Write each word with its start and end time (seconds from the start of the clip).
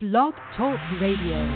Blog 0.00 0.32
Talk 0.56 0.78
Radio. 0.98 1.46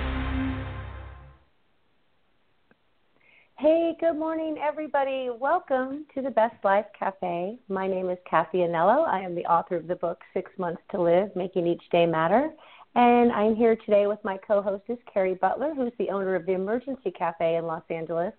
Hey, 3.56 3.95
good 3.98 4.19
morning, 4.19 4.59
everybody. 4.62 5.30
Welcome 5.30 6.04
to 6.14 6.21
the 6.21 6.29
Best 6.29 6.57
Life 6.62 6.85
Cafe. 6.99 7.59
My 7.71 7.88
name 7.88 8.11
is 8.11 8.19
Cathy 8.29 8.59
Anello. 8.59 9.09
I 9.09 9.22
am 9.22 9.35
the 9.35 9.46
author 9.46 9.77
of 9.77 9.87
the 9.87 9.96
book 9.96 10.21
Six 10.35 10.51
Months 10.59 10.83
to 10.91 11.01
Live 11.01 11.35
Making 11.35 11.67
Each 11.67 11.83
Day 11.91 12.04
Matter. 12.04 12.51
And 12.95 13.32
I'm 13.32 13.57
here 13.57 13.77
today 13.77 14.07
with 14.07 14.22
my 14.25 14.36
co 14.46 14.61
hostess, 14.61 14.98
Cari 15.11 15.36
Butler, 15.36 15.72
who's 15.74 15.95
the 15.98 16.11
owner 16.11 16.34
of 16.34 16.45
the 16.45 16.52
Emergency 16.52 17.12
Cafe 17.12 17.56
in 17.56 17.64
Los 17.64 17.84
Angeles. 17.88 18.34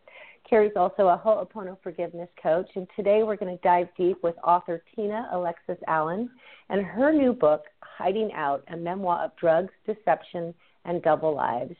Cari's 0.49 0.73
also 0.75 1.07
a 1.07 1.17
Ho'oponopono 1.17 1.77
forgiveness 1.81 2.29
coach. 2.41 2.69
And 2.75 2.87
today 2.95 3.23
we're 3.23 3.35
going 3.35 3.55
to 3.55 3.63
dive 3.63 3.87
deep 3.97 4.17
with 4.23 4.35
author 4.43 4.83
Tina 4.95 5.27
Alexis 5.31 5.77
Allen 5.87 6.29
and 6.69 6.85
her 6.85 7.11
new 7.11 7.33
book, 7.33 7.63
Hiding 7.81 8.31
Out 8.33 8.63
A 8.71 8.77
Memoir 8.77 9.25
of 9.25 9.31
Drugs, 9.37 9.73
Deception, 9.85 10.53
and 10.85 11.01
Double 11.01 11.35
Lives. 11.35 11.75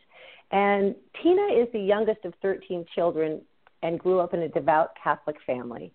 And 0.52 0.96
Tina 1.22 1.48
is 1.62 1.68
the 1.74 1.80
youngest 1.80 2.26
of 2.26 2.34
13 2.42 2.86
children 2.96 3.42
and 3.84 4.00
grew 4.00 4.20
up 4.20 4.34
in 4.34 4.42
a 4.42 4.50
devout 4.50 4.92
Catholic 5.02 5.36
family. 5.46 5.92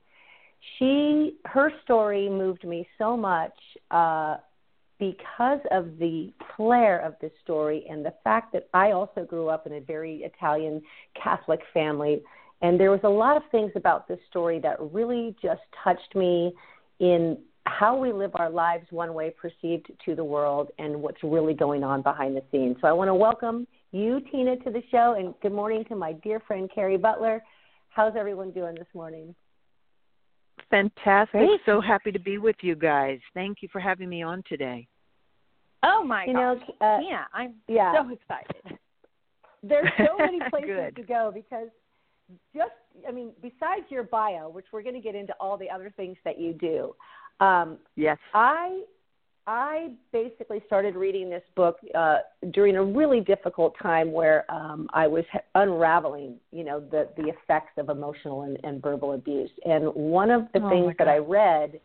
She, 0.78 1.36
her 1.46 1.72
story 1.84 2.28
moved 2.28 2.64
me 2.64 2.86
so 2.98 3.16
much 3.16 3.54
uh, 3.90 4.36
because 4.98 5.60
of 5.70 5.98
the 5.98 6.32
flair 6.56 7.00
of 7.00 7.14
this 7.20 7.32
story 7.42 7.86
and 7.88 8.04
the 8.04 8.12
fact 8.22 8.52
that 8.52 8.68
I 8.74 8.92
also 8.92 9.24
grew 9.24 9.48
up 9.48 9.66
in 9.66 9.72
a 9.72 9.80
very 9.80 10.18
Italian 10.18 10.82
Catholic 11.20 11.60
family. 11.72 12.22
And 12.62 12.78
there 12.78 12.90
was 12.90 13.00
a 13.04 13.08
lot 13.08 13.36
of 13.36 13.42
things 13.50 13.72
about 13.74 14.06
this 14.06 14.18
story 14.28 14.58
that 14.60 14.76
really 14.92 15.34
just 15.42 15.62
touched 15.82 16.14
me 16.14 16.52
in 16.98 17.38
how 17.66 17.96
we 17.96 18.12
live 18.12 18.32
our 18.34 18.50
lives 18.50 18.86
one 18.90 19.14
way 19.14 19.30
perceived 19.30 19.90
to 20.04 20.14
the 20.14 20.24
world 20.24 20.70
and 20.78 21.00
what's 21.00 21.22
really 21.22 21.54
going 21.54 21.84
on 21.84 22.02
behind 22.02 22.36
the 22.36 22.42
scenes. 22.50 22.76
So 22.80 22.88
I 22.88 22.92
want 22.92 23.08
to 23.08 23.14
welcome 23.14 23.66
you, 23.92 24.20
Tina, 24.30 24.56
to 24.58 24.70
the 24.70 24.82
show, 24.90 25.16
and 25.18 25.34
good 25.42 25.52
morning 25.52 25.84
to 25.88 25.96
my 25.96 26.12
dear 26.12 26.40
friend 26.40 26.70
Cari 26.74 26.96
Butler. 26.96 27.42
How's 27.90 28.14
everyone 28.16 28.50
doing 28.50 28.74
this 28.74 28.86
morning? 28.94 29.34
Fantastic. 30.70 31.40
Great. 31.40 31.60
So 31.66 31.80
happy 31.80 32.12
to 32.12 32.20
be 32.20 32.38
with 32.38 32.56
you 32.60 32.76
guys. 32.76 33.18
Thank 33.34 33.58
you 33.62 33.68
for 33.72 33.80
having 33.80 34.08
me 34.08 34.22
on 34.22 34.42
today. 34.48 34.86
Oh 35.82 36.04
my 36.04 36.24
you 36.26 36.34
gosh. 36.34 36.58
Know, 36.80 36.86
uh, 36.86 37.00
yeah, 37.00 37.24
I'm 37.32 37.54
yeah. 37.66 37.94
so 37.94 38.12
excited. 38.12 38.78
There's 39.62 39.88
so 39.98 40.16
many 40.18 40.38
places 40.50 40.92
to 40.96 41.02
go 41.02 41.32
because 41.34 41.68
just 42.54 42.72
I 43.08 43.12
mean, 43.12 43.32
besides 43.42 43.84
your 43.88 44.02
bio, 44.02 44.48
which 44.48 44.66
we're 44.72 44.82
going 44.82 44.94
to 44.94 45.00
get 45.00 45.14
into 45.14 45.34
all 45.40 45.56
the 45.56 45.70
other 45.70 45.92
things 45.96 46.16
that 46.24 46.38
you 46.40 46.52
do. 46.52 46.94
Um, 47.44 47.78
yes. 47.96 48.18
I 48.34 48.82
I 49.46 49.92
basically 50.12 50.62
started 50.66 50.94
reading 50.94 51.30
this 51.30 51.42
book 51.56 51.78
uh, 51.94 52.18
during 52.52 52.76
a 52.76 52.84
really 52.84 53.20
difficult 53.20 53.74
time 53.82 54.12
where 54.12 54.50
um, 54.50 54.88
I 54.92 55.06
was 55.06 55.24
unraveling, 55.54 56.36
you 56.52 56.62
know, 56.62 56.80
the 56.80 57.08
the 57.16 57.28
effects 57.28 57.72
of 57.78 57.88
emotional 57.88 58.42
and, 58.42 58.58
and 58.62 58.82
verbal 58.82 59.14
abuse. 59.14 59.50
And 59.64 59.86
one 59.94 60.30
of 60.30 60.42
the 60.52 60.60
oh 60.62 60.68
things 60.68 60.94
that 60.98 61.08
I 61.08 61.18
read, 61.18 61.80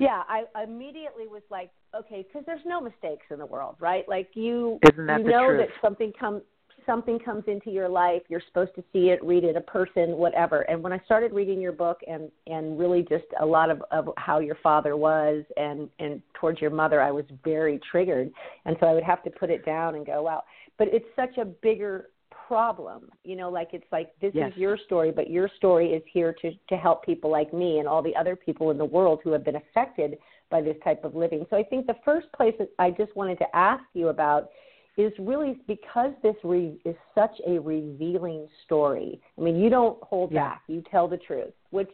yeah, 0.00 0.22
I 0.28 0.44
immediately 0.62 1.28
was 1.28 1.42
like, 1.50 1.70
okay, 1.94 2.26
because 2.26 2.44
there's 2.46 2.64
no 2.66 2.80
mistakes 2.80 3.26
in 3.30 3.38
the 3.38 3.46
world, 3.46 3.76
right? 3.78 4.08
Like 4.08 4.30
you, 4.34 4.78
Isn't 4.90 5.06
that 5.06 5.20
you 5.20 5.26
know 5.26 5.48
truth? 5.48 5.68
that 5.68 5.86
something 5.86 6.12
comes 6.18 6.42
something 6.86 7.18
comes 7.18 7.44
into 7.46 7.70
your 7.70 7.88
life, 7.88 8.22
you're 8.28 8.42
supposed 8.46 8.74
to 8.76 8.84
see 8.92 9.10
it, 9.10 9.22
read 9.24 9.44
it, 9.44 9.56
a 9.56 9.60
person, 9.60 10.16
whatever. 10.16 10.62
And 10.62 10.82
when 10.82 10.92
I 10.92 11.00
started 11.04 11.32
reading 11.32 11.60
your 11.60 11.72
book 11.72 12.00
and 12.06 12.30
and 12.46 12.78
really 12.78 13.02
just 13.02 13.24
a 13.40 13.46
lot 13.46 13.70
of, 13.70 13.82
of 13.90 14.08
how 14.16 14.38
your 14.40 14.56
father 14.62 14.96
was 14.96 15.44
and 15.56 15.88
and 15.98 16.22
towards 16.34 16.60
your 16.60 16.70
mother, 16.70 17.00
I 17.00 17.10
was 17.10 17.24
very 17.44 17.80
triggered. 17.90 18.30
And 18.64 18.76
so 18.80 18.86
I 18.86 18.94
would 18.94 19.04
have 19.04 19.22
to 19.24 19.30
put 19.30 19.50
it 19.50 19.64
down 19.64 19.94
and 19.94 20.06
go, 20.06 20.22
wow. 20.22 20.44
But 20.78 20.88
it's 20.88 21.06
such 21.16 21.38
a 21.38 21.44
bigger 21.44 22.08
problem 22.48 23.08
you 23.22 23.36
know 23.36 23.48
like 23.48 23.68
it's 23.72 23.86
like 23.90 24.10
this 24.20 24.32
yes. 24.34 24.52
is 24.52 24.58
your 24.58 24.76
story 24.84 25.10
but 25.10 25.30
your 25.30 25.48
story 25.56 25.92
is 25.92 26.02
here 26.12 26.34
to 26.42 26.50
to 26.68 26.76
help 26.76 27.02
people 27.04 27.30
like 27.30 27.54
me 27.54 27.78
and 27.78 27.88
all 27.88 28.02
the 28.02 28.14
other 28.16 28.36
people 28.36 28.70
in 28.70 28.76
the 28.76 28.84
world 28.84 29.20
who 29.24 29.30
have 29.30 29.44
been 29.44 29.56
affected 29.56 30.18
by 30.50 30.60
this 30.60 30.76
type 30.84 31.04
of 31.04 31.14
living 31.14 31.46
so 31.48 31.56
i 31.56 31.62
think 31.62 31.86
the 31.86 31.96
first 32.04 32.26
place 32.36 32.54
that 32.58 32.68
i 32.78 32.90
just 32.90 33.14
wanted 33.16 33.38
to 33.38 33.46
ask 33.56 33.82
you 33.94 34.08
about 34.08 34.50
is 34.96 35.12
really 35.18 35.58
because 35.66 36.12
this 36.22 36.36
re- 36.44 36.78
is 36.84 36.94
such 37.14 37.34
a 37.46 37.58
revealing 37.58 38.46
story. 38.64 39.20
I 39.36 39.40
mean, 39.40 39.56
you 39.56 39.70
don't 39.70 40.02
hold 40.02 40.32
yeah. 40.32 40.50
back; 40.50 40.62
you 40.68 40.82
tell 40.90 41.08
the 41.08 41.16
truth, 41.16 41.52
which 41.70 41.90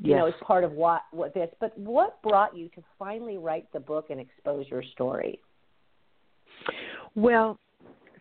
you 0.00 0.10
yes. 0.10 0.18
know 0.18 0.26
is 0.26 0.34
part 0.42 0.64
of 0.64 0.72
what 0.72 1.02
what 1.12 1.34
this. 1.34 1.50
But 1.60 1.76
what 1.78 2.20
brought 2.22 2.56
you 2.56 2.68
to 2.70 2.82
finally 2.98 3.38
write 3.38 3.72
the 3.72 3.80
book 3.80 4.06
and 4.10 4.20
expose 4.20 4.66
your 4.68 4.82
story? 4.82 5.38
Well, 7.14 7.58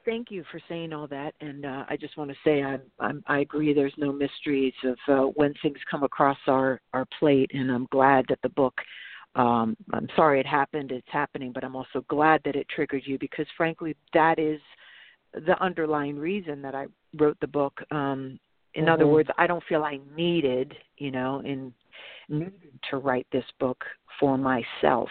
thank 0.06 0.30
you 0.30 0.44
for 0.52 0.60
saying 0.70 0.94
all 0.94 1.08
that, 1.08 1.34
and 1.42 1.66
uh, 1.66 1.86
I 1.90 1.98
just 1.98 2.18
want 2.18 2.30
to 2.30 2.36
say 2.44 2.62
I'm, 2.62 2.82
I'm, 3.00 3.24
I 3.28 3.40
agree. 3.40 3.74
There's 3.74 3.94
no 3.98 4.12
mysteries 4.12 4.74
of 4.84 4.98
uh, 5.08 5.22
when 5.36 5.54
things 5.62 5.78
come 5.90 6.04
across 6.04 6.38
our 6.48 6.82
our 6.94 7.06
plate, 7.20 7.52
and 7.54 7.72
I'm 7.72 7.88
glad 7.92 8.26
that 8.30 8.40
the 8.44 8.50
book 8.50 8.76
um 9.36 9.76
i'm 9.94 10.08
sorry 10.16 10.40
it 10.40 10.46
happened 10.46 10.92
it's 10.92 11.08
happening 11.12 11.52
but 11.52 11.64
i'm 11.64 11.76
also 11.76 12.04
glad 12.08 12.42
that 12.46 12.56
it 12.56 12.68
triggered 12.70 13.04
you 13.06 13.18
because 13.20 13.48
frankly 13.58 13.96
that 14.14 14.38
is 14.38 14.60
the 15.46 15.60
underlying 15.62 16.18
reason 16.18 16.62
that 16.62 16.76
i 16.76 16.86
wrote 17.18 17.38
the 17.42 17.48
book 17.48 17.82
um 17.92 18.40
in 18.76 18.86
mm-hmm. 18.86 18.94
other 18.94 19.08
words 19.08 19.30
i 19.38 19.48
don't 19.48 19.64
feel 19.68 19.84
i 19.84 20.00
needed 20.16 20.74
you 20.98 21.12
know 21.12 21.42
in 21.46 21.74
needed 22.30 22.54
to 22.90 22.98
write 22.98 23.28
this 23.32 23.46
book 23.60 23.84
for 24.20 24.38
myself 24.38 25.10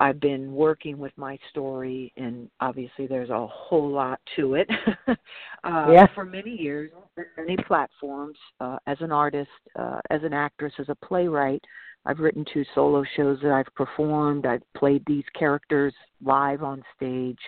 i've 0.00 0.18
been 0.20 0.52
working 0.52 0.98
with 0.98 1.12
my 1.16 1.38
story 1.50 2.12
and 2.16 2.48
obviously 2.60 3.06
there's 3.06 3.30
a 3.30 3.46
whole 3.46 3.90
lot 3.90 4.18
to 4.34 4.54
it 4.54 4.68
uh 5.08 5.86
yeah. 5.92 6.06
for 6.14 6.24
many 6.24 6.50
years 6.50 6.90
many 7.36 7.56
platforms 7.66 8.38
uh 8.60 8.78
as 8.86 8.96
an 9.00 9.12
artist 9.12 9.50
uh 9.78 10.00
as 10.10 10.22
an 10.22 10.32
actress 10.32 10.72
as 10.78 10.88
a 10.88 11.06
playwright 11.06 11.62
I've 12.04 12.18
written 12.18 12.44
two 12.52 12.64
solo 12.74 13.04
shows 13.16 13.38
that 13.42 13.52
I've 13.52 13.74
performed. 13.74 14.46
I've 14.46 14.62
played 14.76 15.02
these 15.06 15.24
characters 15.38 15.94
live 16.24 16.62
on 16.62 16.82
stage. 16.96 17.38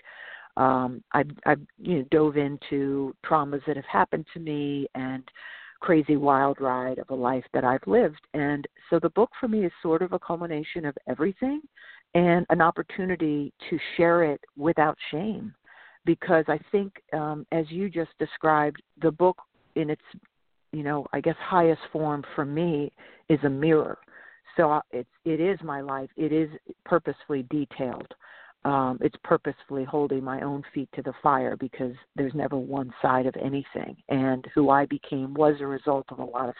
Um, 0.56 1.02
I've, 1.12 1.30
I've 1.46 1.60
you 1.78 1.98
know 1.98 2.04
dove 2.10 2.36
into 2.36 3.14
traumas 3.26 3.62
that 3.66 3.76
have 3.76 3.84
happened 3.86 4.26
to 4.34 4.40
me 4.40 4.86
and 4.94 5.24
crazy 5.80 6.16
wild 6.16 6.60
ride 6.60 6.98
of 6.98 7.10
a 7.10 7.14
life 7.14 7.44
that 7.52 7.64
I've 7.64 7.86
lived. 7.86 8.20
And 8.32 8.66
so 8.88 8.98
the 8.98 9.10
book 9.10 9.30
for 9.38 9.48
me 9.48 9.66
is 9.66 9.72
sort 9.82 10.02
of 10.02 10.12
a 10.12 10.18
culmination 10.18 10.84
of 10.86 10.96
everything 11.08 11.60
and 12.14 12.46
an 12.48 12.62
opportunity 12.62 13.52
to 13.68 13.78
share 13.96 14.24
it 14.24 14.40
without 14.56 14.96
shame. 15.10 15.52
Because 16.06 16.44
I 16.48 16.58
think, 16.70 16.92
um, 17.12 17.46
as 17.50 17.66
you 17.70 17.90
just 17.90 18.12
described, 18.18 18.80
the 19.02 19.10
book 19.10 19.36
in 19.74 19.90
its, 19.90 20.02
you 20.72 20.82
know, 20.82 21.06
I 21.12 21.20
guess 21.20 21.36
highest 21.38 21.80
form 21.92 22.24
for 22.34 22.44
me 22.44 22.92
is 23.28 23.38
a 23.44 23.50
mirror 23.50 23.98
so 24.56 24.80
it's 24.90 25.08
it 25.24 25.40
is 25.40 25.58
my 25.62 25.80
life. 25.80 26.10
It 26.16 26.32
is 26.32 26.48
purposefully 26.84 27.46
detailed. 27.50 28.12
Um, 28.64 28.98
it's 29.02 29.16
purposefully 29.24 29.84
holding 29.84 30.24
my 30.24 30.40
own 30.40 30.62
feet 30.72 30.88
to 30.94 31.02
the 31.02 31.12
fire 31.22 31.54
because 31.56 31.94
there's 32.16 32.34
never 32.34 32.56
one 32.56 32.92
side 33.02 33.26
of 33.26 33.34
anything. 33.36 33.96
And 34.08 34.46
who 34.54 34.70
I 34.70 34.86
became 34.86 35.34
was 35.34 35.56
a 35.60 35.66
result 35.66 36.06
of 36.08 36.18
a 36.18 36.24
lot 36.24 36.48
of, 36.48 36.54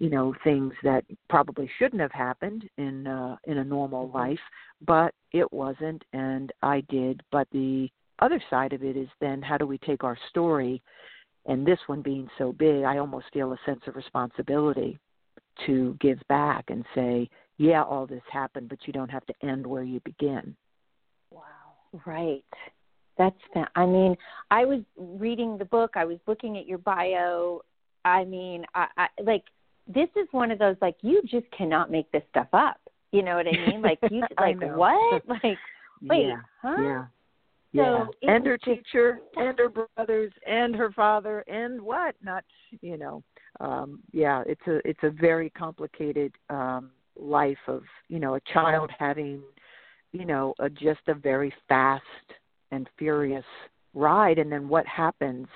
you 0.00 0.10
know, 0.10 0.34
things 0.42 0.72
that 0.82 1.04
probably 1.28 1.70
shouldn't 1.78 2.02
have 2.02 2.12
happened 2.12 2.68
in 2.78 3.06
uh, 3.06 3.36
in 3.44 3.58
a 3.58 3.64
normal 3.64 4.06
mm-hmm. 4.08 4.16
life, 4.16 4.40
but 4.84 5.14
it 5.32 5.50
wasn't, 5.52 6.02
and 6.12 6.52
I 6.62 6.82
did. 6.88 7.22
But 7.30 7.46
the 7.52 7.88
other 8.18 8.42
side 8.50 8.72
of 8.72 8.82
it 8.82 8.96
is 8.96 9.08
then 9.20 9.40
how 9.40 9.56
do 9.56 9.66
we 9.66 9.78
take 9.78 10.02
our 10.02 10.18
story, 10.30 10.82
and 11.44 11.64
this 11.64 11.78
one 11.86 12.02
being 12.02 12.28
so 12.38 12.52
big, 12.52 12.82
I 12.82 12.98
almost 12.98 13.26
feel 13.32 13.52
a 13.52 13.58
sense 13.64 13.82
of 13.86 13.94
responsibility 13.94 14.98
to 15.66 15.96
give 16.00 16.18
back 16.28 16.66
and 16.68 16.84
say, 16.94 17.28
yeah, 17.58 17.82
all 17.82 18.06
this 18.06 18.22
happened, 18.30 18.68
but 18.68 18.78
you 18.86 18.92
don't 18.92 19.10
have 19.10 19.24
to 19.26 19.34
end 19.42 19.66
where 19.66 19.82
you 19.82 20.00
begin. 20.04 20.54
Wow. 21.30 21.42
Right. 22.04 22.44
That's 23.18 23.36
fa- 23.52 23.70
I 23.74 23.86
mean, 23.86 24.16
I 24.50 24.64
was 24.64 24.80
reading 24.96 25.56
the 25.56 25.64
book, 25.64 25.92
I 25.94 26.04
was 26.04 26.18
looking 26.26 26.58
at 26.58 26.66
your 26.66 26.78
bio. 26.78 27.62
I 28.04 28.24
mean, 28.24 28.64
I, 28.74 28.86
I 28.96 29.06
like 29.22 29.44
this 29.86 30.08
is 30.16 30.28
one 30.32 30.50
of 30.50 30.58
those 30.58 30.76
like 30.80 30.96
you 31.02 31.22
just 31.22 31.50
cannot 31.56 31.90
make 31.90 32.10
this 32.12 32.22
stuff 32.30 32.48
up. 32.52 32.80
You 33.12 33.22
know 33.22 33.36
what 33.36 33.46
I 33.46 33.52
mean? 33.52 33.82
Like 33.82 33.98
you 34.10 34.22
like 34.40 34.60
what? 34.60 35.22
Like 35.28 35.58
wait, 36.02 36.26
yeah, 36.28 36.40
huh? 36.60 36.76
Yeah. 36.78 37.04
So 37.76 38.06
yeah. 38.22 38.34
and 38.34 38.46
her 38.46 38.58
teacher 38.58 39.20
and 39.36 39.58
her 39.58 39.68
brothers 39.68 40.32
and 40.46 40.74
her 40.74 40.90
father 40.92 41.40
and 41.46 41.80
what 41.80 42.14
not 42.22 42.44
you 42.80 42.96
know 42.96 43.22
um 43.60 44.00
yeah 44.12 44.42
it's 44.46 44.66
a 44.66 44.86
it's 44.88 45.02
a 45.02 45.10
very 45.10 45.50
complicated 45.50 46.32
um 46.50 46.90
life 47.18 47.58
of 47.66 47.82
you 48.08 48.18
know 48.18 48.34
a 48.34 48.40
child 48.52 48.90
having 48.98 49.42
you 50.12 50.24
know 50.24 50.54
a, 50.58 50.68
just 50.68 51.00
a 51.08 51.14
very 51.14 51.52
fast 51.68 52.04
and 52.70 52.88
furious 52.98 53.44
ride 53.94 54.38
and 54.38 54.50
then 54.50 54.68
what 54.68 54.86
happens 54.86 55.46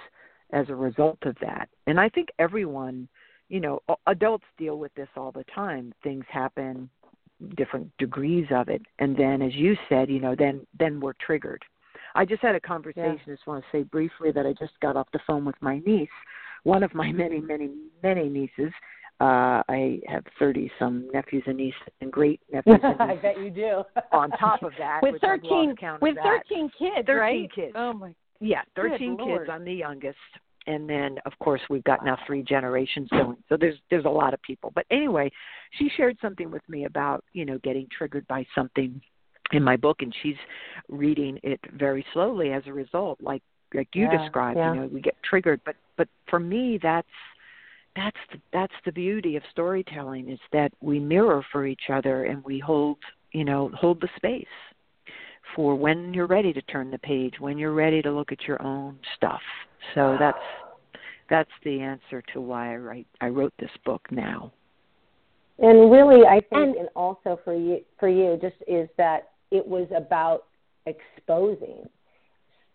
as 0.53 0.69
a 0.69 0.75
result 0.75 1.19
of 1.23 1.37
that. 1.41 1.69
And 1.87 2.01
i 2.01 2.09
think 2.09 2.29
everyone 2.39 3.09
you 3.49 3.61
know 3.61 3.81
adults 4.07 4.47
deal 4.59 4.79
with 4.79 4.95
this 4.95 5.09
all 5.17 5.33
the 5.33 5.45
time. 5.55 5.93
Things 6.03 6.25
happen 6.29 6.89
different 7.57 7.91
degrees 7.99 8.47
of 8.51 8.69
it. 8.69 8.83
And 8.99 9.17
then 9.17 9.43
as 9.43 9.55
you 9.55 9.77
said 9.89 10.09
you 10.11 10.21
know 10.21 10.35
then 10.37 10.67
then 10.79 11.01
we're 11.01 11.15
triggered 11.15 11.65
I 12.15 12.25
just 12.25 12.43
had 12.43 12.55
a 12.55 12.61
conversation. 12.61 13.21
Yeah. 13.27 13.35
Just 13.35 13.47
want 13.47 13.63
to 13.65 13.77
say 13.77 13.83
briefly 13.85 14.31
that 14.33 14.47
I 14.47 14.53
just 14.53 14.79
got 14.81 14.97
off 14.97 15.09
the 15.13 15.21
phone 15.27 15.45
with 15.45 15.57
my 15.61 15.79
niece, 15.87 16.09
one 16.65 16.83
of 16.83 16.95
my 16.95 17.13
many, 17.13 17.41
many, 17.41 17.71
many 18.03 18.29
nieces. 18.29 18.73
Uh, 19.21 19.63
I 19.69 20.01
have 20.09 20.25
thirty 20.39 20.71
some 20.79 21.07
nephews 21.13 21.43
and 21.47 21.59
nieces 21.59 21.79
and 22.01 22.11
great 22.11 22.41
nephews 22.53 22.79
and 22.83 23.03
I 23.03 23.17
bet 23.17 23.39
you 23.39 23.51
do. 23.51 23.83
on 24.13 24.31
top 24.31 24.63
of 24.63 24.73
that, 24.79 25.01
with 25.03 25.21
thirteen 25.21 25.69
lost 25.71 25.79
count 25.79 25.97
of 25.97 26.03
with 26.03 26.17
thirteen 26.25 26.71
kids, 26.79 27.07
13 27.07 27.17
right? 27.17 27.53
kids. 27.55 27.73
Oh 27.75 27.93
my 27.93 28.15
Yeah, 28.41 28.63
Good 28.75 28.93
13 28.93 29.17
Lord. 29.19 29.41
kids. 29.43 29.51
I'm 29.53 29.67
the 29.67 29.75
youngest, 29.75 30.17
and 30.67 30.89
then 30.89 31.19
of 31.27 31.33
course 31.39 31.61
we've 31.69 31.85
got 31.85 32.03
now 32.03 32.17
three 32.27 32.43
generations 32.43 33.11
going. 33.11 33.37
So 33.51 33.59
there's 33.59 33.77
there's 33.91 34.07
a 34.07 34.09
lot 34.11 34.33
of 34.33 34.41
people. 34.41 34.73
But 34.75 34.87
anyway, 34.91 35.31
she 35.79 35.91
shared 35.99 36.17
something 36.23 36.51
with 36.51 36.67
me 36.67 36.87
about 36.87 37.23
you 37.35 37.45
know 37.45 37.59
getting 37.63 37.87
triggered 37.97 38.27
by 38.27 38.47
something 38.55 39.03
in 39.53 39.63
my 39.63 39.77
book, 39.77 40.03
and 40.03 40.15
she's 40.23 40.37
reading 40.89 41.39
it 41.43 41.61
very 41.77 42.05
slowly 42.13 42.53
as 42.53 42.63
a 42.67 42.73
result, 42.73 43.21
like 43.21 43.43
like 43.75 43.89
you 43.95 44.07
Yeah, 44.07 44.19
described. 44.19 44.59
yeah. 44.59 44.75
You 44.75 44.81
know, 44.81 44.87
we 44.89 45.01
get 45.01 45.17
triggered, 45.23 45.61
but 45.65 45.77
but 45.97 46.09
for 46.29 46.41
me 46.41 46.79
that's 46.83 47.07
that's 47.97 48.17
the, 48.33 48.41
that's 48.53 48.73
the 48.85 48.93
beauty 48.93 49.37
of 49.37 49.43
storytelling 49.51 50.29
is 50.29 50.39
that 50.53 50.73
we 50.81 50.99
mirror 51.01 51.45
for 51.51 51.67
each 51.67 51.91
other 51.93 52.25
and 52.25 52.43
we 52.45 52.59
hold 52.59 52.99
you 53.33 53.45
know 53.45 53.71
hold 53.75 54.01
the 54.01 54.09
space 54.17 54.47
for 55.57 55.75
when 55.75 56.15
you're 56.15 56.29
ready 56.29 56.53
to 56.53 56.63
turn 56.63 56.91
the 56.93 56.99
page, 56.99 57.35
when 57.41 57.59
you're 57.59 57.73
ready 57.75 58.01
to 58.03 58.11
look 58.13 58.31
at 58.31 58.47
your 58.47 58.63
own 58.63 58.99
stuff. 59.17 59.41
So 59.95 60.17
that's 60.19 60.39
that's 61.29 61.51
the 61.65 61.81
answer 61.81 62.23
to 62.33 62.41
why 62.41 62.73
I 62.75 62.77
write 62.77 63.07
I 63.21 63.29
wrote 63.29 63.53
this 63.59 63.71
book 63.85 64.03
now. 64.11 64.53
And 65.59 65.91
really, 65.91 66.27
I 66.27 66.41
think, 66.41 66.53
And- 66.53 66.77
and, 66.77 66.89
also 66.97 67.39
for 67.45 67.55
you, 67.55 67.85
for 67.99 68.09
you, 68.09 68.39
just 68.41 68.57
is 68.67 68.89
that 68.97 69.30
it 69.51 69.67
was 69.67 69.89
about 69.95 70.47
exposing 70.87 71.89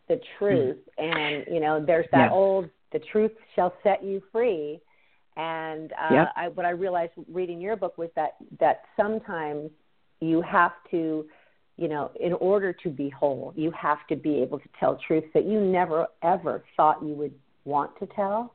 the 0.08 0.20
truth, 0.38 0.78
and 0.98 1.46
you 1.48 1.60
know, 1.60 1.84
there's 1.84 2.06
that 2.12 2.30
Yeah. 2.30 2.36
old 2.36 2.70
"the 2.92 3.00
truth 3.00 3.32
shall 3.56 3.74
set 3.84 4.04
you 4.04 4.22
free," 4.32 4.80
and 5.36 5.92
uh, 5.94 6.10
Yep. 6.14 6.34
I, 6.36 6.48
what 6.50 6.66
I 6.66 6.70
realized 6.72 7.14
reading 7.28 7.60
your 7.60 7.76
book 7.76 7.98
was 7.98 8.10
that 8.16 8.36
that 8.60 8.84
sometimes 8.96 9.72
you 10.22 10.42
have 10.42 10.74
to, 10.92 11.28
you 11.78 11.88
know, 11.88 12.12
in 12.20 12.34
order 12.34 12.72
to 12.72 12.90
be 12.90 13.10
whole, 13.10 13.52
you 13.56 13.72
have 13.72 14.06
to 14.08 14.16
be 14.16 14.42
able 14.42 14.60
to 14.60 14.70
tell 14.80 14.96
truths 14.98 15.28
that 15.34 15.46
you 15.46 15.60
never 15.60 16.08
ever 16.22 16.64
thought 16.78 17.02
you 17.04 17.14
would 17.16 17.34
want 17.66 17.98
to 18.00 18.06
tell. 18.08 18.52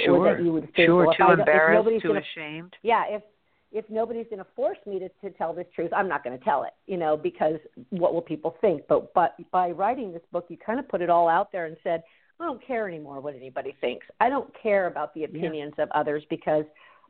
or 0.00 0.04
Sure. 0.04 0.34
that 0.34 0.44
you 0.44 0.52
would 0.52 0.64
think, 0.74 0.86
sure, 0.88 1.06
well, 1.06 1.14
too 1.14 1.22
I 1.22 1.26
don't- 1.28 1.40
if 1.40 1.48
embarrassed, 1.48 2.02
too 2.02 2.08
gonna- 2.08 2.20
ashamed. 2.20 2.76
yeah, 2.82 3.06
if 3.06 3.22
if 3.72 3.84
nobody's 3.90 4.26
going 4.26 4.38
to 4.38 4.46
force 4.54 4.78
me 4.86 4.98
to, 4.98 5.08
to 5.08 5.30
tell 5.36 5.52
this 5.52 5.66
truth, 5.74 5.90
I'm 5.94 6.08
not 6.08 6.24
going 6.24 6.38
to 6.38 6.44
tell 6.44 6.62
it, 6.64 6.72
you 6.86 6.96
know, 6.96 7.16
because 7.16 7.56
what 7.90 8.14
will 8.14 8.22
people 8.22 8.56
think? 8.60 8.82
But 8.88 9.12
but 9.14 9.34
by 9.50 9.70
writing 9.70 10.12
this 10.12 10.22
book, 10.32 10.46
you 10.48 10.56
kind 10.56 10.78
of 10.78 10.88
put 10.88 11.02
it 11.02 11.10
all 11.10 11.28
out 11.28 11.52
there 11.52 11.66
and 11.66 11.76
said, 11.82 12.02
I 12.38 12.44
don't 12.44 12.64
care 12.64 12.88
anymore 12.88 13.20
what 13.20 13.34
anybody 13.34 13.74
thinks. 13.80 14.06
I 14.20 14.28
don't 14.28 14.50
care 14.62 14.86
about 14.86 15.14
the 15.14 15.24
opinions 15.24 15.74
of 15.78 15.88
others 15.92 16.22
because 16.28 16.64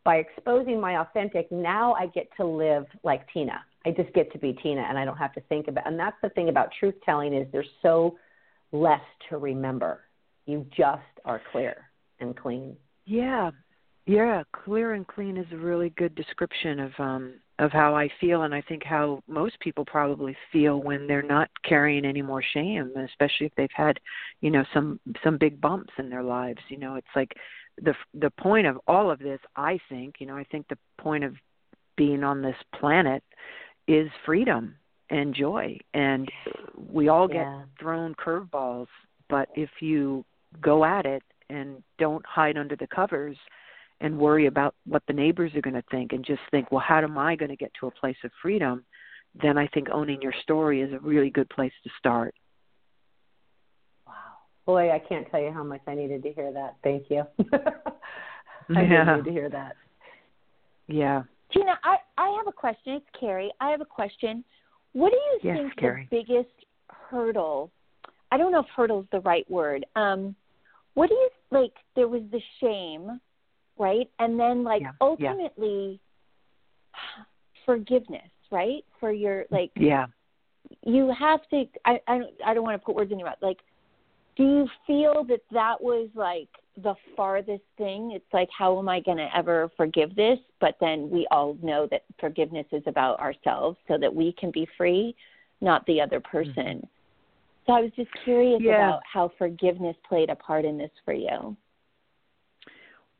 by 0.05 0.17
exposing 0.17 0.81
my 0.81 1.01
authentic, 1.01 1.51
now 1.51 1.95
I 1.95 2.07
get 2.07 2.29
to 2.37 2.47
live 2.47 2.87
like 3.03 3.27
Tina. 3.33 3.61
I 3.85 3.91
just 3.91 4.13
get 4.15 4.33
to 4.33 4.39
be 4.39 4.53
Tina, 4.63 4.83
and 4.89 4.97
I 4.97 5.05
don't 5.05 5.17
have 5.17 5.33
to 5.35 5.41
think 5.43 5.69
about. 5.69 5.87
And 5.87 5.99
that's 5.99 6.17
the 6.23 6.29
thing 6.31 6.49
about 6.49 6.69
truth 6.79 6.95
telling 7.05 7.35
is 7.35 7.47
there's 7.53 7.67
so 7.83 8.17
less 8.73 9.01
to 9.29 9.39
remember. 9.39 10.01
You 10.47 10.65
just 10.77 11.03
are 11.25 11.41
clear 11.51 11.91
and 12.21 12.37
clean. 12.37 12.77
Yeah. 13.05 13.51
Yeah, 14.07 14.45
clear 14.53 14.93
and 14.93 15.07
clean 15.07 15.37
is 15.37 15.47
a 15.53 15.57
really 15.57 15.91
good 15.91 16.15
description 16.15 16.79
of 16.79 16.93
um 16.99 17.35
of 17.59 17.73
how 17.73 17.97
I 17.97 18.09
feel 18.21 18.43
and 18.43 18.55
I 18.55 18.61
think 18.61 18.85
how 18.85 19.23
most 19.27 19.59
people 19.61 19.85
probably 19.85 20.37
feel 20.53 20.81
when 20.83 21.07
they're 21.07 21.23
not 21.23 21.49
carrying 21.65 22.05
any 22.05 22.21
more 22.23 22.43
shame, 22.43 22.93
especially 22.97 23.47
if 23.47 23.55
they've 23.57 23.69
had, 23.75 23.99
you 24.43 24.51
know, 24.51 24.65
some 24.73 25.01
some 25.25 25.39
big 25.39 25.61
bumps 25.61 25.93
in 25.99 26.09
their 26.11 26.23
lives, 26.23 26.61
you 26.69 26.79
know, 26.79 26.95
it's 26.95 27.07
like 27.17 27.33
the 27.83 27.95
the 28.15 28.31
point 28.31 28.67
of 28.67 28.79
all 28.87 29.11
of 29.11 29.19
this, 29.19 29.41
I 29.57 29.81
think, 29.89 30.17
you 30.21 30.27
know, 30.27 30.37
I 30.37 30.45
think 30.45 30.69
the 30.69 30.79
point 30.99 31.25
of 31.25 31.35
being 31.97 32.23
on 32.23 32.43
this 32.43 32.57
planet 32.79 33.25
is 33.89 34.09
freedom 34.25 34.77
and 35.11 35.35
joy 35.35 35.79
and 35.95 36.31
we 36.77 37.09
all 37.09 37.27
get 37.27 37.37
Yeah. 37.37 37.63
thrown 37.81 38.15
curveballs, 38.15 38.89
but 39.29 39.49
if 39.57 39.71
you 39.81 40.25
go 40.61 40.85
at 40.85 41.07
it 41.07 41.23
and 41.49 41.83
don't 41.99 42.25
hide 42.27 42.57
under 42.57 42.77
the 42.77 42.87
covers 42.87 43.37
and 44.01 44.19
worry 44.19 44.47
about 44.47 44.75
what 44.87 45.03
the 45.07 45.13
neighbors 45.13 45.53
are 45.55 45.61
going 45.63 45.75
to 45.75 45.85
think 45.91 46.13
and 46.13 46.25
just 46.25 46.41
think, 46.51 46.71
well, 46.71 46.85
how 46.87 46.99
am 46.99 47.17
I 47.17 47.37
going 47.37 47.49
to 47.51 47.57
get 47.57 47.73
to 47.81 47.87
a 47.87 47.91
place 47.91 48.17
of 48.25 48.31
freedom? 48.43 48.85
Then 49.41 49.57
I 49.59 49.67
think 49.69 49.89
owning 49.93 50.21
your 50.23 50.35
story 50.43 50.83
is 50.83 50.93
a 50.93 50.99
really 50.99 51.31
good 51.31 51.49
place 51.51 51.73
to 51.85 51.91
start. 51.99 52.35
Wow. 54.07 54.13
Boy, 54.67 54.91
I 54.91 54.99
can't 54.99 55.31
tell 55.31 55.41
you 55.41 55.53
how 55.53 55.65
much 55.65 55.81
I 55.87 55.95
needed 55.95 56.23
to 56.25 56.33
hear 56.33 56.53
that. 56.53 56.77
Thank 56.83 57.05
you. 57.11 57.25
I 58.75 58.83
Yeah. 58.83 59.05
did 59.05 59.17
need 59.17 59.25
to 59.25 59.31
hear 59.33 59.49
that. 59.51 59.77
Yeah. 60.89 61.23
Tina, 61.53 61.79
I, 61.85 61.97
I 62.19 62.35
have 62.37 62.47
a 62.49 62.53
question. 62.53 62.95
It's 62.95 63.07
Cari. 63.19 63.51
I 63.61 63.71
have 63.71 63.81
a 63.81 63.87
question. 63.87 64.45
What 64.93 65.11
do 65.11 65.17
you 65.17 65.39
Yes, 65.43 65.57
think 65.59 65.77
Cari. 65.77 66.09
the 66.11 66.17
biggest 66.17 66.55
hurdle? 66.89 67.71
I 68.33 68.37
don't 68.37 68.51
know 68.53 68.61
if 68.61 68.67
hurdle 68.75 69.01
is 69.01 69.07
the 69.13 69.21
right 69.21 69.49
word. 69.51 69.87
Um, 69.95 70.35
what 70.95 71.09
do 71.09 71.15
you 71.15 71.29
like? 71.51 71.73
There 71.95 72.09
was 72.09 72.23
the 72.33 72.41
shame, 72.61 73.21
right? 73.79 74.09
And 74.19 74.39
then 74.39 74.65
like 74.65 74.83
Yeah, 74.83 74.93
yeah. 74.93 75.31
ultimately 75.31 76.01
forgiveness, 77.65 78.31
right? 78.51 78.85
For 79.01 79.13
your 79.13 79.47
like 79.51 79.71
Yeah. 79.77 80.07
you 80.85 81.13
have 81.19 81.41
to 81.51 81.65
I 81.85 82.01
I 82.07 82.19
don't 82.19 82.35
I 82.45 82.55
don't 82.55 82.65
want 82.65 82.81
to 82.81 82.85
put 82.85 82.95
words 82.95 83.13
in 83.13 83.19
your 83.19 83.29
mouth. 83.29 83.39
Like 83.41 83.59
do 84.37 84.43
you 84.45 84.69
feel 84.87 85.25
that 85.25 85.41
that 85.53 85.81
was 85.83 86.09
like 86.15 86.49
the 86.83 86.95
farthest 87.17 87.65
thing? 87.79 88.13
It's 88.13 88.33
like 88.33 88.49
how 88.57 88.79
am 88.79 88.89
I 88.89 89.01
going 89.01 89.17
to 89.17 89.29
ever 89.35 89.71
forgive 89.77 90.15
this? 90.15 90.39
But 90.61 90.77
then 90.81 91.09
we 91.11 91.27
all 91.31 91.57
know 91.63 91.89
that 91.91 92.05
forgiveness 92.21 92.67
is 92.73 92.83
about 92.87 93.19
ourselves 93.19 93.79
so 93.89 93.97
that 93.99 94.15
we 94.15 94.33
can 94.33 94.51
be 94.51 94.69
free, 94.77 95.15
not 95.61 95.87
the 95.87 96.01
other 96.01 96.21
person. 96.21 96.55
Mm-hmm. 96.55 96.87
So 97.67 97.73
I 97.73 97.81
was 97.81 97.91
just 97.97 98.11
curious 98.25 98.61
Yeah. 98.63 98.75
about 98.75 99.01
how 99.11 99.33
forgiveness 99.39 99.97
played 100.09 100.31
a 100.31 100.37
part 100.37 100.65
in 100.65 100.79
this 100.79 100.91
for 101.05 101.15
you. 101.15 101.57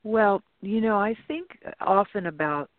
Well, 0.07 0.41
you 0.61 0.81
know, 0.81 0.99
I 1.01 1.17
think 1.27 1.59
often 1.81 2.27
about 2.27 2.71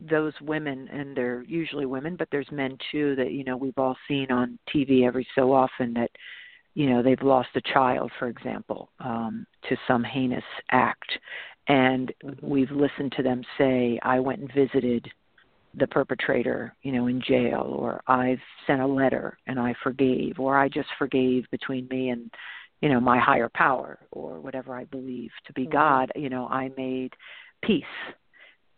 those 0.00 0.34
women, 0.42 0.86
and 0.92 1.16
they're 1.16 1.42
usually 1.44 1.86
women, 1.86 2.14
but 2.14 2.28
there's 2.30 2.52
men 2.52 2.76
too 2.92 3.16
that, 3.16 3.32
you 3.32 3.42
know, 3.42 3.56
we've 3.56 3.78
all 3.78 3.96
seen 4.06 4.30
on 4.30 4.58
TV 4.68 5.06
every 5.06 5.26
so 5.34 5.50
often 5.54 5.94
that, 5.94 6.10
you 6.74 6.90
know, 6.90 7.02
they've 7.02 7.22
lost 7.22 7.48
a 7.54 7.62
child, 7.72 8.12
for 8.18 8.28
example, 8.28 8.90
um, 9.00 9.46
to 9.66 9.78
some 9.88 10.04
heinous 10.04 10.44
act. 10.72 11.10
And 11.68 12.12
we've 12.42 12.70
listened 12.70 13.14
to 13.16 13.22
them 13.22 13.40
say, 13.56 13.98
I 14.02 14.20
went 14.20 14.40
and 14.40 14.52
visited 14.52 15.10
the 15.72 15.86
perpetrator, 15.86 16.76
you 16.82 16.92
know, 16.92 17.06
in 17.06 17.22
jail, 17.22 17.74
or 17.78 18.02
I've 18.06 18.42
sent 18.66 18.82
a 18.82 18.86
letter 18.86 19.38
and 19.46 19.58
I 19.58 19.74
forgave, 19.82 20.38
or 20.38 20.58
I 20.58 20.68
just 20.68 20.90
forgave 20.98 21.46
between 21.50 21.88
me 21.88 22.10
and, 22.10 22.30
you 22.84 22.90
know, 22.90 23.00
my 23.00 23.18
higher 23.18 23.48
power, 23.54 23.98
or 24.12 24.40
whatever 24.40 24.74
I 24.74 24.84
believe 24.84 25.32
to 25.46 25.52
be 25.54 25.66
Mhm. 25.66 25.72
God. 25.72 26.12
You 26.14 26.28
know, 26.28 26.46
I 26.48 26.68
made 26.76 27.14
peace, 27.62 27.96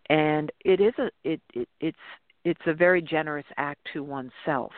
and 0.09 0.53
it 0.65 0.81
is 0.81 0.95
a 0.99 1.11
it, 1.25 1.41
it 1.55 1.69
it's 1.81 2.07
it's 2.45 2.67
a 2.67 2.73
very 2.73 3.03
generous 3.03 3.47
act 3.57 3.81
to 3.93 4.05
oneself. 4.05 4.73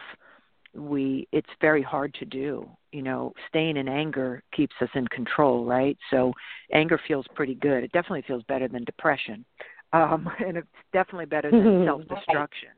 We 0.75 1.29
it's 1.31 1.51
very 1.61 1.83
hard 1.83 2.15
to 2.15 2.25
do. 2.25 2.69
You 2.93 3.03
know, 3.03 3.35
staying 3.49 3.77
in 3.77 3.87
anger 3.87 4.43
keeps 4.53 4.75
us 4.81 4.91
in 4.95 5.07
control, 5.09 5.67
right? 5.67 5.99
So 6.11 6.33
anger 6.73 6.99
feels 7.07 7.27
pretty 7.35 7.55
good. 7.57 7.85
It 7.85 7.93
definitely 7.93 8.23
feels 8.23 8.43
better 8.45 8.67
than 8.67 8.85
depression 8.85 9.45
um, 9.93 10.29
and 10.45 10.57
it's 10.57 10.69
definitely 10.93 11.27
better 11.27 11.51
than 11.51 11.85
self 11.87 12.03
destruction, 12.09 12.71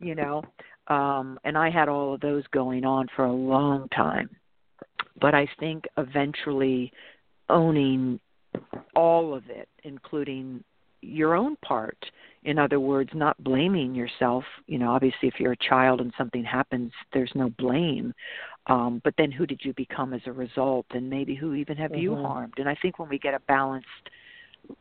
you 0.00 0.14
know. 0.14 0.42
Um, 0.88 1.38
and 1.44 1.58
I 1.58 1.70
had 1.70 1.88
all 1.88 2.14
of 2.14 2.20
those 2.20 2.44
going 2.52 2.84
on 2.84 3.08
for 3.14 3.24
a 3.24 3.32
long 3.32 3.88
time, 3.90 4.30
but 5.20 5.34
I 5.34 5.48
think 5.58 5.84
eventually 5.96 6.92
owning 7.48 8.20
all 8.94 9.34
of 9.34 9.48
it, 9.48 9.68
including 9.84 10.62
your 11.00 11.34
own 11.34 11.56
part. 11.56 11.98
In 12.44 12.58
other 12.58 12.80
words, 12.80 13.10
not 13.14 13.42
blaming 13.42 13.94
yourself. 13.94 14.44
You 14.66 14.78
know, 14.78 14.90
obviously, 14.90 15.28
if 15.28 15.34
you're 15.38 15.52
a 15.52 15.68
child 15.68 16.00
and 16.00 16.12
something 16.18 16.44
happens, 16.44 16.92
there's 17.12 17.32
no 17.34 17.50
blame. 17.50 18.12
Um, 18.66 19.00
but 19.04 19.14
then, 19.16 19.30
who 19.30 19.46
did 19.46 19.60
you 19.62 19.72
become 19.74 20.12
as 20.12 20.20
a 20.26 20.32
result? 20.32 20.86
And 20.90 21.08
maybe 21.08 21.34
who 21.34 21.54
even 21.54 21.76
have 21.76 21.94
you 21.96 22.10
Mhm. 22.12 22.22
harmed? 22.22 22.58
And 22.58 22.68
I 22.68 22.74
think 22.74 22.98
when 22.98 23.08
we 23.08 23.18
get 23.18 23.34
a 23.34 23.40
balanced 23.40 24.10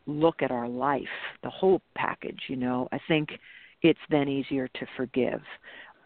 look 0.05 0.41
at 0.41 0.51
our 0.51 0.67
life, 0.67 1.09
the 1.43 1.49
whole 1.49 1.81
package, 1.95 2.41
you 2.47 2.55
know, 2.55 2.89
I 2.91 2.99
think 3.07 3.39
it's 3.81 3.99
then 4.09 4.27
easier 4.27 4.67
to 4.67 4.85
forgive. 4.97 5.43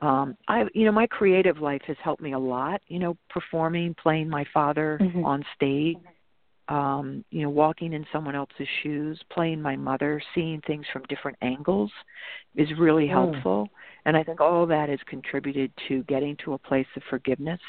Um, 0.01 0.35
I, 0.47 0.63
you 0.73 0.85
know, 0.85 0.91
my 0.91 1.07
creative 1.07 1.59
life 1.59 1.81
has 1.87 1.97
helped 2.03 2.21
me 2.21 2.33
a 2.33 2.39
lot. 2.39 2.81
You 2.87 2.99
know, 2.99 3.17
performing, 3.29 3.95
playing 3.95 4.29
my 4.29 4.45
father 4.53 4.99
Mhm. 4.99 5.23
on 5.25 5.45
stage, 5.55 5.97
um, 6.67 7.23
you 7.31 7.43
know, 7.43 7.49
walking 7.49 7.93
in 7.93 8.05
someone 8.11 8.35
else's 8.35 8.67
shoes, 8.81 9.21
playing 9.29 9.61
my 9.61 9.75
mother, 9.75 10.21
seeing 10.33 10.61
things 10.61 10.85
from 10.91 11.03
different 11.03 11.37
angles 11.41 11.91
is 12.55 12.69
really 12.77 13.07
Mm. 13.07 13.11
helpful. 13.11 13.69
And 14.05 14.17
I 14.17 14.23
think 14.23 14.39
all 14.41 14.65
that 14.67 14.89
has 14.89 14.99
contributed 15.03 15.71
to 15.87 16.03
getting 16.03 16.35
to 16.37 16.53
a 16.53 16.57
place 16.57 16.87
of 16.95 17.03
forgiveness. 17.03 17.59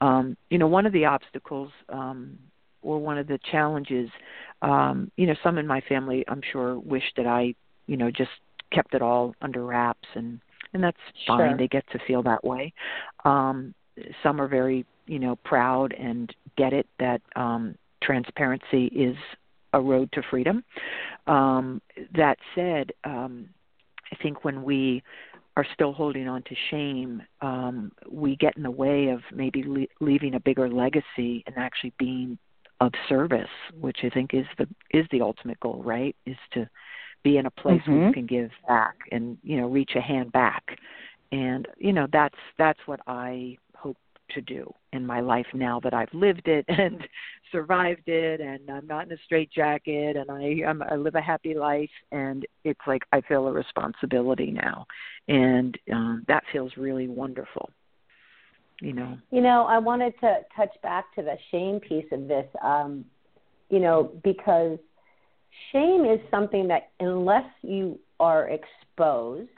um, 0.00 0.36
you 0.50 0.58
know, 0.58 0.66
one 0.66 0.86
of 0.86 0.92
the 0.92 1.04
obstacles 1.04 1.70
um, 1.88 2.36
or 2.82 2.98
one 2.98 3.18
of 3.18 3.26
the 3.26 3.38
challenges, 3.50 4.10
um, 4.62 5.10
you 5.16 5.26
know, 5.26 5.34
some 5.42 5.58
in 5.58 5.66
my 5.66 5.80
family, 5.82 6.24
I'm 6.28 6.42
sure, 6.50 6.78
wish 6.78 7.04
that 7.16 7.26
I, 7.26 7.54
you 7.86 7.96
know, 7.96 8.10
just 8.10 8.30
kept 8.72 8.94
it 8.94 9.02
all 9.02 9.34
under 9.42 9.64
wraps, 9.64 10.08
and 10.14 10.40
and 10.72 10.82
that's 10.82 10.98
Sure. 11.26 11.38
fine. 11.38 11.56
They 11.56 11.68
get 11.68 11.84
to 11.90 11.98
feel 12.06 12.22
that 12.24 12.42
way. 12.44 12.72
Um, 13.24 13.74
some 14.22 14.40
are 14.40 14.48
very, 14.48 14.84
you 15.06 15.18
know, 15.18 15.36
proud 15.36 15.92
and 15.92 16.34
get 16.56 16.72
it 16.72 16.86
that 16.98 17.20
um, 17.36 17.76
transparency 18.02 18.86
is 18.86 19.16
a 19.74 19.80
road 19.80 20.10
to 20.12 20.22
freedom. 20.30 20.64
Um, 21.26 21.80
that 22.14 22.38
said, 22.54 22.92
um, 23.04 23.48
I 24.10 24.16
think 24.22 24.44
when 24.44 24.62
we 24.62 25.02
are 25.56 25.66
still 25.74 25.92
holding 25.92 26.28
on 26.28 26.42
to 26.42 26.54
shame, 26.70 27.22
um, 27.40 27.92
we 28.10 28.36
get 28.36 28.56
in 28.56 28.62
the 28.62 28.70
way 28.70 29.08
of 29.08 29.20
maybe 29.32 29.62
le- 29.62 29.86
leaving 30.00 30.34
a 30.34 30.40
bigger 30.40 30.68
legacy 30.68 31.42
and 31.46 31.56
actually 31.56 31.92
being 31.98 32.38
of 32.80 32.92
service, 33.08 33.48
which 33.80 33.98
I 34.02 34.08
think 34.10 34.34
is 34.34 34.46
the 34.58 34.66
is 34.90 35.06
the 35.12 35.20
ultimate 35.20 35.60
goal, 35.60 35.82
right? 35.84 36.16
Is 36.26 36.36
to 36.54 36.68
be 37.22 37.38
in 37.38 37.46
a 37.46 37.50
place 37.50 37.80
where 37.86 37.98
you 37.98 38.04
Mhm. 38.06 38.14
can 38.14 38.26
give 38.26 38.50
back 38.66 38.96
and 39.12 39.38
you 39.42 39.56
know 39.56 39.68
reach 39.68 39.94
a 39.94 40.00
hand 40.00 40.32
back, 40.32 40.78
and 41.30 41.68
you 41.78 41.92
know 41.92 42.06
that's 42.12 42.38
that's 42.58 42.86
what 42.86 43.00
I 43.06 43.56
hope 43.74 43.96
to 44.30 44.40
do 44.40 44.72
in 44.92 45.06
my 45.06 45.20
life 45.20 45.46
now 45.54 45.80
that 45.80 45.94
I've 45.94 46.12
lived 46.12 46.48
it 46.48 46.64
and 46.68 47.06
survived 47.50 48.08
it, 48.08 48.40
and 48.40 48.70
I'm 48.70 48.86
not 48.86 49.06
in 49.06 49.12
a 49.12 49.18
straitjacket, 49.24 50.16
and 50.16 50.30
I 50.30 50.68
I'm, 50.68 50.82
I 50.82 50.96
live 50.96 51.14
a 51.14 51.20
happy 51.20 51.54
life, 51.54 51.90
and 52.10 52.46
it's 52.64 52.86
like 52.86 53.02
I 53.12 53.20
feel 53.22 53.46
a 53.46 53.52
responsibility 53.52 54.50
now, 54.50 54.86
and 55.28 55.78
um, 55.92 56.24
that 56.28 56.44
feels 56.52 56.76
really 56.76 57.08
wonderful. 57.08 57.70
You 58.80 58.94
know. 58.94 59.18
You 59.30 59.40
know, 59.40 59.64
I 59.64 59.78
wanted 59.78 60.18
to 60.20 60.40
touch 60.56 60.74
back 60.82 61.14
to 61.14 61.22
the 61.22 61.36
shame 61.50 61.78
piece 61.80 62.10
of 62.12 62.26
this, 62.26 62.46
um, 62.62 63.04
you 63.70 63.78
know, 63.78 64.12
because 64.24 64.78
shame 65.70 66.04
is 66.04 66.20
something 66.30 66.68
that 66.68 66.90
unless 67.00 67.48
you 67.62 67.98
are 68.20 68.48
exposed, 68.50 69.48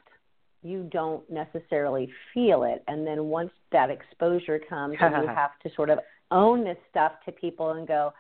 you 0.63 0.89
don't 0.91 1.29
necessarily 1.31 2.11
feel 2.33 2.65
it. 2.65 2.83
And 2.89 3.07
then 3.07 3.25
once 3.25 3.51
that 3.73 3.91
exposure 3.91 4.61
comes, 4.69 4.97
and 5.01 5.23
you 5.23 5.29
have 5.35 5.59
to 5.63 5.71
sort 5.75 5.91
of 5.91 5.99
own 6.31 6.65
this 6.65 6.79
stuff 6.91 7.13
to 7.27 7.33
people 7.33 7.73
and 7.73 7.87
go, 7.87 8.13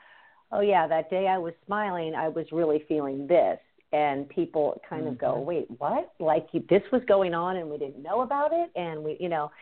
oh, 0.52 0.60
yeah, 0.60 0.86
that 0.86 1.10
day 1.10 1.26
I 1.26 1.38
was 1.38 1.54
smiling, 1.66 2.14
I 2.14 2.28
was 2.28 2.46
really 2.52 2.84
feeling 2.86 3.26
this. 3.26 3.58
And 3.92 4.28
people 4.28 4.80
kind 4.88 5.06
of 5.06 5.16
go, 5.18 5.34
Mhm. 5.34 5.44
wait, 5.44 5.66
what? 5.78 6.12
Like 6.18 6.50
this 6.68 6.82
was 6.90 7.02
going 7.04 7.32
on 7.32 7.56
and 7.56 7.70
we 7.70 7.78
didn't 7.78 8.02
know 8.02 8.22
about 8.22 8.52
it? 8.52 8.70
And 8.74 9.04
we, 9.04 9.16
you 9.20 9.28
know, 9.28 9.52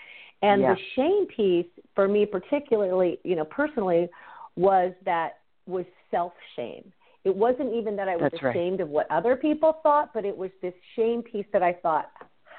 and 0.40 0.62
Yeah. 0.62 0.74
the 0.74 0.80
shame 0.96 1.26
piece 1.26 1.68
for 1.94 2.08
me, 2.08 2.24
particularly, 2.26 3.20
you 3.24 3.36
know, 3.36 3.44
personally, 3.44 4.08
was 4.56 4.92
that 5.04 5.38
was 5.66 5.84
self 6.10 6.32
shame. 6.56 6.92
It 7.24 7.34
wasn't 7.34 7.72
even 7.72 7.94
that 7.96 8.08
I 8.08 8.16
was 8.16 8.30
That's 8.32 8.42
right. 8.42 8.56
ashamed 8.56 8.80
of 8.80 8.88
what 8.88 9.10
other 9.10 9.36
people 9.36 9.78
thought, 9.82 10.12
but 10.12 10.24
it 10.24 10.36
was 10.36 10.50
this 10.60 10.74
shame 10.96 11.22
piece 11.22 11.46
that 11.52 11.62
I 11.62 11.72
thought, 11.72 12.10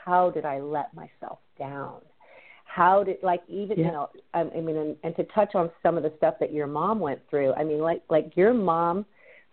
how 0.05 0.29
did 0.31 0.45
I 0.45 0.59
let 0.59 0.93
myself 0.93 1.39
down? 1.57 2.01
How 2.65 3.03
did 3.03 3.17
like 3.21 3.41
even 3.47 3.77
you 3.77 3.83
Yeah. 3.85 3.91
know 3.91 4.09
I, 4.33 4.41
I 4.41 4.61
mean 4.61 4.75
and, 4.77 4.95
and 5.03 5.15
to 5.17 5.23
touch 5.25 5.53
on 5.53 5.69
some 5.83 5.95
of 5.95 6.03
the 6.03 6.11
stuff 6.17 6.35
that 6.39 6.51
your 6.51 6.65
mom 6.65 6.99
went 6.99 7.19
through. 7.29 7.53
I 7.53 7.63
mean 7.63 7.79
like 7.79 8.01
like 8.09 8.35
your 8.35 8.53
mom 8.53 9.05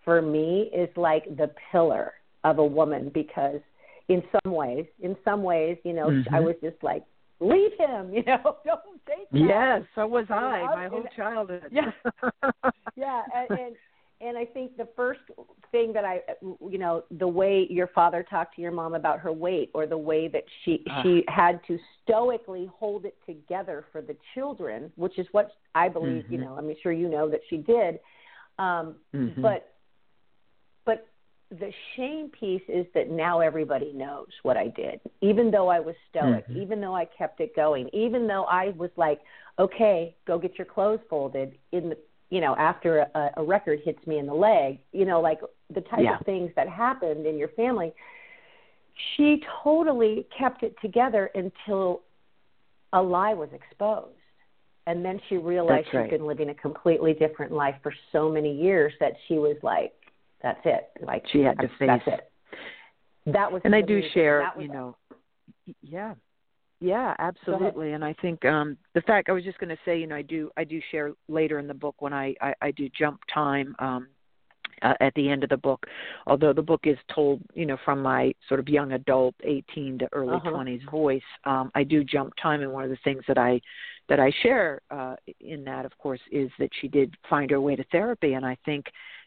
for 0.05 0.23
me 0.23 0.71
is 0.75 0.88
like 0.97 1.25
the 1.37 1.50
pillar 1.71 2.14
of 2.45 2.59
a 2.59 2.64
woman 2.64 3.11
because 3.12 3.61
in 4.09 4.23
some 4.43 4.52
ways 4.55 4.87
in 5.02 5.17
some 5.25 5.43
ways 5.43 5.76
you 5.85 5.93
know 5.93 6.09
I 6.33 6.40
Mhm. 6.40 6.45
was 6.45 6.55
just 6.62 6.83
like 6.83 7.05
leave 7.40 7.73
him 7.79 8.11
you 8.14 8.23
know 8.25 8.57
don't 8.64 8.81
take 9.07 9.29
that 9.33 9.38
Yes, 9.38 9.83
so 9.95 10.07
was 10.07 10.25
I. 10.31 10.67
My 10.75 10.88
whole 10.88 11.07
childhood. 11.14 11.64
Yeah. 11.71 11.90
yeah 12.97 13.23
and, 13.35 13.59
and 13.59 13.76
and 14.20 14.36
i 14.36 14.44
think 14.44 14.76
the 14.76 14.88
first 14.96 15.20
thing 15.70 15.92
that 15.92 16.04
i 16.04 16.20
you 16.70 16.78
know 16.78 17.04
the 17.18 17.26
way 17.26 17.66
your 17.70 17.86
father 17.88 18.24
talked 18.28 18.54
to 18.56 18.62
your 18.62 18.72
mom 18.72 18.94
about 18.94 19.18
her 19.18 19.32
weight 19.32 19.70
or 19.74 19.86
the 19.86 19.96
way 19.96 20.28
that 20.28 20.44
she 20.64 20.82
Ah. 20.90 21.02
she 21.02 21.24
had 21.28 21.60
to 21.66 21.78
stoically 22.02 22.70
hold 22.74 23.04
it 23.04 23.16
together 23.26 23.84
for 23.92 24.00
the 24.02 24.16
children 24.34 24.92
which 24.96 25.18
is 25.18 25.26
what 25.32 25.52
i 25.74 25.88
believe 25.88 26.24
you 26.30 26.38
Mhm. 26.38 26.44
know 26.44 26.56
i'm 26.56 26.74
sure 26.82 26.92
you 26.92 27.08
know 27.08 27.28
that 27.28 27.40
she 27.48 27.58
did 27.58 28.00
um 28.58 28.96
Mhm. 29.14 29.40
but 29.40 29.66
but 30.84 31.06
the 31.50 31.72
shame 31.96 32.30
piece 32.30 32.62
is 32.68 32.86
that 32.94 33.10
now 33.10 33.40
everybody 33.40 33.92
knows 33.92 34.28
what 34.44 34.56
I 34.56 34.68
did, 34.68 35.00
even 35.20 35.50
though 35.50 35.66
I 35.68 35.80
was 35.80 35.96
stoic, 36.08 36.46
Mhm. 36.48 36.56
even 36.56 36.80
though 36.80 36.94
I 36.94 37.04
kept 37.06 37.40
it 37.40 37.56
going, 37.56 37.88
even 37.92 38.28
though 38.28 38.44
I 38.44 38.70
was 38.70 38.90
like, 38.96 39.20
okay, 39.58 40.14
go 40.26 40.38
get 40.38 40.56
your 40.58 40.64
clothes 40.64 41.00
folded 41.08 41.58
in 41.72 41.88
the, 41.88 41.98
you 42.30 42.40
know, 42.40 42.54
after 42.56 43.00
a, 43.14 43.30
a 43.37 43.42
record 43.42 43.80
hits 43.84 44.04
me 44.06 44.18
in 44.18 44.26
the 44.26 44.34
leg, 44.34 44.78
you 44.92 45.04
know, 45.04 45.20
like 45.20 45.40
the 45.75 45.80
type 45.82 46.00
Yeah. 46.02 46.18
of 46.18 46.25
things 46.25 46.50
that 46.56 46.68
happened 46.68 47.26
in 47.26 47.37
your 47.37 47.49
family. 47.49 47.92
She 49.16 49.42
totally 49.62 50.26
kept 50.37 50.62
it 50.62 50.75
together 50.80 51.30
until 51.34 52.02
a 52.92 53.02
lie 53.02 53.34
was 53.34 53.49
exposed. 53.52 54.16
And 54.87 55.04
then 55.04 55.20
she 55.28 55.37
realized 55.37 55.88
right. 55.92 56.04
she'd 56.08 56.16
been 56.18 56.26
living 56.26 56.50
a 56.50 56.54
completely 56.54 57.12
different 57.14 57.52
life 57.52 57.76
for 57.82 57.92
so 58.12 58.30
many 58.30 58.52
years 58.54 58.92
that 59.00 59.12
she 59.28 59.34
was 59.34 59.56
like, 59.62 59.92
that's 60.42 60.60
it. 60.64 60.88
Like 61.02 61.25
She 61.32 61.40
had 61.40 61.58
to 61.60 61.68
that's 61.78 62.04
face- 62.04 62.14
it. 62.14 62.30
That 63.26 63.52
was 63.52 63.60
and 63.64 63.75
I 63.75 63.82
do 63.82 64.00
share, 64.14 64.40
was 64.56 64.62
you 64.62 64.68
know, 64.68 64.96
yeah, 65.82 66.14
yeah, 66.80 67.14
absolutely. 67.18 67.92
And 67.92 68.04
I 68.04 68.14
think 68.14 68.44
um 68.44 68.76
the 68.94 69.02
fact 69.02 69.28
I 69.28 69.32
was 69.32 69.44
just 69.44 69.58
going 69.58 69.68
to 69.70 69.78
say, 69.84 69.99
you 69.99 70.06
know, 70.06 70.16
I 70.16 70.22
do 70.22 70.50
I 70.56 70.64
do 70.64 70.80
share 70.90 71.12
later 71.28 71.58
in 71.58 71.66
the 71.66 71.75
book 71.75 71.96
when 72.00 72.12
I 72.12 72.34
I, 72.40 72.54
I 72.62 72.70
do 72.72 72.88
jump 72.99 73.20
time 73.32 73.75
um 73.78 74.08
uh, 74.82 74.94
at 75.00 75.12
the 75.14 75.28
end 75.28 75.42
of 75.44 75.50
the 75.50 75.56
book, 75.58 75.84
although 76.26 76.54
the 76.54 76.62
book 76.62 76.80
is 76.84 76.96
told, 77.14 77.42
you 77.54 77.66
know, 77.66 77.76
from 77.84 78.00
my 78.00 78.32
sort 78.49 78.58
of 78.60 78.68
young 78.68 78.92
adult, 78.92 79.34
18 79.44 79.99
to 79.99 80.08
early 80.12 80.37
Uh-huh. 80.37 80.50
20s 80.52 80.90
voice, 80.90 81.22
um, 81.44 81.70
I 81.75 81.84
do 81.84 82.02
jump 82.02 82.32
time, 82.42 82.62
and 82.62 82.72
one 82.72 82.84
of 82.84 82.90
the 82.90 82.96
things 83.04 83.22
that 83.28 83.37
I 83.37 83.60
that 84.08 84.18
I 84.18 84.30
share 84.42 84.80
uh, 84.90 85.16
in 85.40 85.64
that, 85.64 85.84
of 85.84 85.96
course, 85.99 86.20
is 86.32 86.50
that 86.58 86.70
she 86.80 86.88
did 86.88 87.14
find 87.28 87.50
her 87.50 87.60
way 87.60 87.76
to 87.76 87.84
therapy, 87.92 88.32
and 88.34 88.46
I 88.46 88.56
think 88.64 88.87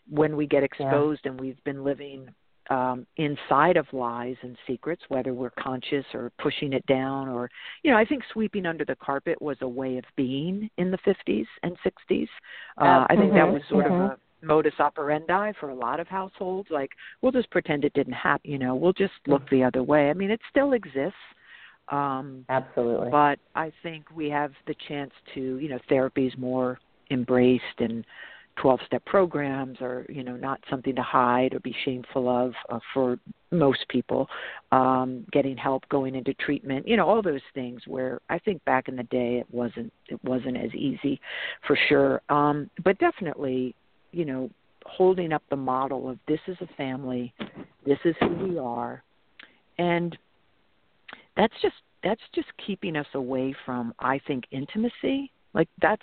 when 0.09 0.35
we 0.35 0.47
get 0.47 0.63
exposed 0.63 1.21
and 1.25 1.39
we've 1.39 1.63
been 1.63 1.83
living 1.83 2.27
um, 2.69 3.05
inside 3.17 3.77
of 3.77 3.85
lies 3.91 4.35
and 4.41 4.57
secrets, 4.67 5.01
whether 5.09 5.33
we're 5.33 5.51
conscious 5.51 6.05
or 6.13 6.31
pushing 6.41 6.73
it 6.73 6.85
down, 6.85 7.27
or 7.27 7.49
you 7.83 7.91
know, 7.91 7.97
I 7.97 8.05
think 8.05 8.23
sweeping 8.31 8.65
under 8.65 8.85
the 8.85 8.95
carpet 8.95 9.41
was 9.41 9.57
a 9.61 9.67
way 9.67 9.97
of 9.97 10.05
being 10.15 10.69
in 10.77 10.91
the 10.91 10.97
50s 10.99 11.47
and 11.63 11.75
60s. 11.83 12.29
Uh, 12.77 13.05
I 13.09 13.15
think 13.15 13.33
that 13.33 13.45
Mhm, 13.45 13.53
was 13.53 13.61
sort 13.67 13.85
mhm. 13.85 14.05
of 14.05 14.11
a 14.11 14.45
modus 14.45 14.79
operandi 14.79 15.51
for 15.53 15.69
a 15.69 15.75
lot 15.75 15.99
of 15.99 16.07
households. 16.07 16.69
Like, 16.69 16.91
we'll 17.21 17.31
just 17.31 17.49
pretend 17.49 17.85
it 17.85 17.93
didn't 17.93 18.13
happen. 18.13 18.51
You 18.51 18.59
know, 18.59 18.75
we'll 18.75 18.93
just 18.93 19.13
look 19.27 19.47
the 19.49 19.63
other 19.63 19.83
way. 19.83 20.09
I 20.09 20.13
mean, 20.13 20.31
it 20.31 20.41
still 20.49 20.73
exists. 20.73 21.17
Um, 21.89 22.45
Absolutely. 22.49 23.09
but 23.09 23.39
I 23.55 23.71
think 23.83 24.05
we 24.15 24.29
have 24.29 24.53
the 24.67 24.75
chance 24.87 25.11
to, 25.33 25.57
you 25.57 25.67
know, 25.67 25.79
therapy 25.89 26.27
is 26.27 26.37
more 26.37 26.79
embraced 27.11 27.79
and 27.79 28.05
12 28.57 28.79
step 28.85 29.05
programs 29.05 29.77
are, 29.81 30.05
you 30.09 30.23
know, 30.23 30.35
not 30.35 30.59
something 30.69 30.95
to 30.95 31.01
hide 31.01 31.53
or 31.53 31.59
be 31.59 31.75
shameful 31.85 32.29
of 32.29 32.53
uh, 32.69 32.79
for 32.93 33.17
most 33.51 33.85
people. 33.89 34.27
Um, 34.71 35.25
getting 35.31 35.57
help, 35.57 35.87
going 35.89 36.15
into 36.15 36.33
treatment, 36.35 36.87
you 36.87 36.97
know, 36.97 37.07
all 37.07 37.21
those 37.21 37.41
things 37.53 37.81
where 37.87 38.19
I 38.29 38.39
think 38.39 38.63
back 38.65 38.87
in 38.87 38.95
the 38.95 39.03
day 39.03 39.37
it 39.37 39.47
wasn't 39.51 39.91
it 40.07 40.23
wasn't 40.23 40.57
as 40.57 40.73
easy 40.73 41.19
for 41.65 41.77
sure. 41.89 42.21
Um, 42.29 42.69
but 42.83 42.97
definitely, 42.99 43.75
you 44.11 44.25
know, 44.25 44.49
holding 44.85 45.33
up 45.33 45.43
the 45.49 45.55
model 45.55 46.09
of 46.09 46.19
this 46.27 46.39
is 46.47 46.57
a 46.61 46.67
family, 46.75 47.33
this 47.85 47.99
is 48.05 48.15
who 48.19 48.47
we 48.47 48.57
are, 48.57 49.03
and 49.77 50.17
that's 51.37 51.53
just 51.61 51.75
that's 52.03 52.21
just 52.35 52.47
keeping 52.65 52.95
us 52.95 53.07
away 53.13 53.55
from 53.65 53.93
I 53.99 54.19
think 54.27 54.45
intimacy. 54.51 55.31
Like 55.53 55.69
that's 55.81 56.01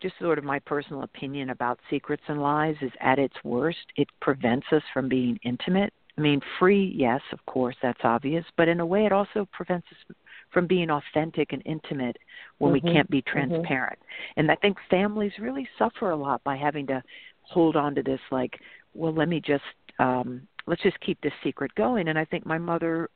just 0.00 0.14
sort 0.20 0.38
of 0.38 0.44
my 0.44 0.58
personal 0.60 1.02
opinion 1.02 1.50
about 1.50 1.78
secrets 1.90 2.22
and 2.28 2.40
lies 2.40 2.76
is 2.80 2.92
at 3.00 3.18
its 3.18 3.34
worst 3.44 3.78
it 3.96 4.08
prevents 4.20 4.66
us 4.72 4.82
from 4.92 5.08
being 5.08 5.38
intimate. 5.42 5.92
I 6.18 6.20
mean, 6.22 6.40
free, 6.58 6.92
yes, 6.96 7.20
of 7.32 7.44
course, 7.46 7.76
that's 7.82 8.00
obvious, 8.04 8.44
but 8.56 8.68
in 8.68 8.80
a 8.80 8.86
way 8.86 9.06
it 9.06 9.12
also 9.12 9.48
prevents 9.52 9.86
us 9.92 10.16
from 10.52 10.66
being 10.66 10.90
authentic 10.90 11.52
and 11.52 11.62
intimate 11.64 12.16
when 12.58 12.70
Mhm, 12.70 12.74
we 12.74 12.80
can't 12.80 13.10
be 13.10 13.22
mhm. 13.22 13.26
transparent. 13.32 13.98
And 14.36 14.50
I 14.50 14.56
think 14.56 14.76
families 14.90 15.32
really 15.38 15.68
suffer 15.78 16.10
a 16.10 16.16
lot 16.16 16.42
by 16.44 16.56
having 16.56 16.86
to 16.88 17.02
hold 17.42 17.76
on 17.76 17.94
to 17.94 18.02
this 18.02 18.20
like, 18.30 18.60
well, 18.94 19.12
let 19.14 19.28
me 19.28 19.40
just 19.40 19.64
um 19.98 20.46
let's 20.66 20.82
just 20.82 21.00
keep 21.00 21.20
this 21.20 21.32
secret 21.42 21.74
going 21.74 22.08
and 22.08 22.18
I 22.18 22.24
think 22.24 22.44
my 22.46 22.58
mother 22.58 23.08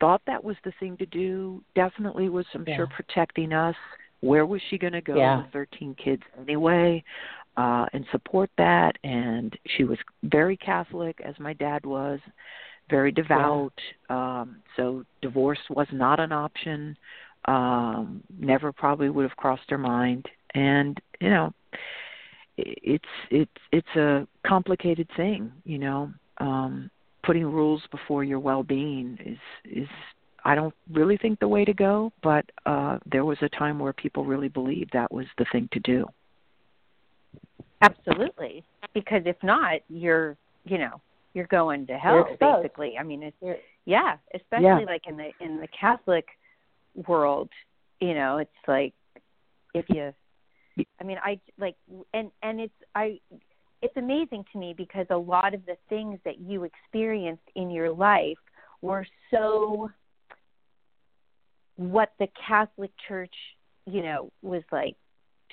thought 0.00 0.22
that 0.26 0.42
was 0.42 0.56
the 0.64 0.72
thing 0.80 0.96
to 0.98 1.06
do. 1.06 1.62
Definitely 1.74 2.28
was, 2.28 2.46
I'm 2.54 2.64
Yeah. 2.66 2.76
sure, 2.76 2.86
protecting 2.86 3.52
us. 3.52 3.76
Where 4.20 4.46
was 4.46 4.60
she 4.70 4.78
going 4.78 4.92
to 4.94 5.00
go 5.00 5.16
Yeah. 5.16 5.38
with 5.38 5.52
13 5.52 5.94
kids 6.02 6.22
anyway? 6.40 7.02
Uh, 7.56 7.86
and 7.92 8.04
support 8.12 8.50
that. 8.58 8.96
And 9.04 9.56
she 9.76 9.84
was 9.84 9.98
very 10.24 10.56
Catholic, 10.56 11.20
as 11.24 11.34
my 11.38 11.52
dad 11.54 11.86
was, 11.86 12.20
very 12.90 13.10
devout. 13.12 13.72
Um, 14.10 14.56
so 14.76 15.04
divorce 15.22 15.58
was 15.70 15.86
not 15.92 16.20
an 16.20 16.32
option. 16.32 16.96
Um, 17.46 18.22
never 18.38 18.72
probably 18.72 19.08
would 19.10 19.22
have 19.28 19.36
crossed 19.36 19.70
her 19.70 19.78
mind. 19.78 20.26
and 20.54 21.00
you 21.20 21.30
know 21.30 21.52
it's 22.56 23.04
it's 23.30 23.60
it's 23.72 23.96
a 23.96 24.26
complicated 24.46 25.08
thing 25.16 25.52
you 25.64 25.78
know 25.78 26.10
um 26.38 26.90
putting 27.24 27.44
rules 27.44 27.82
before 27.90 28.24
your 28.24 28.38
well-being 28.40 29.18
is 29.24 29.38
is 29.82 29.88
I 30.46 30.54
don't 30.54 30.74
really 30.92 31.16
think 31.16 31.40
the 31.40 31.48
way 31.48 31.64
to 31.64 31.74
go, 31.74 32.12
but 32.22 32.44
uh 32.64 32.98
there 33.10 33.24
was 33.24 33.38
a 33.42 33.48
time 33.48 33.78
where 33.78 33.92
people 33.92 34.24
really 34.24 34.48
believed 34.48 34.90
that 34.92 35.12
was 35.12 35.26
the 35.38 35.46
thing 35.52 35.68
to 35.72 35.80
do. 35.80 36.06
Absolutely. 37.82 38.64
Because 38.94 39.22
if 39.26 39.36
not, 39.42 39.80
you're, 39.88 40.36
you 40.64 40.78
know, 40.78 41.00
you're 41.34 41.48
going 41.48 41.86
to 41.88 41.98
hell 41.98 42.24
basically. 42.40 42.96
I 42.98 43.02
mean, 43.02 43.22
it's 43.24 43.36
you're, 43.42 43.56
yeah, 43.84 44.16
especially 44.34 44.64
yeah. 44.64 44.92
like 44.94 45.02
in 45.06 45.16
the 45.16 45.30
in 45.40 45.60
the 45.60 45.68
Catholic 45.78 46.26
world, 47.08 47.50
you 48.00 48.14
know, 48.14 48.38
it's 48.38 48.62
like 48.68 48.94
if 49.74 49.84
you 49.88 50.12
I 51.00 51.04
mean, 51.04 51.18
I 51.24 51.40
like 51.58 51.76
and 52.14 52.30
and 52.42 52.60
it's 52.60 52.80
I 52.94 53.18
it's 53.82 53.96
amazing 53.96 54.44
to 54.52 54.58
me 54.58 54.74
because 54.76 55.06
a 55.10 55.16
lot 55.16 55.54
of 55.54 55.66
the 55.66 55.76
things 55.88 56.18
that 56.24 56.38
you 56.38 56.64
experienced 56.64 57.48
in 57.56 57.70
your 57.70 57.90
life 57.90 58.38
were 58.80 59.06
so 59.30 59.90
what 61.76 62.12
the 62.18 62.28
Catholic 62.46 62.90
Church, 63.06 63.34
you 63.86 64.02
know, 64.02 64.30
was 64.42 64.62
like 64.72 64.96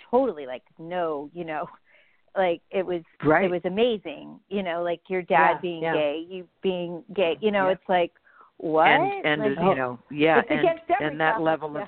totally 0.09 0.45
like 0.45 0.63
no, 0.79 1.29
you 1.33 1.45
know, 1.45 1.67
like 2.37 2.61
it 2.71 2.85
was 2.85 3.01
right. 3.23 3.45
it 3.45 3.51
was 3.51 3.61
amazing, 3.65 4.39
you 4.49 4.63
know, 4.63 4.83
like 4.83 5.01
your 5.07 5.21
dad 5.21 5.55
yeah, 5.55 5.61
being 5.61 5.83
yeah. 5.83 5.93
gay, 5.93 6.25
you 6.27 6.47
being 6.61 7.03
gay, 7.15 7.37
you 7.41 7.51
know, 7.51 7.67
yeah. 7.67 7.73
it's 7.73 7.89
like 7.89 8.11
what? 8.57 8.87
And 8.87 9.25
and 9.25 9.55
like, 9.55 9.65
you 9.65 9.75
know, 9.75 9.99
yeah, 10.09 10.41
and 10.49 10.59
and 10.99 11.19
that 11.19 11.33
Catholic, 11.33 11.45
level 11.45 11.77
of 11.77 11.87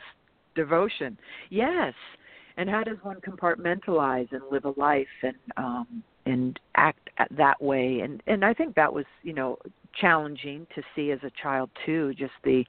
devotion. 0.55 1.17
Yes. 1.49 1.93
And 2.57 2.69
how 2.69 2.83
does 2.83 2.97
one 3.01 3.17
compartmentalize 3.19 4.31
and 4.31 4.41
live 4.49 4.63
a 4.65 4.79
life 4.79 5.07
and 5.23 5.35
um 5.57 6.03
and 6.25 6.59
act 6.75 7.09
that 7.31 7.61
way 7.61 7.99
and 7.99 8.23
and 8.27 8.43
I 8.43 8.53
think 8.53 8.75
that 8.75 8.91
was, 8.91 9.05
you 9.23 9.33
know, 9.33 9.57
challenging 9.99 10.67
to 10.75 10.81
see 10.95 11.11
as 11.11 11.19
a 11.23 11.31
child 11.41 11.69
too, 11.85 12.13
just 12.13 12.33
the 12.43 12.65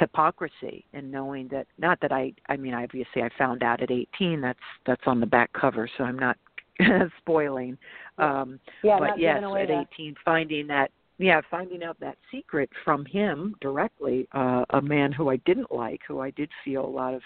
hypocrisy 0.00 0.84
and 0.94 1.12
knowing 1.12 1.46
that 1.48 1.66
not 1.78 2.00
that 2.00 2.10
I 2.10 2.32
I 2.48 2.56
mean 2.56 2.72
obviously 2.72 3.22
I 3.22 3.28
found 3.38 3.62
out 3.62 3.82
at 3.82 3.90
18 3.90 4.40
that's 4.40 4.58
that's 4.86 5.02
on 5.06 5.20
the 5.20 5.26
back 5.26 5.52
cover 5.52 5.88
so 5.96 6.04
I'm 6.04 6.18
not 6.18 6.38
spoiling 7.18 7.76
um 8.18 8.58
yeah, 8.82 8.98
but 8.98 9.18
yes 9.18 9.36
at 9.36 9.68
that. 9.68 9.86
18 9.92 10.14
finding 10.24 10.66
that 10.68 10.90
yeah 11.18 11.42
finding 11.50 11.84
out 11.84 12.00
that 12.00 12.16
secret 12.32 12.70
from 12.82 13.04
him 13.04 13.54
directly 13.60 14.26
uh 14.32 14.64
a 14.70 14.80
man 14.80 15.12
who 15.12 15.28
I 15.28 15.36
didn't 15.44 15.70
like 15.70 16.00
who 16.08 16.20
I 16.20 16.30
did 16.30 16.50
feel 16.64 16.84
a 16.84 16.88
lot 16.88 17.12
of 17.12 17.20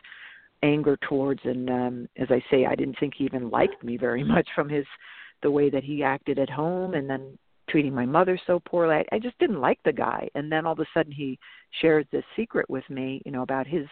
anger 0.64 0.98
towards 1.08 1.40
and 1.44 1.70
um 1.70 2.08
as 2.16 2.28
I 2.30 2.42
say 2.50 2.66
I 2.66 2.74
didn't 2.74 2.98
think 2.98 3.14
he 3.16 3.24
even 3.24 3.50
liked 3.50 3.84
me 3.84 3.96
very 3.96 4.24
much 4.34 4.48
from 4.52 4.68
his 4.68 4.84
the 5.44 5.50
way 5.50 5.70
that 5.70 5.84
he 5.84 6.02
acted 6.02 6.40
at 6.40 6.50
home 6.50 6.94
and 6.94 7.08
then 7.08 7.38
treating 7.74 7.92
my 7.92 8.06
mother 8.06 8.38
so 8.46 8.60
poorly. 8.60 8.94
I, 8.94 9.16
I 9.16 9.18
just 9.18 9.36
didn't 9.40 9.60
like 9.60 9.80
the 9.84 9.92
guy. 9.92 10.28
And 10.36 10.50
then 10.50 10.64
all 10.64 10.74
of 10.74 10.78
a 10.78 10.86
sudden 10.94 11.10
he 11.10 11.40
shares 11.82 12.06
this 12.12 12.22
secret 12.36 12.70
with 12.70 12.88
me, 12.88 13.20
you 13.26 13.32
know, 13.32 13.42
about 13.42 13.66
his 13.66 13.86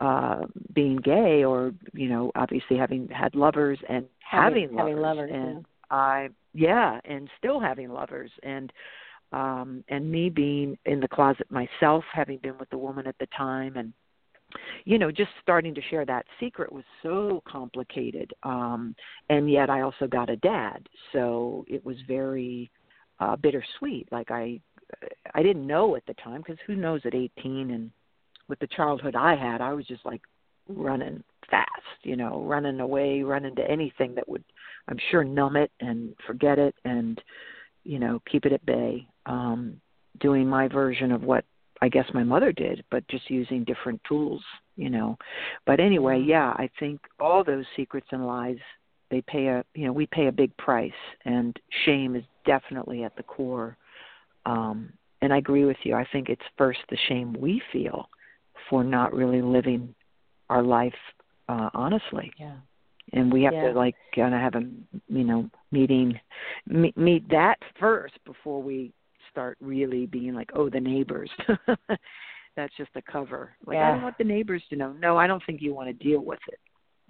uh 0.00 0.40
being 0.74 0.96
gay 0.96 1.44
or, 1.44 1.72
you 1.92 2.08
know, 2.08 2.32
obviously 2.34 2.76
having 2.76 3.06
had 3.08 3.36
lovers 3.36 3.78
and 3.88 4.04
having, 4.18 4.62
having, 4.62 4.76
having 4.76 4.96
lovers. 4.96 5.30
lovers. 5.30 5.30
And 5.32 5.54
yeah. 5.58 5.96
I 5.96 6.28
yeah, 6.54 7.00
and 7.04 7.30
still 7.38 7.60
having 7.60 7.90
lovers 7.92 8.32
and 8.42 8.72
um 9.32 9.84
and 9.88 10.10
me 10.10 10.28
being 10.28 10.76
in 10.86 10.98
the 10.98 11.06
closet 11.06 11.46
myself, 11.52 12.02
having 12.12 12.38
been 12.38 12.58
with 12.58 12.70
the 12.70 12.78
woman 12.78 13.06
at 13.06 13.14
the 13.20 13.28
time 13.36 13.76
and 13.76 13.92
you 14.84 14.98
know 14.98 15.12
just 15.12 15.30
starting 15.40 15.72
to 15.72 15.80
share 15.90 16.04
that 16.04 16.26
secret 16.40 16.72
was 16.72 16.82
so 17.04 17.40
complicated 17.46 18.32
um 18.42 18.96
and 19.28 19.48
yet 19.48 19.70
i 19.70 19.82
also 19.82 20.08
got 20.08 20.28
a 20.28 20.34
dad 20.38 20.88
so 21.12 21.64
it 21.68 21.86
was 21.86 21.94
very 22.08 22.68
uh 23.20 23.36
bittersweet. 23.36 24.10
Like 24.10 24.30
i 24.30 24.60
i 25.34 25.42
didn't 25.42 25.66
know 25.66 25.94
at 25.94 26.04
the 26.06 26.14
time 26.14 26.40
because 26.40 26.58
who 26.66 26.74
knows 26.74 27.00
at 27.04 27.14
18 27.14 27.70
and 27.70 27.90
with 28.48 28.58
the 28.58 28.66
childhood 28.66 29.14
i 29.14 29.36
had 29.36 29.60
i 29.60 29.72
was 29.72 29.86
just 29.86 30.04
like 30.04 30.20
running 30.66 31.22
fast 31.48 31.68
you 32.02 32.16
know 32.16 32.42
running 32.42 32.80
away 32.80 33.22
running 33.22 33.54
to 33.54 33.70
anything 33.70 34.16
that 34.16 34.28
would 34.28 34.42
i'm 34.88 34.98
sure 35.12 35.22
numb 35.22 35.54
it 35.54 35.70
and 35.78 36.12
forget 36.26 36.58
it 36.58 36.74
and 36.84 37.22
you 37.84 37.98
know 37.98 38.20
keep 38.30 38.44
it 38.46 38.52
at 38.52 38.64
bay. 38.66 39.06
Um 39.26 39.80
doing 40.20 40.46
my 40.46 40.68
version 40.68 41.12
of 41.12 41.22
what 41.22 41.44
I 41.82 41.88
guess 41.88 42.04
my 42.12 42.22
mother 42.22 42.52
did, 42.52 42.84
but 42.90 43.08
just 43.08 43.30
using 43.30 43.64
different 43.64 44.02
tools, 44.06 44.42
you 44.76 44.90
know. 44.90 45.16
But 45.64 45.80
anyway, 45.80 46.22
yeah, 46.24 46.50
I 46.56 46.68
think 46.78 47.00
all 47.18 47.42
those 47.42 47.64
secrets 47.74 48.08
and 48.10 48.26
lies 48.26 48.58
they 49.10 49.22
pay 49.22 49.46
a 49.48 49.64
you 49.74 49.86
know 49.86 49.92
we 49.92 50.06
pay 50.06 50.26
a 50.26 50.32
big 50.32 50.56
price, 50.56 50.92
and 51.24 51.58
shame 51.84 52.16
is 52.16 52.24
definitely 52.46 53.04
at 53.04 53.16
the 53.16 53.22
core. 53.22 53.76
Um, 54.46 54.92
and 55.22 55.32
I 55.32 55.38
agree 55.38 55.64
with 55.64 55.76
you. 55.82 55.94
I 55.94 56.06
think 56.12 56.28
it's 56.28 56.40
first 56.56 56.80
the 56.88 56.96
shame 57.08 57.34
we 57.38 57.60
feel 57.72 58.08
for 58.68 58.82
not 58.82 59.12
really 59.12 59.42
living 59.42 59.94
our 60.48 60.62
life 60.62 60.94
uh, 61.50 61.70
honestly. 61.74 62.32
Yeah. 62.38 62.56
And 63.12 63.32
we 63.32 63.42
have 63.42 63.54
Yeah. 63.54 63.72
to 63.72 63.78
like 63.78 63.96
kind 64.14 64.34
of 64.34 64.40
have 64.40 64.54
a 64.54 64.62
you 65.08 65.24
know 65.24 65.50
meeting 65.72 66.18
meet, 66.66 66.96
meet 66.96 67.28
that 67.28 67.58
first 67.78 68.14
before 68.24 68.62
we 68.62 68.92
start 69.30 69.56
really 69.60 70.06
being 70.06 70.34
like, 70.34 70.50
oh, 70.54 70.68
the 70.68 70.80
neighbors. 70.80 71.30
That's 72.56 72.76
just 72.76 72.90
a 72.96 73.02
cover. 73.02 73.56
Like 73.66 73.78
I 73.78 73.90
don't 73.92 74.02
want 74.02 74.18
the 74.18 74.24
neighbors 74.24 74.62
to 74.70 74.76
know. 74.76 74.92
No, 74.92 75.16
I 75.16 75.26
don't 75.26 75.42
think 75.46 75.60
you 75.62 75.74
want 75.74 75.88
to 75.88 76.04
deal 76.04 76.20
with 76.20 76.40
it. 76.48 76.58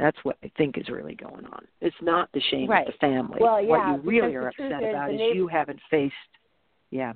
That's 0.00 0.16
what 0.22 0.36
I 0.42 0.50
think 0.56 0.78
is 0.78 0.88
really 0.88 1.14
going 1.14 1.44
on. 1.44 1.66
It's 1.82 1.96
not 2.00 2.30
the 2.32 2.40
shame 2.50 2.70
Right. 2.70 2.86
of 2.88 2.94
the 2.94 2.98
family. 2.98 3.38
Well, 3.40 3.62
what 3.66 3.86
you 3.86 3.96
really 4.10 4.34
are 4.34 4.48
upset 4.48 4.82
is 4.82 4.88
about 4.88 5.10
is 5.12 5.18
neighbor- 5.18 5.34
you 5.34 5.46
haven't 5.46 5.80
faced. 5.90 6.14
Yeah. 6.90 7.12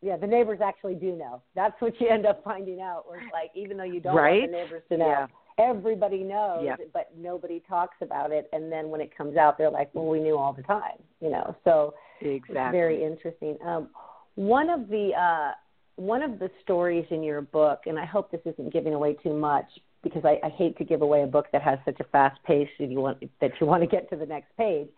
Yeah, 0.00 0.16
the 0.16 0.26
neighbors 0.26 0.60
actually 0.60 0.96
do 0.96 1.12
know. 1.16 1.40
That's 1.54 1.80
what 1.80 2.00
you 2.00 2.08
end 2.08 2.26
up 2.26 2.42
finding 2.42 2.80
out. 2.80 3.04
Or 3.08 3.20
like, 3.32 3.50
even 3.54 3.76
though 3.76 3.84
you 3.84 4.00
don't 4.00 4.14
Right? 4.16 4.40
want 4.40 4.52
the 4.52 4.56
neighbors 4.58 4.82
to 4.90 4.96
know, 4.96 5.06
Yeah. 5.06 5.26
everybody 5.58 6.24
knows, 6.24 6.64
Yeah. 6.64 6.76
but 6.92 7.16
nobody 7.16 7.60
talks 7.60 7.96
about 8.00 8.32
it. 8.32 8.48
And 8.52 8.70
then 8.72 8.90
when 8.90 9.00
it 9.00 9.14
comes 9.16 9.36
out, 9.36 9.56
they're 9.56 9.70
like, 9.70 9.90
"Well, 9.94 10.06
we 10.06 10.18
knew 10.20 10.36
all 10.36 10.52
the 10.52 10.62
time," 10.64 11.02
you 11.20 11.30
know. 11.30 11.54
So 11.64 11.94
Exactly. 12.20 12.56
it's 12.60 12.72
very 12.72 13.02
interesting. 13.04 13.56
Um, 13.62 13.90
one 14.34 14.68
of 14.68 14.88
the 14.88 15.14
uh, 15.14 15.52
one 15.96 16.22
of 16.22 16.38
the 16.38 16.48
stories 16.62 17.06
in 17.10 17.24
your 17.24 17.40
book, 17.40 17.86
and 17.88 17.98
I 17.98 18.04
hope 18.04 18.30
this 18.30 18.44
isn't 18.46 18.70
giving 18.72 18.94
away 18.94 19.14
too 19.14 19.32
much 19.34 19.80
because 20.02 20.24
I, 20.24 20.38
I 20.44 20.48
hate 20.50 20.76
to 20.78 20.84
give 20.84 21.02
away 21.02 21.22
a 21.22 21.26
book 21.26 21.46
that 21.52 21.62
has 21.62 21.78
such 21.84 21.98
a 22.00 22.04
fast 22.04 22.42
pace 22.44 22.68
and 22.78 22.90
you 22.92 23.00
want 23.00 23.22
that 23.40 23.52
you 23.60 23.66
want 23.66 23.82
to 23.82 23.86
get 23.86 24.08
to 24.10 24.16
the 24.16 24.26
next 24.26 24.56
page. 24.56 24.88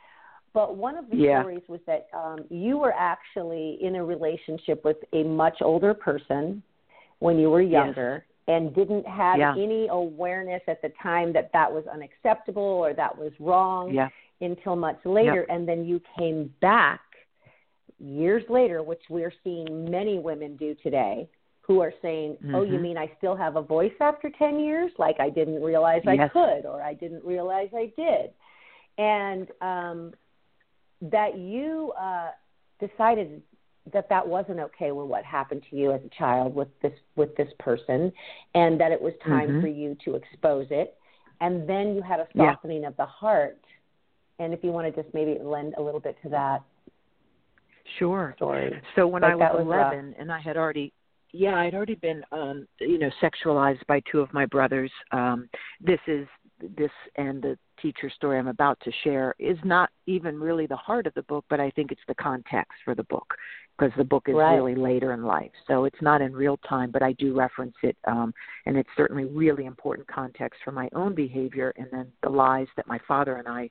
But 0.52 0.76
one 0.76 0.96
of 0.96 1.08
the 1.10 1.16
Yeah. 1.16 1.40
stories 1.40 1.62
was 1.68 1.80
that 1.86 2.08
um, 2.12 2.44
you 2.50 2.78
were 2.78 2.92
actually 2.92 3.78
in 3.80 3.96
a 3.96 4.04
relationship 4.04 4.84
with 4.84 4.96
a 5.12 5.22
much 5.22 5.58
older 5.62 5.94
person 5.94 6.62
when 7.20 7.38
you 7.38 7.50
were 7.50 7.62
Yes. 7.62 7.84
younger 7.84 8.26
and 8.48 8.74
didn't 8.74 9.06
have 9.06 9.38
Yeah. 9.38 9.54
any 9.56 9.86
awareness 9.88 10.62
at 10.66 10.82
the 10.82 10.88
time 11.02 11.32
that 11.34 11.52
that 11.52 11.72
was 11.72 11.86
unacceptable 11.86 12.62
or 12.62 12.92
that 12.94 13.16
was 13.16 13.32
wrong 13.38 13.92
Yeah. 13.94 14.08
until 14.40 14.74
much 14.74 15.04
later. 15.06 15.42
And 15.48 15.68
then 15.68 15.84
you 15.84 16.00
came 16.18 16.52
back 16.60 17.00
years 17.98 18.48
later, 18.48 18.82
which 18.82 19.02
we're 19.08 19.32
seeing 19.44 19.88
many 19.90 20.18
women 20.18 20.56
do 20.56 20.74
today, 20.76 21.28
who 21.62 21.80
are 21.80 21.92
saying, 22.02 22.36
"Oh, 22.54 22.62
you 22.62 22.78
Mhm. 22.78 22.82
mean 22.82 22.98
I 22.98 23.06
still 23.18 23.36
have 23.36 23.56
a 23.56 23.62
voice 23.62 23.94
after 24.00 24.30
10 24.30 24.58
years? 24.60 24.92
Like 24.98 25.20
I 25.20 25.30
didn't 25.30 25.62
realize 25.62 26.02
I 26.06 26.28
could 26.28 26.66
or 26.66 26.82
I 26.82 26.94
didn't 26.94 27.24
realize 27.24 27.72
I 27.74 27.86
did." 27.96 28.32
And 28.98 29.50
um 29.60 30.14
that 31.02 31.36
you 31.38 31.92
uh 31.92 32.30
decided 32.78 33.42
that 33.92 34.08
that 34.08 34.26
wasn't 34.26 34.60
okay 34.60 34.92
with 34.92 35.06
what 35.06 35.24
happened 35.24 35.62
to 35.70 35.76
you 35.76 35.92
as 35.92 36.02
a 36.04 36.08
child 36.10 36.54
with 36.54 36.68
this 36.80 36.92
with 37.16 37.34
this 37.36 37.52
person 37.58 38.12
and 38.54 38.78
that 38.80 38.92
it 38.92 39.00
was 39.00 39.16
time 39.18 39.54
Mhm. 39.54 39.60
for 39.60 39.66
you 39.68 39.94
to 40.04 40.14
expose 40.16 40.70
it 40.70 40.98
and 41.40 41.66
then 41.68 41.94
you 41.94 42.02
had 42.02 42.20
a 42.20 42.28
Yeah. 42.34 42.52
softening 42.52 42.84
of 42.84 42.96
the 42.96 43.06
heart 43.06 43.58
and 44.38 44.52
if 44.52 44.62
you 44.62 44.72
want 44.72 44.94
to 44.94 45.02
just 45.02 45.12
maybe 45.14 45.38
lend 45.38 45.74
a 45.78 45.82
little 45.82 46.00
bit 46.00 46.20
to 46.22 46.28
that 46.28 46.62
Sure. 47.98 48.34
story 48.36 48.80
So 48.94 49.06
when 49.06 49.22
Like 49.22 49.32
I 49.32 49.36
was, 49.36 49.66
was 49.66 49.66
rough. 49.66 49.92
11 49.92 50.14
and 50.18 50.30
I 50.30 50.38
had 50.38 50.56
already 50.56 50.92
yeah, 51.32 51.56
I'd 51.56 51.74
already 51.74 51.94
been 51.96 52.22
um 52.32 52.66
you 52.80 52.98
know 52.98 53.10
sexualized 53.22 53.86
by 53.86 54.00
two 54.10 54.20
of 54.20 54.32
my 54.32 54.46
brothers. 54.46 54.90
Um 55.12 55.48
this 55.80 56.00
is 56.06 56.26
this 56.76 56.90
and 57.16 57.42
the 57.42 57.58
teacher 57.80 58.10
story 58.10 58.38
I'm 58.38 58.48
about 58.48 58.78
to 58.84 58.92
share 59.02 59.34
is 59.38 59.56
not 59.64 59.88
even 60.06 60.38
really 60.38 60.66
the 60.66 60.76
heart 60.76 61.06
of 61.06 61.14
the 61.14 61.22
book, 61.22 61.44
but 61.48 61.58
I 61.60 61.70
think 61.70 61.90
it's 61.90 62.00
the 62.06 62.14
context 62.16 62.74
for 62.84 62.94
the 62.94 63.04
book 63.04 63.34
because 63.78 63.92
the 63.96 64.04
book 64.04 64.24
is 64.28 64.34
Right. 64.34 64.56
really 64.56 64.74
later 64.74 65.12
in 65.12 65.24
life. 65.24 65.50
So 65.66 65.84
it's 65.84 66.02
not 66.02 66.20
in 66.20 66.34
real 66.34 66.58
time, 66.68 66.90
but 66.90 67.02
I 67.02 67.12
do 67.14 67.34
reference 67.34 67.76
it 67.82 67.96
um 68.06 68.32
and 68.66 68.76
it's 68.76 68.90
certainly 68.96 69.24
really 69.24 69.64
important 69.66 70.06
context 70.08 70.60
for 70.64 70.72
my 70.72 70.88
own 70.94 71.14
behavior 71.14 71.72
and 71.76 71.86
then 71.90 72.06
the 72.22 72.30
lies 72.30 72.68
that 72.76 72.86
my 72.86 72.98
father 73.08 73.36
and 73.36 73.48
I 73.48 73.70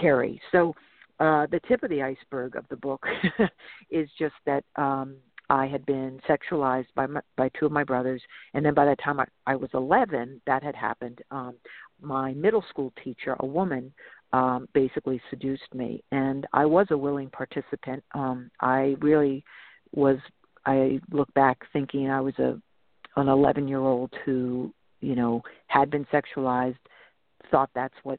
carry. 0.00 0.40
So 0.52 0.74
uh, 1.20 1.46
the 1.52 1.60
tip 1.68 1.82
of 1.84 1.90
the 1.90 2.02
iceberg 2.02 2.56
of 2.56 2.64
the 2.68 2.76
book 2.76 3.04
is 3.90 4.08
just 4.18 4.34
that 4.46 4.64
um, 4.76 5.16
I 5.52 5.66
had 5.66 5.84
been 5.84 6.18
sexualized 6.26 6.86
by 6.96 7.06
my, 7.06 7.20
by 7.36 7.50
two 7.50 7.66
of 7.66 7.72
my 7.72 7.84
brothers, 7.84 8.22
and 8.54 8.64
then 8.64 8.72
by 8.72 8.86
the 8.86 8.96
time 8.96 9.20
I, 9.20 9.26
I 9.46 9.54
was 9.54 9.68
11, 9.74 10.40
that 10.46 10.62
had 10.62 10.74
happened. 10.74 11.20
Um, 11.30 11.56
my 12.00 12.32
middle 12.32 12.64
school 12.70 12.90
teacher, 13.04 13.36
a 13.38 13.46
woman, 13.46 13.92
um, 14.32 14.66
basically 14.72 15.20
seduced 15.28 15.74
me, 15.74 16.02
and 16.10 16.46
I 16.54 16.64
was 16.64 16.86
a 16.90 16.96
willing 16.96 17.28
participant. 17.28 18.02
Um, 18.14 18.50
I 18.60 18.96
really 19.00 19.44
was. 19.94 20.16
I 20.64 21.00
look 21.10 21.32
back 21.34 21.58
thinking 21.74 22.08
I 22.08 22.22
was 22.22 22.38
a 22.38 22.58
an 23.16 23.28
11 23.28 23.68
year 23.68 23.80
old 23.80 24.10
who, 24.24 24.72
you 25.02 25.14
know, 25.14 25.42
had 25.66 25.90
been 25.90 26.06
sexualized, 26.06 26.78
thought 27.50 27.68
that's 27.74 27.94
what, 28.04 28.18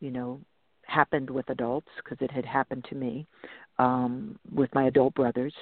you 0.00 0.10
know, 0.10 0.40
happened 0.86 1.30
with 1.30 1.48
adults 1.50 1.86
because 2.02 2.18
it 2.20 2.32
had 2.32 2.44
happened 2.44 2.84
to 2.88 2.96
me 2.96 3.28
um 3.82 4.38
with 4.54 4.70
my 4.74 4.84
adult 4.86 5.14
brothers 5.14 5.54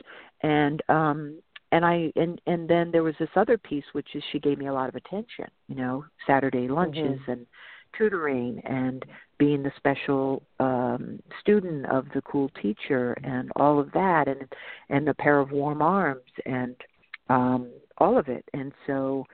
and 0.42 0.82
um 0.88 1.38
and 1.72 1.84
I 1.84 2.12
and 2.16 2.40
and 2.46 2.68
then 2.68 2.90
there 2.90 3.02
was 3.02 3.14
this 3.18 3.28
other 3.36 3.56
piece 3.56 3.84
which 3.92 4.08
is 4.14 4.22
she 4.32 4.38
gave 4.38 4.58
me 4.58 4.66
a 4.66 4.72
lot 4.72 4.88
of 4.88 4.96
attention, 4.96 5.46
you 5.68 5.76
know, 5.76 6.04
Saturday 6.26 6.68
lunches 6.68 7.20
mm-hmm. 7.20 7.30
and 7.30 7.46
tutoring 7.96 8.60
and 8.64 9.04
being 9.38 9.62
the 9.62 9.72
special 9.76 10.42
um 10.58 11.20
student 11.40 11.86
of 11.86 12.06
the 12.14 12.22
cool 12.22 12.50
teacher 12.60 13.16
and 13.24 13.50
all 13.56 13.78
of 13.78 13.90
that 13.92 14.26
and 14.26 14.44
and 14.88 15.08
a 15.08 15.14
pair 15.14 15.38
of 15.38 15.52
warm 15.52 15.80
arms 15.80 16.32
and 16.44 16.76
um 17.28 17.70
all 17.98 18.18
of 18.18 18.28
it. 18.28 18.44
And 18.52 18.72
so 18.86 19.24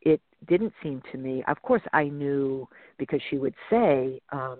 it 0.00 0.20
didn't 0.48 0.72
seem 0.82 1.02
to 1.12 1.18
me 1.18 1.44
of 1.46 1.60
course 1.62 1.82
I 1.92 2.04
knew 2.04 2.66
because 2.98 3.20
she 3.28 3.36
would 3.36 3.54
say, 3.68 4.20
um, 4.30 4.58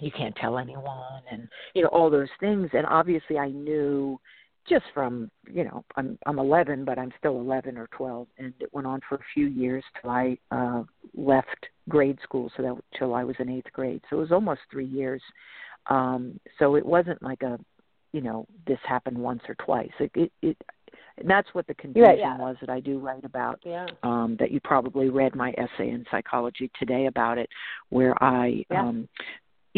you 0.00 0.10
can't 0.10 0.34
tell 0.36 0.58
anyone 0.58 1.22
and 1.30 1.48
you 1.74 1.82
know, 1.82 1.88
all 1.88 2.10
those 2.10 2.28
things 2.40 2.68
and 2.72 2.86
obviously 2.86 3.38
I 3.38 3.48
knew 3.48 4.18
just 4.68 4.84
from 4.92 5.30
you 5.50 5.64
know 5.64 5.82
i'm 5.96 6.18
i'm 6.26 6.38
11 6.38 6.84
but 6.84 6.98
i'm 6.98 7.12
still 7.18 7.40
11 7.40 7.78
or 7.78 7.88
12 7.88 8.26
and 8.38 8.52
it 8.60 8.68
went 8.72 8.86
on 8.86 9.00
for 9.08 9.14
a 9.14 9.24
few 9.32 9.46
years 9.46 9.82
till 10.00 10.10
i 10.10 10.36
uh 10.50 10.82
left 11.16 11.66
grade 11.88 12.18
school 12.22 12.50
so 12.56 12.62
that 12.62 12.76
till 12.98 13.14
i 13.14 13.24
was 13.24 13.36
in 13.38 13.48
eighth 13.48 13.72
grade 13.72 14.02
so 14.08 14.16
it 14.16 14.20
was 14.20 14.32
almost 14.32 14.60
three 14.70 14.86
years 14.86 15.22
um 15.86 16.38
so 16.58 16.74
it 16.74 16.84
wasn't 16.84 17.20
like 17.22 17.42
a 17.42 17.58
you 18.12 18.20
know 18.20 18.46
this 18.66 18.78
happened 18.86 19.16
once 19.16 19.40
or 19.48 19.54
twice 19.54 19.90
it 20.00 20.10
it, 20.14 20.32
it 20.42 20.56
and 21.16 21.28
that's 21.28 21.48
what 21.52 21.66
the 21.66 21.74
confusion 21.74 22.16
yeah, 22.18 22.36
yeah. 22.36 22.38
was 22.38 22.56
that 22.60 22.70
I 22.70 22.78
do 22.78 22.98
write 22.98 23.24
about. 23.24 23.58
Yeah. 23.64 23.86
Um, 24.04 24.36
that 24.38 24.52
you 24.52 24.60
probably 24.60 25.10
read 25.10 25.34
my 25.34 25.52
essay 25.58 25.90
in 25.90 26.04
psychology 26.12 26.70
today 26.78 27.06
about 27.06 27.38
it, 27.38 27.48
where 27.88 28.14
I 28.22 28.64
um, 28.70 29.08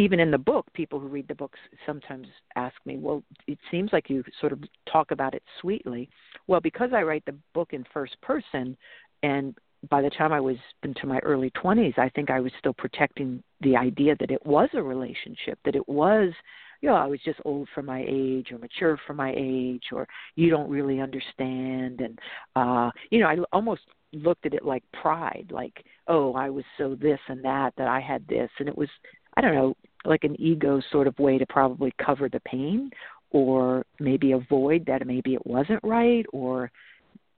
even 0.00 0.18
in 0.18 0.30
the 0.30 0.38
book, 0.38 0.66
people 0.72 0.98
who 0.98 1.08
read 1.08 1.28
the 1.28 1.34
books 1.34 1.58
sometimes 1.84 2.26
ask 2.56 2.74
me, 2.86 2.96
"Well, 2.96 3.22
it 3.46 3.58
seems 3.70 3.92
like 3.92 4.08
you 4.08 4.24
sort 4.40 4.52
of 4.52 4.62
talk 4.86 5.10
about 5.10 5.34
it 5.34 5.42
sweetly." 5.60 6.08
Well, 6.46 6.60
because 6.60 6.92
I 6.94 7.02
write 7.02 7.24
the 7.26 7.36
book 7.52 7.72
in 7.72 7.84
first 7.92 8.20
person, 8.22 8.76
and 9.22 9.54
by 9.88 10.02
the 10.02 10.10
time 10.10 10.32
I 10.32 10.40
was 10.40 10.56
into 10.82 11.06
my 11.06 11.18
early 11.20 11.50
20s, 11.50 11.98
I 11.98 12.08
think 12.10 12.30
I 12.30 12.40
was 12.40 12.52
still 12.58 12.72
protecting 12.74 13.42
the 13.60 13.76
idea 13.76 14.16
that 14.20 14.30
it 14.30 14.44
was 14.44 14.68
a 14.74 14.82
relationship, 14.82 15.58
that 15.64 15.76
it 15.76 15.88
was, 15.88 16.32
you 16.80 16.88
know, 16.88 16.96
I 16.96 17.06
was 17.06 17.20
just 17.22 17.40
old 17.44 17.68
for 17.74 17.82
my 17.82 18.04
age 18.06 18.52
or 18.52 18.58
mature 18.58 18.98
for 19.06 19.14
my 19.14 19.32
age 19.36 19.84
or 19.92 20.06
you 20.34 20.50
don't 20.50 20.68
really 20.68 21.00
understand. 21.00 22.00
And, 22.00 22.18
uh, 22.56 22.90
you 23.10 23.20
know, 23.20 23.26
I 23.26 23.38
almost 23.52 23.82
looked 24.12 24.44
at 24.44 24.54
it 24.54 24.64
like 24.64 24.84
pride, 24.92 25.50
like, 25.50 25.84
oh, 26.08 26.34
I 26.34 26.50
was 26.50 26.64
so 26.76 26.94
this 26.94 27.20
and 27.28 27.42
that, 27.44 27.72
that 27.78 27.88
I 27.88 28.00
had 28.00 28.26
this. 28.28 28.50
And 28.58 28.68
it 28.68 28.76
was 28.76 28.88
I 29.36 29.40
don't 29.40 29.54
know, 29.54 29.74
like 30.04 30.24
an 30.24 30.40
ego 30.40 30.80
sort 30.90 31.06
of 31.06 31.18
way 31.18 31.38
to 31.38 31.46
probably 31.46 31.92
cover 32.04 32.28
the 32.28 32.40
pain 32.40 32.90
or 33.30 33.84
maybe 33.98 34.32
avoid 34.32 34.84
that 34.86 35.06
maybe 35.06 35.34
it 35.34 35.46
wasn't 35.46 35.80
right 35.82 36.24
or 36.32 36.70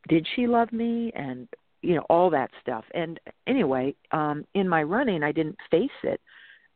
did 0.09 0.27
she 0.35 0.47
love 0.47 0.73
me 0.73 1.13
and 1.15 1.49
you 1.83 1.95
know 1.97 2.07
all 2.09 2.31
that 2.31 2.51
stuff. 2.61 2.85
And 2.95 3.19
anyway 3.47 3.95
um 4.13 4.45
in 4.55 4.69
my 4.69 4.83
running 4.83 5.23
i 5.23 5.33
didn't 5.33 5.59
face 5.71 5.91
it. 6.03 6.21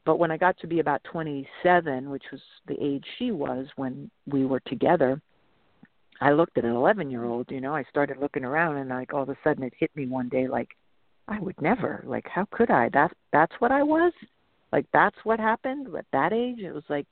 But 0.04 0.18
when 0.18 0.30
i 0.30 0.36
got 0.36 0.58
to 0.58 0.66
be 0.66 0.80
about 0.80 1.02
27 1.04 2.10
which 2.10 2.24
was 2.32 2.40
the 2.66 2.76
age 2.82 3.04
she 3.18 3.30
was 3.30 3.66
when 3.76 4.10
we 4.26 4.44
were 4.44 4.60
together 4.60 5.20
i 6.20 6.30
looked 6.32 6.58
at 6.58 6.64
an 6.64 6.72
11 6.72 7.10
year 7.10 7.24
old 7.24 7.50
you 7.50 7.60
know 7.60 7.74
i 7.74 7.84
started 7.84 8.18
looking 8.18 8.44
around 8.44 8.76
and 8.76 8.90
like 8.90 9.12
all 9.12 9.22
of 9.22 9.28
a 9.28 9.36
sudden 9.42 9.64
it 9.64 9.72
hit 9.78 9.90
me 9.96 10.06
one 10.06 10.28
day 10.28 10.46
like 10.46 10.68
i 11.28 11.38
would 11.40 11.60
never 11.60 12.04
like 12.06 12.26
how 12.28 12.46
could 12.50 12.70
i? 12.70 12.88
That 12.90 13.12
that's 13.32 13.54
what 13.58 13.72
i 13.72 13.82
was 13.82 14.12
like 14.72 14.86
that's 14.92 15.16
what 15.24 15.38
happened 15.38 15.94
at 15.96 16.06
that 16.12 16.32
age. 16.32 16.58
It 16.60 16.72
was 16.72 16.84
like 16.88 17.06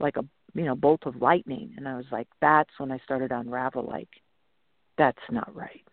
like 0.00 0.16
a 0.16 0.24
you 0.54 0.64
know 0.64 0.74
bolt 0.74 1.02
of 1.06 1.20
lightning. 1.20 1.72
And 1.76 1.88
i 1.88 1.96
was 1.96 2.06
like 2.10 2.28
that's 2.40 2.70
when 2.78 2.92
i 2.92 2.98
started 2.98 3.28
to 3.28 3.38
unravel 3.38 3.84
like 3.84 4.08
that's 4.96 5.18
not 5.30 5.54
right. 5.54 5.84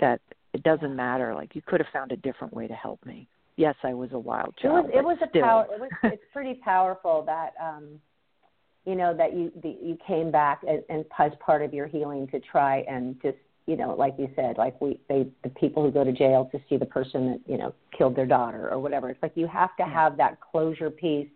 That 0.00 0.20
it 0.52 0.62
doesn't 0.62 0.96
matter. 0.96 1.34
Like 1.34 1.54
you 1.54 1.62
could 1.64 1.80
have 1.80 1.92
found 1.92 2.12
a 2.12 2.16
different 2.16 2.54
way 2.54 2.66
to 2.66 2.74
help 2.74 3.04
me. 3.04 3.28
Yes 3.56 3.74
i 3.82 3.92
was 3.92 4.10
a 4.12 4.18
wild 4.18 4.54
child 4.56 4.86
it 4.86 5.04
was 5.04 5.18
it 5.18 5.22
was 5.22 5.28
still. 5.30 5.42
a 5.42 5.44
power 5.44 5.66
it 5.72 5.80
was 5.80 5.90
it's 6.04 6.22
pretty 6.32 6.54
powerful 6.54 7.24
that 7.26 7.54
um 7.60 8.00
you 8.84 8.94
know 8.94 9.14
that 9.14 9.34
you 9.34 9.52
the, 9.62 9.76
you 9.82 9.98
came 10.06 10.30
back 10.30 10.62
and, 10.66 10.82
and 10.88 11.04
as 11.18 11.32
part 11.44 11.62
of 11.62 11.74
your 11.74 11.86
healing 11.86 12.26
to 12.28 12.40
try 12.40 12.78
and 12.88 13.20
just 13.20 13.36
you 13.68 13.76
know, 13.76 13.94
like 13.94 14.14
you 14.16 14.30
said, 14.34 14.56
like 14.56 14.80
we 14.80 14.98
they 15.10 15.26
the 15.44 15.50
people 15.50 15.84
who 15.84 15.90
go 15.90 16.02
to 16.02 16.10
jail 16.10 16.48
to 16.52 16.58
see 16.70 16.78
the 16.78 16.86
person 16.86 17.32
that 17.32 17.40
you 17.46 17.58
know 17.58 17.74
killed 17.96 18.16
their 18.16 18.26
daughter 18.26 18.70
or 18.70 18.78
whatever. 18.78 19.10
It's 19.10 19.22
like 19.22 19.32
you 19.34 19.46
have 19.46 19.76
to 19.76 19.84
have 19.84 20.16
that 20.16 20.38
closure 20.40 20.88
piece, 20.88 21.28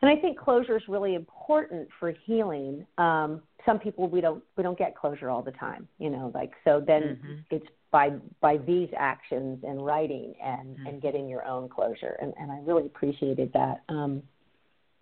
and 0.00 0.10
I 0.10 0.16
think 0.16 0.38
closure 0.38 0.78
is 0.78 0.82
really 0.88 1.14
important 1.14 1.86
for 2.00 2.14
healing. 2.24 2.86
Um, 2.96 3.42
some 3.66 3.78
people 3.78 4.08
we 4.08 4.22
don't 4.22 4.42
we 4.56 4.62
don't 4.62 4.78
get 4.78 4.96
closure 4.96 5.28
all 5.28 5.42
the 5.42 5.52
time, 5.52 5.86
you 5.98 6.08
know, 6.08 6.32
like 6.34 6.52
so 6.64 6.82
then 6.84 7.02
mm-hmm. 7.02 7.34
it's 7.50 7.66
by 7.90 8.12
by 8.40 8.56
these 8.56 8.88
actions 8.96 9.62
and 9.68 9.84
writing 9.84 10.32
and 10.42 10.76
mm-hmm. 10.78 10.86
and 10.86 11.02
getting 11.02 11.28
your 11.28 11.44
own 11.44 11.68
closure, 11.68 12.16
and 12.22 12.32
and 12.40 12.50
I 12.50 12.58
really 12.64 12.86
appreciated 12.86 13.52
that. 13.52 13.82
Um, 13.90 14.22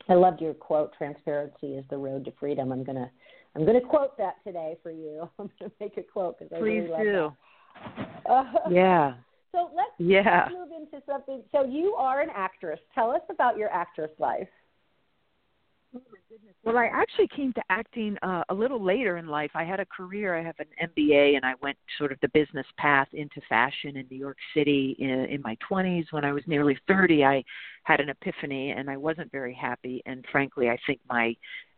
I 0.09 0.15
loved 0.15 0.41
your 0.41 0.55
quote, 0.55 0.93
"Transparency 0.99 1.75
is 1.75 1.85
the 1.89 1.99
road 1.99 2.25
to 2.25 2.33
freedom." 2.41 2.73
I'm 2.73 2.83
gonna 2.83 3.13
I'm 3.57 3.65
going 3.65 3.81
to 3.81 3.87
quote 3.87 4.19
that 4.19 4.35
today 4.45 4.77
for 4.83 4.91
you. 4.91 5.29
I'm 5.39 5.51
going 5.59 5.71
to 5.71 5.77
make 5.81 5.97
a 5.97 6.03
quote 6.03 6.39
because 6.39 6.53
I 6.53 6.59
love 6.59 6.67
it. 6.67 6.71
Please 6.71 6.91
really 6.91 7.05
do. 7.05 7.33
Uh, 8.31 8.45
yeah. 8.71 9.15
So 9.53 9.71
let's, 9.75 9.91
yeah. 9.99 10.49
let's 10.49 10.55
move 10.55 10.69
into 10.77 11.03
something. 11.07 11.43
So 11.51 11.65
you 11.65 11.95
are 11.95 12.21
an 12.21 12.29
actress. 12.35 12.79
Tell 12.95 13.11
us 13.11 13.23
about 13.31 13.57
your 13.57 13.71
actress 13.73 14.11
life. 14.19 14.49
Well, 16.63 16.77
I 16.77 16.91
actually 16.93 17.29
came 17.29 17.53
to 17.55 17.63
acting 17.71 18.19
uh, 18.23 18.43
a 18.51 18.55
little 18.55 18.85
later 18.85 19.17
in 19.17 19.29
life. 19.29 19.53
I 19.55 19.65
had 19.65 19.81
a 19.81 19.87
career. 19.87 20.37
I 20.37 20.43
have 20.43 20.57
an 20.59 20.91
MBA, 20.91 21.37
and 21.37 21.45
I 21.45 21.55
went 21.63 21.79
sort 21.97 22.13
of 22.13 22.19
the 22.21 22.29
business 22.35 22.67
path 22.77 23.09
into 23.13 23.41
fashion 23.49 23.97
in 23.97 24.07
New 24.11 24.19
York 24.19 24.37
City 24.53 24.97
in, 24.99 25.09
in 25.09 25.41
my 25.43 25.57
20s. 25.71 26.05
When 26.11 26.25
I 26.25 26.33
was 26.33 26.43
nearly 26.47 26.77
30, 26.89 27.25
I 27.25 27.43
had 27.85 28.01
an 28.01 28.11
epiphany, 28.11 28.73
and 28.73 28.91
I 28.91 28.97
wasn't 28.97 29.31
very 29.33 29.55
happy. 29.55 30.03
And 30.05 30.25
frankly, 30.31 30.69
I 30.69 30.77
think 30.87 31.01
my 31.09 31.35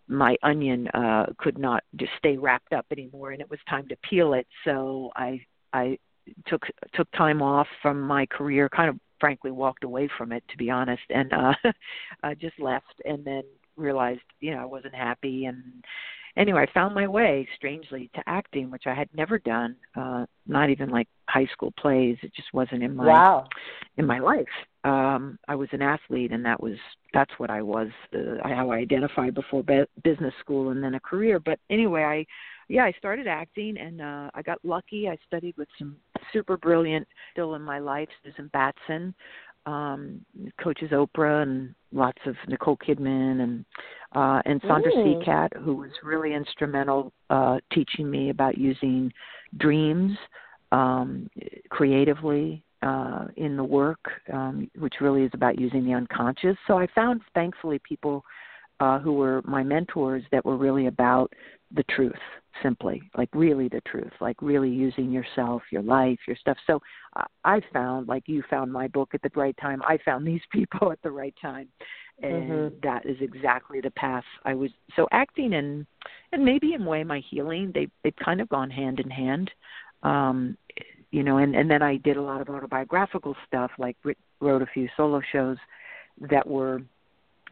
my 0.08 0.36
onion 0.42 0.88
uh 0.88 1.26
could 1.38 1.58
not 1.58 1.82
just 1.96 2.12
stay 2.18 2.36
wrapped 2.36 2.72
up 2.72 2.86
anymore 2.90 3.32
and 3.32 3.40
it 3.40 3.50
was 3.50 3.60
time 3.68 3.86
to 3.88 3.96
peel 4.08 4.34
it. 4.34 4.46
So 4.64 5.10
i 5.16 5.40
i 5.72 5.98
took 6.46 6.62
took 6.94 7.10
time 7.12 7.42
off 7.42 7.66
from 7.82 8.00
my 8.00 8.26
career 8.26 8.68
kind 8.68 8.88
of 8.90 8.96
frankly 9.20 9.50
walked 9.50 9.84
away 9.84 10.08
from 10.16 10.32
it 10.32 10.44
to 10.48 10.56
be 10.56 10.70
honest 10.70 11.02
and 11.10 11.32
uh 11.32 11.54
i 12.22 12.34
just 12.34 12.58
left 12.60 12.94
and 13.04 13.24
then 13.24 13.42
realized 13.76 14.20
you 14.40 14.52
know 14.54 14.60
i 14.60 14.64
wasn't 14.64 14.94
happy 14.94 15.46
and 15.46 15.62
anyway 16.38 16.66
i 16.68 16.72
found 16.72 16.94
my 16.94 17.07
way 17.07 17.46
strangely 17.57 18.11
to 18.14 18.22
acting 18.27 18.70
which 18.70 18.85
i 18.87 18.94
had 18.94 19.09
never 19.14 19.38
done 19.38 19.77
uh 19.96 20.24
not 20.46 20.70
even 20.70 20.88
like 20.88 21.09
high 21.29 21.46
school 21.53 21.72
plays. 21.79 22.16
It 22.22 22.35
just 22.35 22.48
wasn't 22.53 22.83
in 22.83 22.96
my 22.96 23.07
wow. 23.07 23.46
in 23.98 24.07
my 24.07 24.18
life. 24.18 24.46
Um 24.85 25.38
i 25.46 25.55
was 25.55 25.68
an 25.72 25.83
athlete 25.83 26.33
and 26.33 26.44
that 26.44 26.61
was 26.61 26.77
that's 27.12 27.33
what 27.38 27.51
i 27.51 27.61
was 27.61 27.88
uh, 28.14 28.37
how 28.44 28.70
i 28.70 28.77
identified 28.77 29.35
before 29.35 29.62
be- 29.62 29.85
business 30.03 30.35
school 30.40 30.70
and 30.70 30.83
then 30.83 30.94
a 30.94 31.01
career. 31.01 31.38
But 31.38 31.59
anyway 31.70 32.03
i 32.03 32.27
yeah 32.68 32.85
i 32.85 32.92
started 32.92 33.27
acting 33.27 33.77
and 33.77 34.01
uh 34.01 34.31
i 34.35 34.42
got 34.42 34.59
lucky. 34.64 35.09
I 35.09 35.16
studied 35.27 35.57
with 35.59 35.68
some 35.79 35.96
super 36.33 36.57
brilliant 36.57 37.07
still 37.33 37.55
in 37.55 37.62
my 37.62 37.79
life 37.79 38.09
susan 38.24 38.51
batson 38.53 39.14
um 39.68 40.24
coaches 40.62 40.90
oprah 40.92 41.42
and 41.42 41.74
lots 41.92 42.18
of 42.26 42.35
nicole 42.48 42.76
kidman 42.76 43.35
and 43.44 43.64
uh 44.14 44.40
and 44.44 44.61
sandra 44.66 44.92
mm. 44.92 45.04
seacat 45.04 45.48
who 45.62 45.74
was 45.74 45.90
really 46.02 46.33
instrumental 46.35 47.12
uh 47.31 47.57
teaching 47.72 48.11
me 48.11 48.31
about 48.31 48.57
using 48.57 49.12
dreams 49.59 50.12
um 50.72 51.28
creatively 51.70 52.62
uh, 52.83 53.26
in 53.37 53.57
the 53.57 53.64
work, 53.64 53.98
um, 54.33 54.70
which 54.78 54.94
really 55.00 55.24
is 55.24 55.31
about 55.35 55.59
using 55.59 55.85
the 55.85 55.92
unconscious. 55.92 56.57
So 56.66 56.78
I 56.78 56.87
found, 56.94 57.20
thankfully, 57.35 57.81
people 57.81 58.24
uh, 58.81 58.98
who 59.00 59.14
were 59.14 59.42
my 59.44 59.62
mentors 59.64 60.22
that 60.31 60.44
were 60.44 60.57
really 60.57 60.87
about 60.87 61.33
the 61.74 61.83
truth, 61.90 62.12
simply, 62.62 63.02
like 63.16 63.28
really 63.32 63.68
the 63.68 63.80
truth, 63.82 64.12
like 64.20 64.36
really 64.40 64.70
using 64.70 65.10
yourself, 65.10 65.62
your 65.70 65.82
life, 65.82 66.18
your 66.26 66.36
stuff. 66.36 66.56
So 66.66 66.80
uh, 67.16 67.24
I 67.44 67.60
found, 67.72 68.08
like 68.08 68.24
you 68.26 68.42
found 68.48 68.72
my 68.72 68.88
book 68.88 69.10
at 69.14 69.22
the 69.22 69.30
right 69.34 69.56
time, 69.60 69.82
I 69.82 69.98
found 70.04 70.26
these 70.26 70.40
people 70.52 70.92
at 70.92 71.02
the 71.02 71.10
right 71.10 71.34
time. 71.40 71.68
And 72.20 72.50
mm-hmm. 72.50 72.76
that 72.82 73.06
is 73.06 73.16
exactly 73.20 73.80
the 73.80 73.92
path 73.92 74.24
I 74.44 74.54
was. 74.54 74.70
So 74.96 75.06
acting 75.12 75.54
and 75.54 75.86
and 76.32 76.44
maybe 76.44 76.74
in 76.74 76.82
a 76.82 76.88
way 76.88 77.04
my 77.04 77.22
healing 77.30 77.70
they 77.72 77.86
they've 78.02 78.16
kind 78.16 78.40
of 78.40 78.48
gone 78.48 78.70
hand 78.70 78.98
in 78.98 79.08
hand. 79.08 79.50
Um, 80.02 80.56
you 81.10 81.22
know 81.22 81.38
and 81.38 81.56
and 81.56 81.70
then 81.70 81.80
i 81.80 81.96
did 81.96 82.18
a 82.18 82.22
lot 82.22 82.42
of 82.42 82.50
autobiographical 82.50 83.34
stuff 83.46 83.70
like 83.78 83.96
wrote 84.40 84.60
a 84.60 84.66
few 84.66 84.88
solo 84.94 85.22
shows 85.32 85.56
that 86.30 86.46
were, 86.46 86.82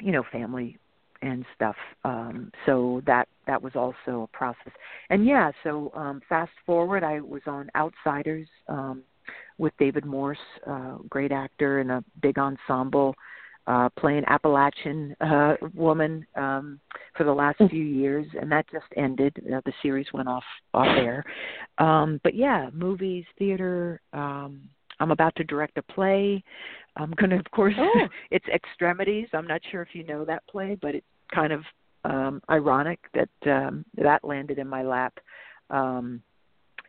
you 0.01 0.13
know, 0.13 0.25
family 0.33 0.79
and 1.23 1.45
stuff. 1.55 1.77
Um, 2.05 2.51
so 2.65 3.03
that 3.07 3.29
that 3.47 3.63
was 3.63 3.73
also 3.75 4.23
a 4.23 4.37
process. 4.37 4.73
And 5.11 5.27
yeah, 5.27 5.53
so 5.63 5.93
um, 5.95 6.21
fast 6.29 6.53
forward, 6.65 7.05
I 7.05 7.21
was 7.21 7.43
on 7.47 7.71
Outsiders 7.77 8.49
um, 8.69 9.03
with 9.59 9.73
David 9.79 10.05
Morse, 10.05 10.39
uh, 10.67 10.97
great 11.09 11.33
actor 11.33 11.81
in 11.81 11.91
a 11.91 12.05
big 12.21 12.39
ensemble 12.39 13.15
uh, 13.67 13.89
playing 13.99 14.25
Appalachian 14.29 15.17
uh, 15.21 15.55
woman 15.75 16.27
um, 16.37 16.79
for 17.17 17.25
the 17.25 17.33
last 17.33 17.59
few 17.71 17.83
years, 17.83 18.27
and 18.41 18.51
that 18.51 18.65
just 18.71 18.87
ended. 18.97 19.35
Uh, 19.53 19.61
the 19.65 19.73
series 19.83 20.07
went 20.13 20.29
off 20.29 20.45
off 20.73 20.87
air. 20.87 21.25
Um, 21.79 22.21
but 22.23 22.35
yeah, 22.35 22.71
movies, 22.73 23.25
theater. 23.39 24.01
Um, 24.13 24.69
I'm 25.01 25.11
about 25.11 25.35
to 25.37 25.45
direct 25.45 25.79
a 25.79 25.83
play. 25.83 26.43
I'm 26.97 27.13
going 27.13 27.31
to, 27.31 27.37
of 27.37 27.51
course, 27.51 27.75
oh. 27.79 28.09
it's 28.31 28.47
Extremities. 28.49 29.29
I'm 29.33 29.47
not 29.47 29.61
sure 29.71 29.83
if 29.83 29.89
you 29.93 30.05
know 30.05 30.25
that 30.25 30.47
play, 30.49 30.77
but 30.81 30.95
it's 30.95 31.07
kind 31.35 31.53
of 31.53 31.63
um, 32.05 32.41
ironic 32.51 33.01
that 33.15 33.29
um, 33.51 33.85
that 33.97 34.25
landed 34.25 34.59
in 34.59 34.69
my 34.69 34.83
lap. 34.83 35.15
Um, 35.71 36.23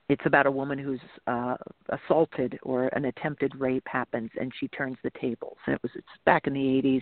it's 0.10 0.22
about 0.26 0.46
a 0.46 0.52
woman 0.52 0.80
who's 0.80 1.00
uh, 1.28 1.56
assaulted 1.90 2.58
or 2.64 2.88
an 2.90 3.06
attempted 3.06 3.54
rape 3.60 3.84
happens 3.88 4.30
and 4.40 4.52
she 4.60 4.68
turns 4.70 4.98
the 5.04 5.12
tables. 5.22 5.58
And 5.66 5.76
it 5.76 5.84
was 5.84 5.92
it's 5.96 6.08
back 6.26 6.48
in 6.48 6.54
the 6.54 6.60
80s 6.60 7.02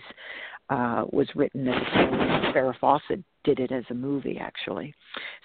uh 0.68 1.04
was 1.12 1.28
written 1.36 1.68
as 1.68 1.74
a 1.76 2.52
Farrah 2.52 2.76
Fawcett 2.80 3.22
did 3.44 3.60
it 3.60 3.70
as 3.70 3.84
a 3.90 3.94
movie 3.94 4.38
actually. 4.40 4.92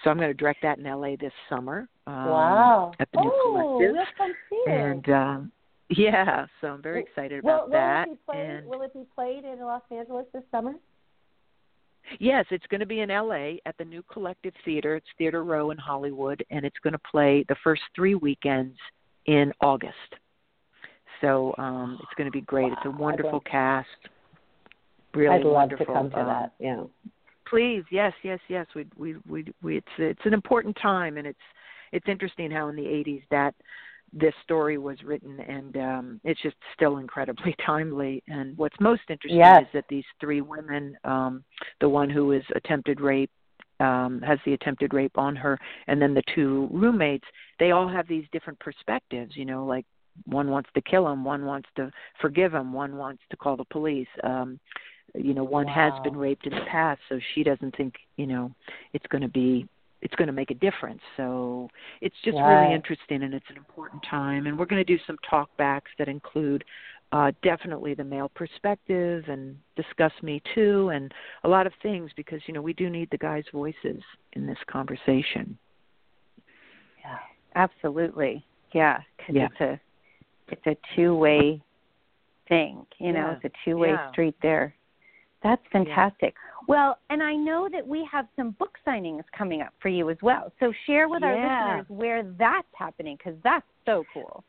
So 0.02 0.10
I'm 0.10 0.16
going 0.16 0.30
to 0.30 0.34
direct 0.34 0.62
that 0.62 0.78
in 0.78 0.84
LA 0.84 1.14
this 1.20 1.32
summer 1.48 1.88
um 2.06 2.26
wow. 2.26 2.92
at 2.98 3.08
the 3.12 3.20
new 3.20 3.30
oh, 3.32 3.78
collective. 3.78 3.94
we'll 3.94 4.04
come 4.18 4.32
see 4.50 4.64
and 4.68 5.08
um 5.10 5.52
yeah 5.90 6.46
so 6.60 6.68
I'm 6.68 6.82
very 6.82 7.02
excited 7.02 7.44
will, 7.44 7.50
about 7.50 7.66
will 7.66 7.72
that 7.72 8.08
it 8.08 8.10
be 8.10 8.18
played, 8.26 8.50
and 8.50 8.66
will 8.66 8.82
it 8.82 8.92
be 8.92 9.04
played 9.14 9.44
in 9.44 9.60
Los 9.60 9.82
Angeles 9.92 10.26
this 10.32 10.42
summer 10.50 10.74
Yes, 12.18 12.44
it's 12.50 12.66
going 12.66 12.80
to 12.80 12.86
be 12.86 13.00
in 13.00 13.08
LA 13.08 13.54
at 13.66 13.76
the 13.78 13.84
New 13.84 14.02
Collective 14.12 14.54
Theater. 14.64 14.96
It's 14.96 15.06
Theater 15.18 15.44
Row 15.44 15.70
in 15.70 15.78
Hollywood, 15.78 16.44
and 16.50 16.64
it's 16.64 16.78
going 16.82 16.92
to 16.92 17.00
play 17.10 17.44
the 17.48 17.56
first 17.62 17.82
three 17.94 18.14
weekends 18.14 18.76
in 19.26 19.52
August. 19.60 19.96
So 21.20 21.54
um, 21.58 21.98
it's 22.02 22.12
going 22.16 22.26
to 22.26 22.32
be 22.32 22.42
great. 22.42 22.70
Wow, 22.70 22.76
it's 22.76 22.86
a 22.86 22.90
wonderful 22.90 23.32
love, 23.34 23.44
cast. 23.44 23.88
Really 25.14 25.36
I'd 25.36 25.44
love 25.44 25.54
wonderful. 25.54 25.86
to 25.86 25.92
come 25.92 26.10
to 26.10 26.18
um, 26.18 26.26
that. 26.26 26.52
Yeah. 26.58 26.82
Please, 27.48 27.84
yes, 27.90 28.12
yes, 28.22 28.40
yes. 28.48 28.66
We 28.74 28.86
we 28.96 29.16
we 29.28 29.44
we 29.62 29.76
it's 29.76 29.86
it's 29.98 30.22
an 30.24 30.32
important 30.32 30.76
time, 30.80 31.18
and 31.18 31.26
it's 31.26 31.38
it's 31.92 32.08
interesting 32.08 32.50
how 32.50 32.68
in 32.68 32.76
the 32.76 32.82
80s 32.82 33.22
that 33.30 33.54
this 34.12 34.34
story 34.42 34.78
was 34.78 34.96
written 35.04 35.40
and 35.40 35.76
um 35.76 36.20
it's 36.24 36.40
just 36.42 36.56
still 36.74 36.98
incredibly 36.98 37.54
timely 37.66 38.22
and 38.28 38.56
what's 38.58 38.76
most 38.80 39.02
interesting 39.08 39.38
yes. 39.38 39.62
is 39.62 39.68
that 39.72 39.84
these 39.88 40.04
three 40.20 40.40
women 40.40 40.96
um 41.04 41.42
the 41.80 41.88
one 41.88 42.10
who 42.10 42.32
is 42.32 42.42
attempted 42.54 43.00
rape 43.00 43.30
um 43.80 44.20
has 44.20 44.38
the 44.44 44.52
attempted 44.52 44.92
rape 44.92 45.16
on 45.16 45.34
her 45.34 45.58
and 45.86 46.00
then 46.00 46.14
the 46.14 46.22
two 46.34 46.68
roommates 46.70 47.24
they 47.58 47.70
all 47.70 47.88
have 47.88 48.06
these 48.06 48.24
different 48.32 48.58
perspectives 48.58 49.36
you 49.36 49.44
know 49.44 49.64
like 49.64 49.86
one 50.26 50.50
wants 50.50 50.68
to 50.74 50.82
kill 50.82 51.08
him 51.08 51.24
one 51.24 51.46
wants 51.46 51.68
to 51.74 51.90
forgive 52.20 52.52
him 52.52 52.72
one 52.72 52.96
wants 52.96 53.22
to 53.30 53.36
call 53.36 53.56
the 53.56 53.64
police 53.64 54.08
um 54.24 54.60
you 55.14 55.34
know 55.34 55.44
one 55.44 55.66
wow. 55.66 55.90
has 55.90 56.04
been 56.04 56.16
raped 56.16 56.46
in 56.46 56.52
the 56.52 56.64
past 56.70 57.00
so 57.08 57.18
she 57.34 57.42
doesn't 57.42 57.74
think 57.76 57.94
you 58.16 58.26
know 58.26 58.50
it's 58.92 59.06
going 59.06 59.22
to 59.22 59.28
be 59.28 59.66
it's 60.02 60.14
going 60.16 60.26
to 60.26 60.32
make 60.32 60.50
a 60.50 60.54
difference. 60.54 61.00
So 61.16 61.70
it's 62.00 62.16
just 62.24 62.36
right. 62.36 62.62
really 62.62 62.74
interesting 62.74 63.22
and 63.22 63.32
it's 63.32 63.46
an 63.48 63.56
important 63.56 64.02
time. 64.08 64.46
And 64.46 64.58
we're 64.58 64.66
going 64.66 64.84
to 64.84 64.96
do 64.96 65.02
some 65.06 65.16
talkbacks 65.30 65.90
that 65.98 66.08
include 66.08 66.64
uh, 67.12 67.30
definitely 67.42 67.94
the 67.94 68.04
male 68.04 68.30
perspective 68.34 69.24
and 69.28 69.56
discuss 69.76 70.12
me 70.22 70.42
too 70.54 70.90
and 70.92 71.12
a 71.44 71.48
lot 71.48 71.66
of 71.66 71.72
things 71.82 72.10
because 72.16 72.40
you 72.46 72.54
know 72.54 72.62
we 72.62 72.72
do 72.72 72.88
need 72.88 73.08
the 73.10 73.18
guys' 73.18 73.44
voices 73.52 74.02
in 74.32 74.46
this 74.46 74.58
conversation. 74.66 75.56
Yeah, 77.04 77.18
absolutely. 77.54 78.44
Yeah, 78.72 78.98
because 79.16 79.34
yeah. 79.34 79.48
it's 79.50 79.60
a 79.60 79.80
it's 80.48 80.66
a 80.66 80.96
two 80.96 81.14
way 81.14 81.62
thing. 82.48 82.86
You 82.98 83.12
know, 83.12 83.26
yeah. 83.28 83.36
it's 83.42 83.44
a 83.44 83.50
two 83.64 83.76
way 83.76 83.90
yeah. 83.90 84.10
street 84.10 84.34
there. 84.40 84.74
That's 85.42 85.62
fantastic. 85.70 86.34
Yeah. 86.68 86.74
Well, 86.74 86.98
and 87.10 87.22
I 87.22 87.34
know 87.34 87.68
that 87.72 87.86
we 87.86 88.08
have 88.10 88.26
some 88.36 88.52
book 88.52 88.76
signings 88.86 89.24
coming 89.36 89.62
up 89.62 89.72
for 89.80 89.88
you 89.88 90.10
as 90.10 90.16
well. 90.22 90.52
So 90.60 90.72
share 90.86 91.08
with 91.08 91.22
our 91.22 91.34
listeners 91.34 91.86
where 91.88 92.22
that's 92.38 92.66
happening 92.74 93.16
because 93.16 93.38
that's 93.42 93.66
so 93.86 94.04
cool. 94.12 94.44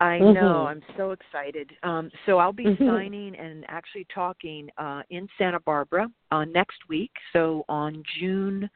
I 0.00 0.18
mm-hmm. 0.20 0.34
know. 0.34 0.66
I'm 0.66 0.82
so 0.96 1.10
excited. 1.10 1.72
Um, 1.82 2.10
so 2.26 2.38
I'll 2.38 2.52
be 2.52 2.64
mm-hmm. 2.64 2.88
signing 2.88 3.34
and 3.36 3.64
actually 3.68 4.06
talking 4.14 4.68
uh, 4.78 5.02
in 5.10 5.28
Santa 5.36 5.60
Barbara 5.60 6.06
uh, 6.30 6.44
next 6.44 6.78
week. 6.88 7.10
So 7.32 7.64
on 7.68 8.02
June 8.20 8.70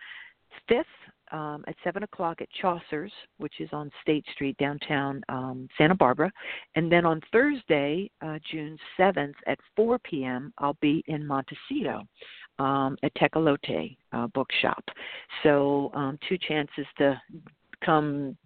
5th 0.69 0.85
um, 1.31 1.65
at 1.67 1.77
7 1.85 2.03
o'clock 2.03 2.43
at 2.43 2.49
Chaucer's, 2.61 3.13
which 3.39 3.61
is 3.61 3.69
on 3.73 3.91
State 4.03 4.25
Street, 4.35 4.57
downtown 4.59 5.23
um, 5.29 5.69
Santa 5.79 5.95
Barbara. 5.95 6.31
And 6.75 6.91
then 6.91 7.07
on 7.07 7.21
Thursday, 7.31 8.11
uh, 8.21 8.39
June 8.51 8.77
7th 8.99 9.35
at 9.47 9.59
4 9.77 9.99
p.m., 10.01 10.53
I'll 10.59 10.77
be 10.81 11.05
in 11.07 11.27
Montecito 11.27 12.03
um, 12.59 12.97
at 13.03 13.15
Tecolote 13.15 13.97
uh, 14.13 14.27
Bookshop. 14.29 14.85
So 15.43 15.91
um, 15.95 16.19
two 16.29 16.39
chances 16.39 16.87
to 16.99 17.21
come 17.85 18.37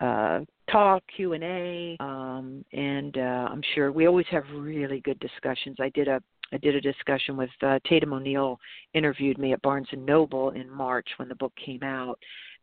uh, 0.00 0.40
talk, 0.70 1.02
Q 1.14 1.32
and 1.32 1.44
A, 1.44 1.96
um, 2.00 2.64
and 2.72 3.16
uh, 3.16 3.48
I'm 3.50 3.62
sure 3.74 3.90
we 3.90 4.06
always 4.06 4.26
have 4.30 4.44
really 4.54 5.00
good 5.00 5.18
discussions. 5.20 5.76
I 5.80 5.90
did 5.90 6.08
a 6.08 6.22
I 6.52 6.56
did 6.56 6.74
a 6.74 6.80
discussion 6.80 7.36
with 7.36 7.50
uh, 7.62 7.78
Tatum 7.86 8.14
O'Neal. 8.14 8.58
Interviewed 8.94 9.38
me 9.38 9.52
at 9.52 9.60
Barnes 9.60 9.88
and 9.92 10.06
Noble 10.06 10.50
in 10.50 10.70
March 10.70 11.06
when 11.16 11.28
the 11.28 11.34
book 11.34 11.52
came 11.64 11.82
out, 11.82 12.18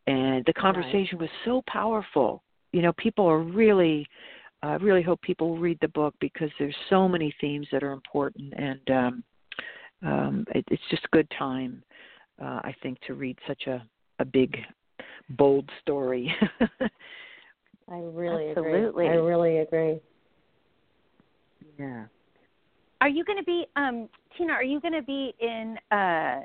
and 0.08 0.43
the 0.45 0.53
conversation 0.53 1.19
was 1.19 1.29
so 1.43 1.63
powerful. 1.67 2.41
You 2.71 2.81
know, 2.81 2.93
people 2.93 3.25
are 3.25 3.39
really. 3.39 4.08
I 4.63 4.75
really 4.75 5.03
hope 5.03 5.21
people 5.21 5.60
read 5.60 5.77
the 5.81 5.89
book 5.89 6.15
because 6.19 6.49
there's 6.58 6.75
so 6.89 7.08
many 7.08 7.36
themes 7.39 7.67
that 7.71 7.84
are 7.84 7.91
important, 7.91 8.51
and 8.58 8.89
um, 8.89 9.23
um, 10.03 10.45
it, 10.53 10.65
it's 10.69 10.84
just 10.89 11.03
a 11.05 11.15
good 11.15 11.27
time, 11.38 11.84
uh, 12.41 12.62
I 12.63 12.75
think, 12.81 12.99
to 13.08 13.13
read 13.13 13.38
such 13.47 13.67
a 13.67 13.84
a 14.19 14.25
big, 14.25 14.58
bold 15.31 15.69
story. 15.81 16.34
I 17.89 17.97
really 17.97 18.49
Absolutely. 18.49 19.08
agree. 19.08 19.10
I 19.10 19.21
really 19.21 19.58
agree. 19.60 19.99
Yeah. 21.77 22.05
Are 23.01 23.10
you 23.10 23.23
going 23.25 23.38
to 23.38 23.43
be, 23.43 23.65
um, 23.75 24.10
Tina? 24.38 24.53
Are 24.53 24.63
you 24.63 24.79
going 24.79 24.93
to 24.93 25.01
be 25.01 25.34
in 25.39 25.77
uh, 25.91 26.41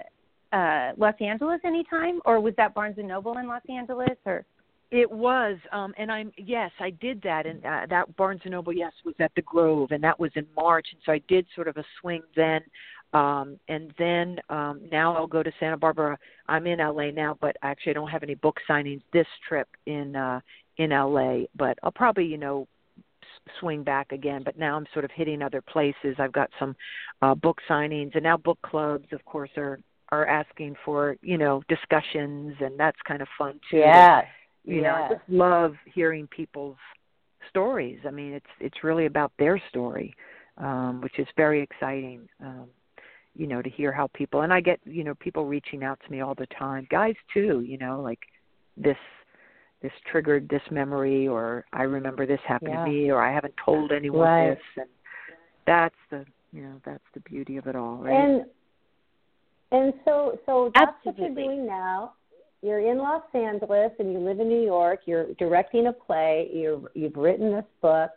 uh, 0.55 0.93
Los 0.99 1.15
Angeles 1.21 1.61
anytime, 1.65 2.21
or 2.25 2.41
was 2.41 2.55
that 2.57 2.75
Barnes 2.75 2.97
and 2.99 3.09
Noble 3.09 3.39
in 3.39 3.47
Los 3.47 3.63
Angeles, 3.69 4.17
or? 4.27 4.45
It 4.91 5.09
was, 5.09 5.57
um, 5.71 5.95
and 5.97 6.11
I'm 6.11 6.33
yes, 6.37 6.73
I 6.81 6.91
did 6.91 7.23
that, 7.23 7.47
and 7.47 7.65
uh, 7.65 7.87
that 7.89 8.17
Barnes 8.17 8.41
and 8.43 8.51
Noble, 8.51 8.73
yes, 8.73 8.93
was 9.05 9.15
at 9.21 9.31
the 9.37 9.43
Grove, 9.43 9.93
and 9.93 10.03
that 10.03 10.19
was 10.19 10.33
in 10.35 10.45
March, 10.57 10.89
and 10.91 11.01
so 11.07 11.13
I 11.13 11.21
did 11.29 11.47
sort 11.55 11.69
of 11.69 11.77
a 11.77 11.85
swing 12.01 12.23
then, 12.35 12.61
um, 13.13 13.59
and 13.69 13.93
then 13.99 14.39
um, 14.51 14.83
now 14.91 15.17
I'll 15.17 15.27
go 15.27 15.43
to 15.43 15.51
Santa 15.59 15.77
Barbara. 15.77 16.17
I'm 16.49 16.67
in 16.67 16.79
LA 16.79 17.11
now, 17.11 17.37
but 17.41 17.57
actually 17.63 17.91
I 17.91 17.95
don't 17.95 18.09
have 18.09 18.23
any 18.23 18.37
book 18.37 18.59
signings 18.69 19.03
this 19.13 19.27
trip 19.49 19.69
in 19.87 20.15
uh, 20.15 20.41
in 20.77 20.91
LA, 20.91 21.41
but 21.57 21.79
I'll 21.83 21.91
probably 21.91 22.25
you 22.25 22.39
know 22.39 22.69
swing 23.59 23.83
back 23.83 24.13
again. 24.13 24.43
But 24.45 24.59
now 24.59 24.77
i'm 24.77 24.87
sort 24.93 25.05
of 25.05 25.11
hitting 25.15 25.43
other 25.43 25.61
places. 25.61 26.17
I've 26.19 26.33
got 26.33 26.51
some 26.59 26.77
uh 27.23 27.35
book 27.35 27.59
signings 27.69 28.15
and 28.15 28.23
now 28.23 28.37
book 28.37 28.59
clubs 28.63 29.07
of 29.13 29.25
course 29.25 29.51
are 29.57 29.81
are 30.11 30.27
asking 30.27 30.77
for 30.85 31.17
you 31.23 31.39
know 31.39 31.63
discussions 31.69 32.55
and 32.61 32.79
that's 32.79 32.99
kind 33.07 33.23
of 33.23 33.29
fun 33.37 33.61
too. 33.71 33.79
Yeah. 33.79 34.23
You 34.65 34.77
yeah. 34.77 34.83
know 34.83 34.95
i 34.95 35.09
just 35.15 35.29
love 35.29 35.75
hearing 35.93 36.29
people's 36.29 36.77
stories. 37.49 37.99
I 38.07 38.11
mean 38.11 38.35
it's 38.35 38.47
it's 38.61 38.85
really 38.85 39.07
about 39.07 39.33
their 39.39 39.61
story 39.69 40.15
um 40.59 41.01
which 41.01 41.19
is 41.19 41.27
very 41.37 41.61
exciting 41.63 42.29
um 42.41 42.69
you 43.37 43.47
know 43.47 43.63
to 43.63 43.71
hear 43.71 43.93
how 43.93 44.09
people 44.09 44.43
and 44.43 44.53
i 44.53 44.61
get 44.61 44.81
you 44.85 45.05
know 45.05 45.15
people 45.15 45.47
reaching 45.47 45.85
out 45.85 45.99
to 46.05 46.11
me 46.11 46.21
all 46.21 46.35
the 46.35 46.47
time. 46.59 46.87
Guys 46.91 47.15
too 47.33 47.63
you 47.67 47.79
know 47.79 48.01
like 48.01 48.21
this 48.77 48.97
this 49.83 49.93
triggered 50.11 50.49
this 50.49 50.63
memory 50.71 51.27
or 51.27 51.65
I 51.73 51.83
remember 51.83 52.27
this 52.27 52.41
happened 52.47 52.73
yeah. 52.75 52.85
to 52.85 52.91
me 52.91 53.11
or 53.11 53.23
I 53.23 53.33
haven't 53.33 53.55
told 53.65 53.93
anyone 53.93 54.21
right. 54.21 54.51
this. 54.51 54.59
And 54.77 54.87
that's 55.67 55.95
the 56.11 56.25
you 56.53 56.63
know 56.63 56.81
that's 56.85 57.05
the 57.15 57.21
beauty 57.21 57.57
of 57.57 57.67
it 57.67 57.77
all 57.77 57.97
right? 57.97 58.15
And 58.15 58.45
and 59.73 59.95
so 60.05 60.39
so 60.47 60.71
that's 60.75 60.93
Absolutely. 61.07 61.23
what 61.23 61.37
you're 61.37 61.47
doing 61.47 61.67
now. 61.67 62.13
You're 62.63 62.81
in 62.81 62.99
Los 62.99 63.23
Angeles 63.33 63.93
and 63.99 64.13
you 64.13 64.19
live 64.19 64.39
in 64.39 64.49
New 64.49 64.63
York. 64.63 65.01
You're 65.07 65.33
directing 65.39 65.87
a 65.87 65.93
play. 65.93 66.51
You're 66.53 66.83
you've 66.95 67.17
written 67.17 67.53
this 67.53 67.65
book. 67.81 68.11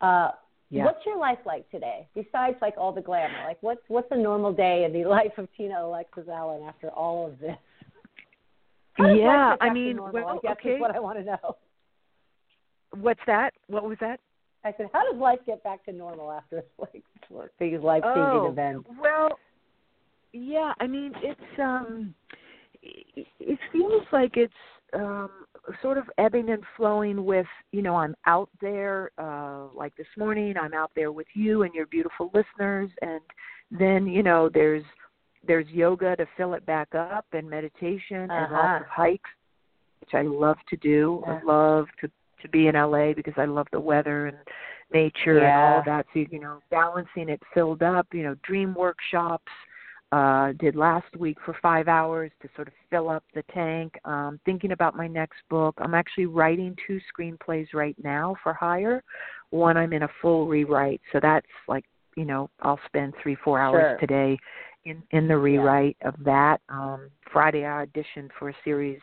Uh 0.00 0.30
yeah. 0.70 0.84
what's 0.84 1.04
your 1.06 1.18
life 1.18 1.38
like 1.46 1.68
today 1.70 2.06
besides 2.14 2.56
like 2.60 2.74
all 2.76 2.92
the 2.92 3.00
glamour 3.00 3.44
like 3.46 3.58
what's 3.62 3.82
what's 3.88 4.08
a 4.10 4.16
normal 4.16 4.52
day 4.52 4.84
in 4.84 4.92
the 4.92 5.04
life 5.08 5.32
of 5.38 5.48
Tina 5.56 5.84
Alexis 5.84 6.28
Allen 6.28 6.62
after 6.62 6.88
all 6.90 7.26
of 7.26 7.38
this 7.38 7.56
yeah, 8.98 9.56
I 9.60 9.72
mean, 9.72 9.96
normal, 9.96 10.12
well, 10.12 10.40
I 10.46 10.52
okay. 10.52 10.70
is 10.70 10.80
what 10.80 10.94
I 10.94 11.00
want 11.00 11.18
to 11.18 11.24
know. 11.24 11.56
What's 12.92 13.20
that? 13.26 13.54
What 13.66 13.84
was 13.84 13.98
that? 14.00 14.20
I 14.64 14.72
said, 14.76 14.86
how 14.92 15.10
does 15.10 15.20
life 15.20 15.40
get 15.46 15.62
back 15.62 15.84
to 15.86 15.92
normal 15.92 16.30
after 16.30 16.62
like 16.78 17.02
these 17.58 17.80
life 17.80 18.02
changing 18.02 18.22
oh, 18.22 18.50
events? 18.50 18.88
Well, 19.00 19.30
yeah, 20.32 20.72
I 20.80 20.86
mean 20.86 21.12
it's 21.22 21.40
um 21.60 22.14
it, 22.82 23.26
it 23.40 23.58
feels 23.72 24.04
like 24.12 24.36
it's 24.36 24.52
um 24.94 25.30
sort 25.82 25.98
of 25.98 26.04
ebbing 26.18 26.50
and 26.50 26.62
flowing 26.76 27.24
with, 27.24 27.46
you 27.72 27.82
know, 27.82 27.96
I'm 27.96 28.14
out 28.26 28.50
there 28.60 29.10
uh 29.18 29.66
like 29.74 29.96
this 29.96 30.06
morning 30.16 30.54
I'm 30.60 30.74
out 30.74 30.90
there 30.94 31.12
with 31.12 31.26
you 31.34 31.62
and 31.62 31.74
your 31.74 31.86
beautiful 31.86 32.30
listeners 32.34 32.90
and 33.02 33.20
then, 33.70 34.06
you 34.06 34.22
know, 34.22 34.50
there's 34.52 34.84
there's 35.46 35.66
yoga 35.68 36.16
to 36.16 36.26
fill 36.36 36.54
it 36.54 36.64
back 36.66 36.94
up 36.94 37.26
and 37.32 37.48
meditation 37.48 38.30
uh-huh. 38.30 38.44
and 38.44 38.52
lots 38.52 38.82
of 38.82 38.88
hikes 38.88 39.30
which 40.00 40.14
I 40.14 40.22
love 40.22 40.56
to 40.68 40.76
do. 40.76 41.22
Yeah. 41.26 41.40
I 41.40 41.44
love 41.44 41.86
to 42.00 42.10
to 42.42 42.48
be 42.50 42.66
in 42.66 42.74
LA 42.74 43.14
because 43.14 43.32
I 43.36 43.46
love 43.46 43.66
the 43.72 43.80
weather 43.80 44.26
and 44.26 44.36
nature 44.92 45.38
yeah. 45.38 45.66
and 45.66 45.74
all 45.74 45.82
that. 45.86 46.06
So 46.12 46.24
you 46.30 46.40
know, 46.40 46.60
balancing 46.70 47.28
it 47.28 47.40
filled 47.54 47.82
up. 47.82 48.06
You 48.12 48.22
know, 48.22 48.36
dream 48.42 48.74
workshops. 48.74 49.50
Uh, 50.14 50.52
did 50.60 50.76
last 50.76 51.16
week 51.18 51.36
for 51.44 51.56
five 51.60 51.88
hours 51.88 52.30
to 52.40 52.48
sort 52.54 52.68
of 52.68 52.74
fill 52.88 53.10
up 53.10 53.24
the 53.34 53.42
tank. 53.52 53.98
Um, 54.04 54.38
thinking 54.44 54.70
about 54.70 54.94
my 54.94 55.08
next 55.08 55.38
book. 55.50 55.74
I'm 55.78 55.92
actually 55.92 56.26
writing 56.26 56.76
two 56.86 57.00
screenplays 57.10 57.66
right 57.74 57.96
now 58.00 58.36
for 58.40 58.52
hire. 58.52 59.02
One 59.50 59.76
I'm 59.76 59.92
in 59.92 60.04
a 60.04 60.08
full 60.22 60.46
rewrite, 60.46 61.00
so 61.10 61.18
that's 61.20 61.48
like 61.66 61.84
you 62.16 62.24
know 62.24 62.48
I'll 62.62 62.78
spend 62.86 63.14
three 63.20 63.36
four 63.42 63.58
hours 63.58 63.82
sure. 63.82 63.98
today 63.98 64.38
in 64.84 65.02
in 65.10 65.26
the 65.26 65.36
rewrite 65.36 65.96
yeah. 66.00 66.10
of 66.10 66.14
that. 66.24 66.60
Um, 66.68 67.10
Friday 67.32 67.66
I 67.66 67.84
auditioned 67.84 68.30
for 68.38 68.50
a 68.50 68.54
series 68.62 69.00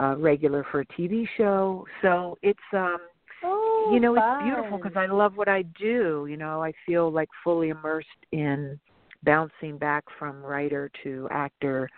uh, 0.00 0.16
regular 0.16 0.64
for 0.70 0.80
a 0.80 0.86
TV 0.86 1.28
show. 1.36 1.84
So 2.00 2.38
it's 2.40 2.58
um 2.72 2.96
oh, 3.44 3.90
you 3.92 4.00
know 4.00 4.14
fun. 4.14 4.46
it's 4.46 4.54
beautiful 4.54 4.78
because 4.78 4.96
I 4.96 5.12
love 5.12 5.36
what 5.36 5.48
I 5.50 5.60
do. 5.78 6.26
You 6.26 6.38
know 6.38 6.62
I 6.62 6.72
feel 6.86 7.12
like 7.12 7.28
fully 7.44 7.68
immersed 7.68 8.08
in 8.32 8.80
bouncing 9.22 9.78
back 9.78 10.04
from 10.18 10.42
writer 10.42 10.90
to 11.02 11.28
actor. 11.30 11.88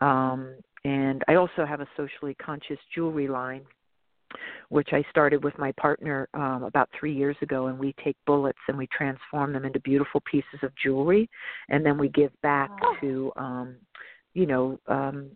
Um, 0.00 0.54
and 0.84 1.22
I 1.28 1.34
also 1.34 1.66
have 1.66 1.80
a 1.80 1.88
socially 1.96 2.34
conscious 2.34 2.78
jewelry 2.94 3.28
line 3.28 3.62
which 4.68 4.90
I 4.92 5.04
started 5.10 5.42
with 5.42 5.58
my 5.58 5.72
partner 5.72 6.28
um, 6.34 6.62
about 6.62 6.88
three 6.98 7.14
years 7.14 7.36
ago, 7.42 7.66
and 7.66 7.78
we 7.78 7.94
take 8.04 8.16
bullets 8.26 8.58
and 8.68 8.78
we 8.78 8.86
transform 8.96 9.52
them 9.52 9.64
into 9.64 9.80
beautiful 9.80 10.22
pieces 10.30 10.60
of 10.62 10.72
jewelry, 10.76 11.28
and 11.68 11.84
then 11.84 11.98
we 11.98 12.08
give 12.08 12.30
back 12.42 12.70
oh. 12.82 12.96
to, 13.00 13.32
um, 13.36 13.76
you 14.34 14.46
know, 14.46 14.78
um, 14.86 15.30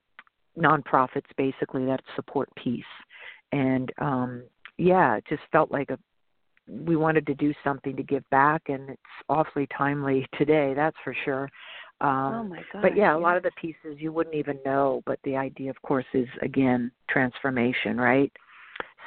nonprofits 0.58 1.24
basically 1.36 1.84
that 1.84 2.00
support 2.14 2.48
peace. 2.62 2.84
And 3.52 3.90
um, 3.98 4.44
yeah, 4.78 5.16
it 5.16 5.24
just 5.28 5.42
felt 5.50 5.70
like 5.70 5.90
a 5.90 5.98
we 6.68 6.96
wanted 6.96 7.26
to 7.26 7.34
do 7.34 7.52
something 7.62 7.96
to 7.96 8.02
give 8.02 8.28
back, 8.30 8.62
and 8.68 8.90
it's 8.90 9.02
awfully 9.28 9.68
timely 9.76 10.26
today, 10.38 10.72
that's 10.74 10.96
for 11.04 11.14
sure. 11.24 11.48
Um, 12.00 12.34
oh 12.34 12.44
my 12.44 12.62
God! 12.72 12.82
But 12.82 12.96
yeah, 12.96 13.14
a 13.14 13.18
yes. 13.18 13.22
lot 13.22 13.36
of 13.36 13.42
the 13.42 13.52
pieces 13.60 13.98
you 13.98 14.12
wouldn't 14.12 14.34
even 14.34 14.58
know. 14.64 15.02
But 15.06 15.18
the 15.24 15.36
idea, 15.36 15.70
of 15.70 15.80
course, 15.82 16.04
is 16.12 16.28
again 16.42 16.90
transformation, 17.08 17.98
right? 17.98 18.32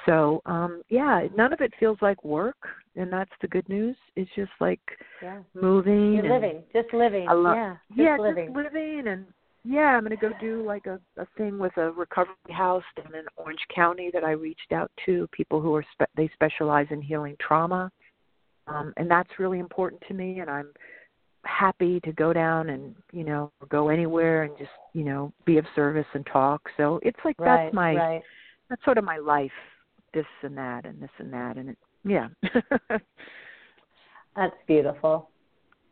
So 0.06 0.42
um 0.46 0.82
yeah, 0.90 1.28
none 1.36 1.52
of 1.52 1.60
it 1.60 1.74
feels 1.80 1.98
like 2.02 2.24
work, 2.24 2.56
and 2.96 3.12
that's 3.12 3.32
the 3.42 3.48
good 3.48 3.68
news. 3.68 3.96
It's 4.16 4.32
just 4.36 4.52
like 4.62 4.80
yeah. 5.22 5.40
moving. 5.54 6.14
You're 6.14 6.26
and 6.26 6.34
living, 6.34 6.64
just 6.74 6.94
living. 6.94 7.28
I 7.28 7.34
lo- 7.34 7.54
yeah, 7.54 7.76
just 7.90 8.00
yeah, 8.00 8.18
living. 8.18 8.48
just 8.48 8.56
living, 8.56 9.04
and 9.08 9.26
yeah, 9.68 9.98
I'm 9.98 10.04
going 10.04 10.18
to 10.18 10.18
go 10.18 10.32
do 10.40 10.66
like 10.66 10.86
a 10.86 11.00
a 11.18 11.28
thing 11.38 11.60
with 11.60 11.76
a 11.78 11.92
recovery 11.92 12.36
house 12.50 12.84
down 12.96 13.14
in 13.16 13.26
Orange 13.36 13.60
County 13.74 14.10
that 14.14 14.24
I 14.24 14.32
reached 14.32 14.72
out 14.72 14.90
to 15.06 15.28
people 15.32 15.60
who 15.60 15.76
are 15.76 15.86
spe- 15.94 16.10
they 16.16 16.30
specialize 16.34 16.88
in 16.90 17.02
healing 17.02 17.36
trauma, 17.46 17.92
um, 18.68 18.94
and 18.98 19.10
that's 19.10 19.30
really 19.40 19.60
important 19.60 20.02
to 20.08 20.14
me. 20.14 20.40
And 20.40 20.50
I'm 20.50 20.72
happy 21.44 22.00
to 22.02 22.12
go 22.14 22.32
down 22.34 22.70
and 22.70 22.96
you 23.12 23.26
know 23.26 23.52
go 23.70 23.90
anywhere 23.90 24.44
and 24.44 24.58
just 24.58 24.72
you 24.94 25.04
know 25.04 25.34
be 25.46 25.58
of 25.58 25.66
service 25.76 26.08
and 26.14 26.26
talk. 26.32 26.62
So 26.78 27.00
it's 27.04 27.20
like 27.26 27.36
right, 27.40 27.66
that's 27.66 27.76
my 27.76 27.96
right. 27.96 28.22
that's 28.70 28.84
sort 28.86 28.98
of 28.98 29.04
my 29.04 29.18
life 29.18 29.52
this 30.14 30.26
and 30.44 30.58
that 30.58 30.86
and 30.86 31.02
this 31.02 31.10
and 31.20 31.34
that 31.34 31.58
and 31.58 31.70
it 31.70 31.78
yeah 32.06 32.28
that's 34.36 34.56
beautiful 34.66 35.30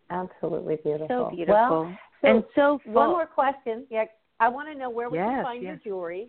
absolutely 0.09 0.77
beautiful 0.83 1.07
so 1.09 1.29
beautiful 1.35 1.55
well, 1.55 1.97
so 2.25 2.31
and 2.31 2.43
so 2.55 2.79
one 2.91 3.09
more 3.09 3.25
question. 3.25 3.85
Yeah 3.89 4.05
i 4.39 4.49
want 4.49 4.67
to 4.67 4.77
know 4.77 4.89
where 4.89 5.09
we 5.09 5.17
yes, 5.17 5.27
can 5.27 5.43
find 5.43 5.63
yes. 5.63 5.79
your 5.83 5.93
jewelry? 5.93 6.27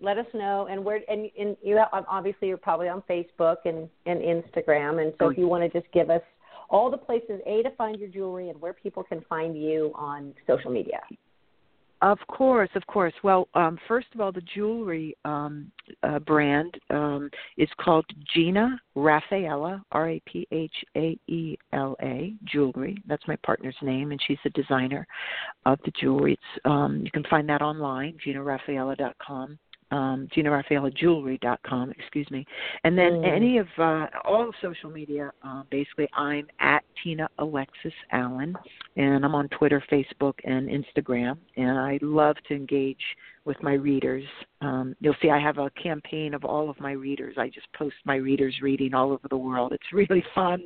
Let 0.00 0.18
us 0.18 0.26
know 0.34 0.66
and 0.70 0.84
where 0.84 1.00
and, 1.08 1.30
and 1.38 1.56
you 1.62 1.76
have, 1.76 1.88
obviously 2.08 2.48
you're 2.48 2.56
probably 2.56 2.88
on 2.88 3.02
facebook 3.08 3.58
and 3.64 3.88
and 4.06 4.20
instagram 4.20 5.02
and 5.02 5.12
so 5.18 5.26
oh, 5.26 5.28
if 5.30 5.38
you 5.38 5.46
want 5.46 5.62
to 5.62 5.80
just 5.80 5.90
give 5.92 6.10
us 6.10 6.22
all 6.68 6.90
the 6.90 6.96
places 6.96 7.40
a 7.46 7.62
to 7.62 7.70
find 7.76 7.98
your 7.98 8.08
jewelry 8.08 8.48
and 8.48 8.60
where 8.60 8.72
people 8.72 9.02
can 9.02 9.24
find 9.28 9.56
you 9.56 9.92
on 9.94 10.34
social 10.46 10.70
media 10.70 11.00
Of 12.04 12.18
course, 12.28 12.68
of 12.74 12.86
course. 12.86 13.14
Well, 13.22 13.48
um, 13.54 13.78
first 13.88 14.08
of 14.14 14.20
all, 14.20 14.30
the 14.30 14.42
jewelry 14.42 15.16
um, 15.24 15.72
uh, 16.02 16.18
brand 16.18 16.78
um, 16.90 17.30
is 17.56 17.68
called 17.80 18.04
Gina 18.34 18.78
Raphaela, 18.94 19.82
R 19.90 20.10
A 20.10 20.22
P 20.26 20.46
H 20.52 20.74
A 20.98 21.18
E 21.28 21.56
L 21.72 21.96
A 22.02 22.34
Jewelry. 22.44 23.02
That's 23.08 23.26
my 23.26 23.36
partner's 23.36 23.76
name, 23.80 24.10
and 24.10 24.20
she's 24.26 24.36
the 24.44 24.50
designer 24.50 25.06
of 25.64 25.78
the 25.86 25.92
jewelry. 25.98 26.34
It's, 26.34 26.66
um, 26.66 27.00
you 27.02 27.10
can 27.10 27.24
find 27.30 27.48
that 27.48 27.62
online, 27.62 28.18
GinaRaphaela.com 28.24 29.58
um, 29.94 30.28
GinaRaphaelaJewelry.com, 30.34 31.90
excuse 31.92 32.28
me. 32.30 32.44
And 32.84 32.98
then 32.98 33.12
Mm. 33.14 33.36
any 33.36 33.58
of 33.58 33.68
uh, 33.78 34.06
all 34.24 34.48
of 34.48 34.54
social 34.60 34.90
media, 34.90 35.30
uh, 35.46 35.62
basically, 35.70 36.08
I'm 36.14 36.46
at 36.58 36.82
Tina 37.02 37.28
Alexis 37.38 37.92
Allen, 38.10 38.56
and 38.96 39.24
I'm 39.24 39.34
on 39.34 39.48
Twitter, 39.50 39.80
Facebook, 39.90 40.34
and 40.44 40.68
Instagram. 40.68 41.36
And 41.56 41.78
I 41.78 41.98
love 42.02 42.36
to 42.48 42.54
engage 42.54 43.04
with 43.44 43.62
my 43.62 43.74
readers. 43.74 44.24
Um, 44.62 44.96
you'll 45.00 45.16
see 45.20 45.30
I 45.30 45.38
have 45.38 45.58
a 45.58 45.70
campaign 45.70 46.34
of 46.34 46.44
all 46.44 46.68
of 46.70 46.80
my 46.80 46.92
readers. 46.92 47.34
I 47.38 47.48
just 47.48 47.70
post 47.74 47.94
my 48.04 48.16
readers 48.16 48.54
reading 48.62 48.94
all 48.94 49.12
over 49.12 49.28
the 49.28 49.36
world. 49.36 49.72
It's 49.72 49.92
really 49.92 50.24
fun 50.34 50.60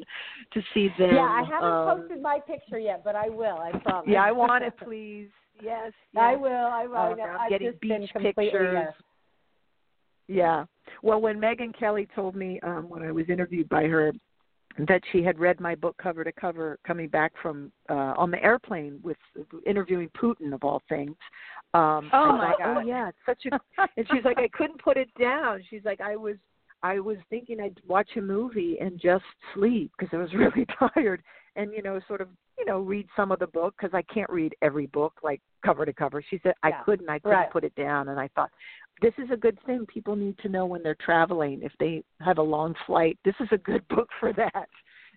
to 0.54 0.62
see 0.72 0.88
them. 0.98 1.14
yeah 1.14 1.22
i 1.22 1.42
haven't 1.42 1.68
um, 1.68 1.98
posted 1.98 2.22
my 2.22 2.38
picture 2.46 2.78
yet 2.78 3.02
but 3.04 3.14
i 3.16 3.28
will 3.28 3.58
i 3.58 3.70
promise 3.80 4.08
Yeah, 4.08 4.22
I 4.22 4.32
want 4.32 4.62
it, 4.64 4.74
please. 4.84 5.28
Yes, 5.60 5.92
yes. 6.12 6.22
I 6.30 6.36
will. 6.36 6.66
I 6.80 6.86
will. 6.86 6.96
Oh, 6.96 7.12
I 7.12 7.14
know. 7.14 7.24
I'm 7.24 7.50
getting 7.50 7.72
beach 7.80 8.10
completely, 8.12 8.44
pictures. 8.46 8.94
Yeah. 10.28 10.64
Well, 11.02 11.20
when 11.20 11.40
Megyn 11.40 11.76
Kelly 11.76 12.06
told 12.14 12.36
me 12.36 12.60
um, 12.60 12.88
when 12.88 13.02
I 13.02 13.10
was 13.10 13.28
interviewed 13.28 13.68
by 13.68 13.84
her 13.84 14.12
that 14.86 15.02
she 15.10 15.22
had 15.22 15.38
read 15.38 15.58
my 15.58 15.74
book 15.74 15.96
cover 16.00 16.22
to 16.22 16.32
cover 16.32 16.78
coming 16.86 17.08
back 17.08 17.32
from 17.42 17.72
uh, 17.88 18.14
on 18.16 18.30
the 18.30 18.42
airplane 18.42 19.00
with 19.02 19.16
interviewing 19.66 20.08
Putin 20.16 20.52
of 20.52 20.62
all 20.62 20.82
things. 20.88 21.16
Um, 21.74 22.10
Oh, 22.12 22.32
my 22.32 22.50
thought, 22.50 22.58
God. 22.58 22.76
Oh 22.76 22.80
yeah, 22.80 23.08
it's 23.08 23.18
such 23.26 23.50
a. 23.50 23.60
and 23.96 24.06
she's 24.12 24.24
like, 24.24 24.38
I 24.38 24.48
couldn't 24.48 24.80
put 24.82 24.96
it 24.96 25.08
down. 25.18 25.64
She's 25.68 25.84
like, 25.84 26.00
I 26.00 26.16
was. 26.16 26.36
I 26.80 27.00
was 27.00 27.16
thinking 27.28 27.58
I'd 27.60 27.80
watch 27.88 28.08
a 28.16 28.20
movie 28.20 28.78
and 28.80 29.00
just 29.00 29.24
sleep 29.52 29.90
because 29.98 30.16
I 30.16 30.22
was 30.22 30.32
really 30.34 30.64
tired, 30.78 31.22
and 31.56 31.72
you 31.72 31.82
know, 31.82 32.00
sort 32.06 32.20
of, 32.20 32.28
you 32.58 32.64
know, 32.64 32.80
read 32.80 33.06
some 33.16 33.32
of 33.32 33.38
the 33.38 33.46
book 33.46 33.74
because 33.78 33.94
I 33.94 34.02
can't 34.12 34.30
read 34.30 34.54
every 34.62 34.86
book 34.86 35.14
like 35.22 35.40
cover 35.64 35.84
to 35.86 35.92
cover. 35.92 36.22
She 36.28 36.38
said 36.42 36.54
I 36.62 36.70
Yeah. 36.70 36.82
couldn't. 36.82 37.08
I 37.08 37.18
couldn't 37.18 37.38
Right. 37.38 37.50
put 37.50 37.64
it 37.64 37.74
down, 37.74 38.08
and 38.08 38.18
I 38.20 38.28
thought, 38.28 38.50
this 39.00 39.14
is 39.18 39.30
a 39.30 39.36
good 39.36 39.58
thing. 39.64 39.86
People 39.86 40.16
need 40.16 40.38
to 40.38 40.48
know 40.48 40.66
when 40.66 40.82
they're 40.82 40.96
traveling 40.96 41.62
if 41.62 41.72
they 41.78 42.02
have 42.20 42.38
a 42.38 42.42
long 42.42 42.74
flight. 42.86 43.18
This 43.24 43.36
is 43.40 43.48
a 43.52 43.58
good 43.58 43.86
book 43.88 44.08
for 44.20 44.32
that. 44.32 44.68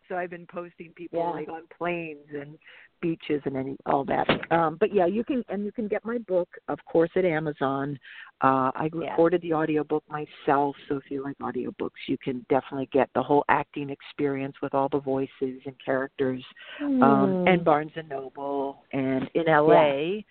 So 0.09 0.17
I've 0.17 0.29
been 0.29 0.47
posting 0.47 0.91
people 0.93 1.19
Yeah. 1.19 1.29
like 1.31 1.49
on 1.49 1.63
planes 1.77 2.27
and 2.33 2.57
beaches 3.01 3.41
and 3.45 3.57
any 3.57 3.77
all 3.85 4.05
that. 4.05 4.27
Um, 4.51 4.77
but 4.79 4.93
yeah, 4.93 5.05
you 5.05 5.23
can 5.23 5.43
and 5.49 5.65
you 5.65 5.71
can 5.71 5.87
get 5.87 6.05
my 6.05 6.17
book, 6.19 6.49
of 6.67 6.79
course, 6.85 7.09
at 7.15 7.25
Amazon. 7.25 7.99
Uh, 8.41 8.71
I 8.73 8.89
Yeah. 8.93 9.11
recorded 9.11 9.41
the 9.41 9.53
audiobook 9.53 10.03
myself, 10.09 10.75
so 10.87 10.97
if 10.97 11.09
you 11.09 11.23
like 11.23 11.37
audiobooks, 11.39 12.07
you 12.07 12.17
can 12.17 12.45
definitely 12.49 12.89
get 12.91 13.09
the 13.13 13.21
whole 13.21 13.43
acting 13.49 13.89
experience 13.89 14.55
with 14.61 14.73
all 14.73 14.89
the 14.89 14.99
voices 14.99 15.61
and 15.65 15.75
characters. 15.83 16.43
Hmm. 16.77 17.03
Um, 17.03 17.43
and 17.47 17.63
Barnes 17.63 17.91
and 17.95 18.09
Noble, 18.09 18.83
and 18.93 19.29
in 19.33 19.45
LA, 19.45 20.21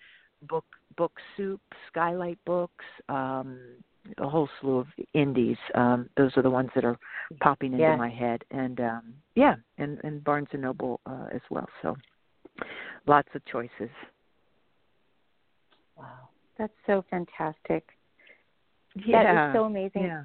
book 0.43 0.65
book 0.97 1.13
soup, 1.37 1.61
Skylight 1.89 2.39
Books. 2.45 2.85
Um, 3.09 3.59
a 4.17 4.27
whole 4.27 4.49
slew 4.59 4.79
of 4.79 4.87
indies. 5.13 5.57
Um, 5.75 6.09
those 6.17 6.35
are 6.35 6.41
the 6.41 6.49
ones 6.49 6.69
that 6.75 6.83
are 6.83 6.97
popping 7.39 7.73
into 7.73 7.83
Yeah. 7.83 7.95
my 7.95 8.09
head, 8.09 8.43
and 8.51 8.79
um, 8.79 9.13
yeah, 9.35 9.55
and 9.77 9.99
and 10.03 10.23
Barnes 10.23 10.47
and 10.51 10.61
Noble 10.63 10.99
uh, 11.05 11.27
as 11.31 11.41
well. 11.49 11.67
So 11.81 11.95
lots 13.07 13.29
of 13.35 13.43
choices. 13.45 13.89
wow. 15.97 16.29
That's 16.57 16.73
so 16.85 17.03
fantastic. 17.09 17.87
Yeah, 19.05 19.23
That 19.23 19.49
is 19.49 19.55
so 19.55 19.63
amazing. 19.65 20.03
yeah. 20.03 20.23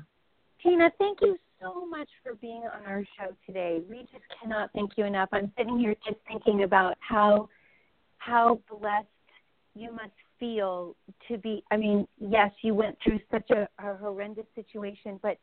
Tina, 0.63 0.91
thank 0.99 1.19
you 1.23 1.37
so 1.61 1.87
much 1.87 2.09
for 2.23 2.35
being 2.35 2.63
on 2.63 2.85
our 2.87 3.05
show 3.19 3.35
today. 3.47 3.81
We 3.89 4.01
just 4.13 4.25
cannot 4.41 4.71
thank 4.75 4.93
you 4.97 5.05
enough. 5.05 5.29
I'm 5.33 5.53
sitting 5.57 5.79
here 5.79 5.95
just 6.05 6.19
thinking 6.27 6.65
about 6.65 6.97
how 7.01 7.49
how 8.19 8.61
blessed 8.69 9.07
you 9.75 9.93
must 9.93 10.11
feel 10.41 10.97
to 11.29 11.39
be 11.39 11.63
I 11.71 11.77
mean, 11.77 12.07
yes, 12.19 12.51
you 12.63 12.75
went 12.75 12.97
through 13.03 13.21
such 13.31 13.49
a, 13.51 13.69
a 13.79 13.97
horrendous 13.97 14.47
situation, 14.55 15.19
but 15.23 15.39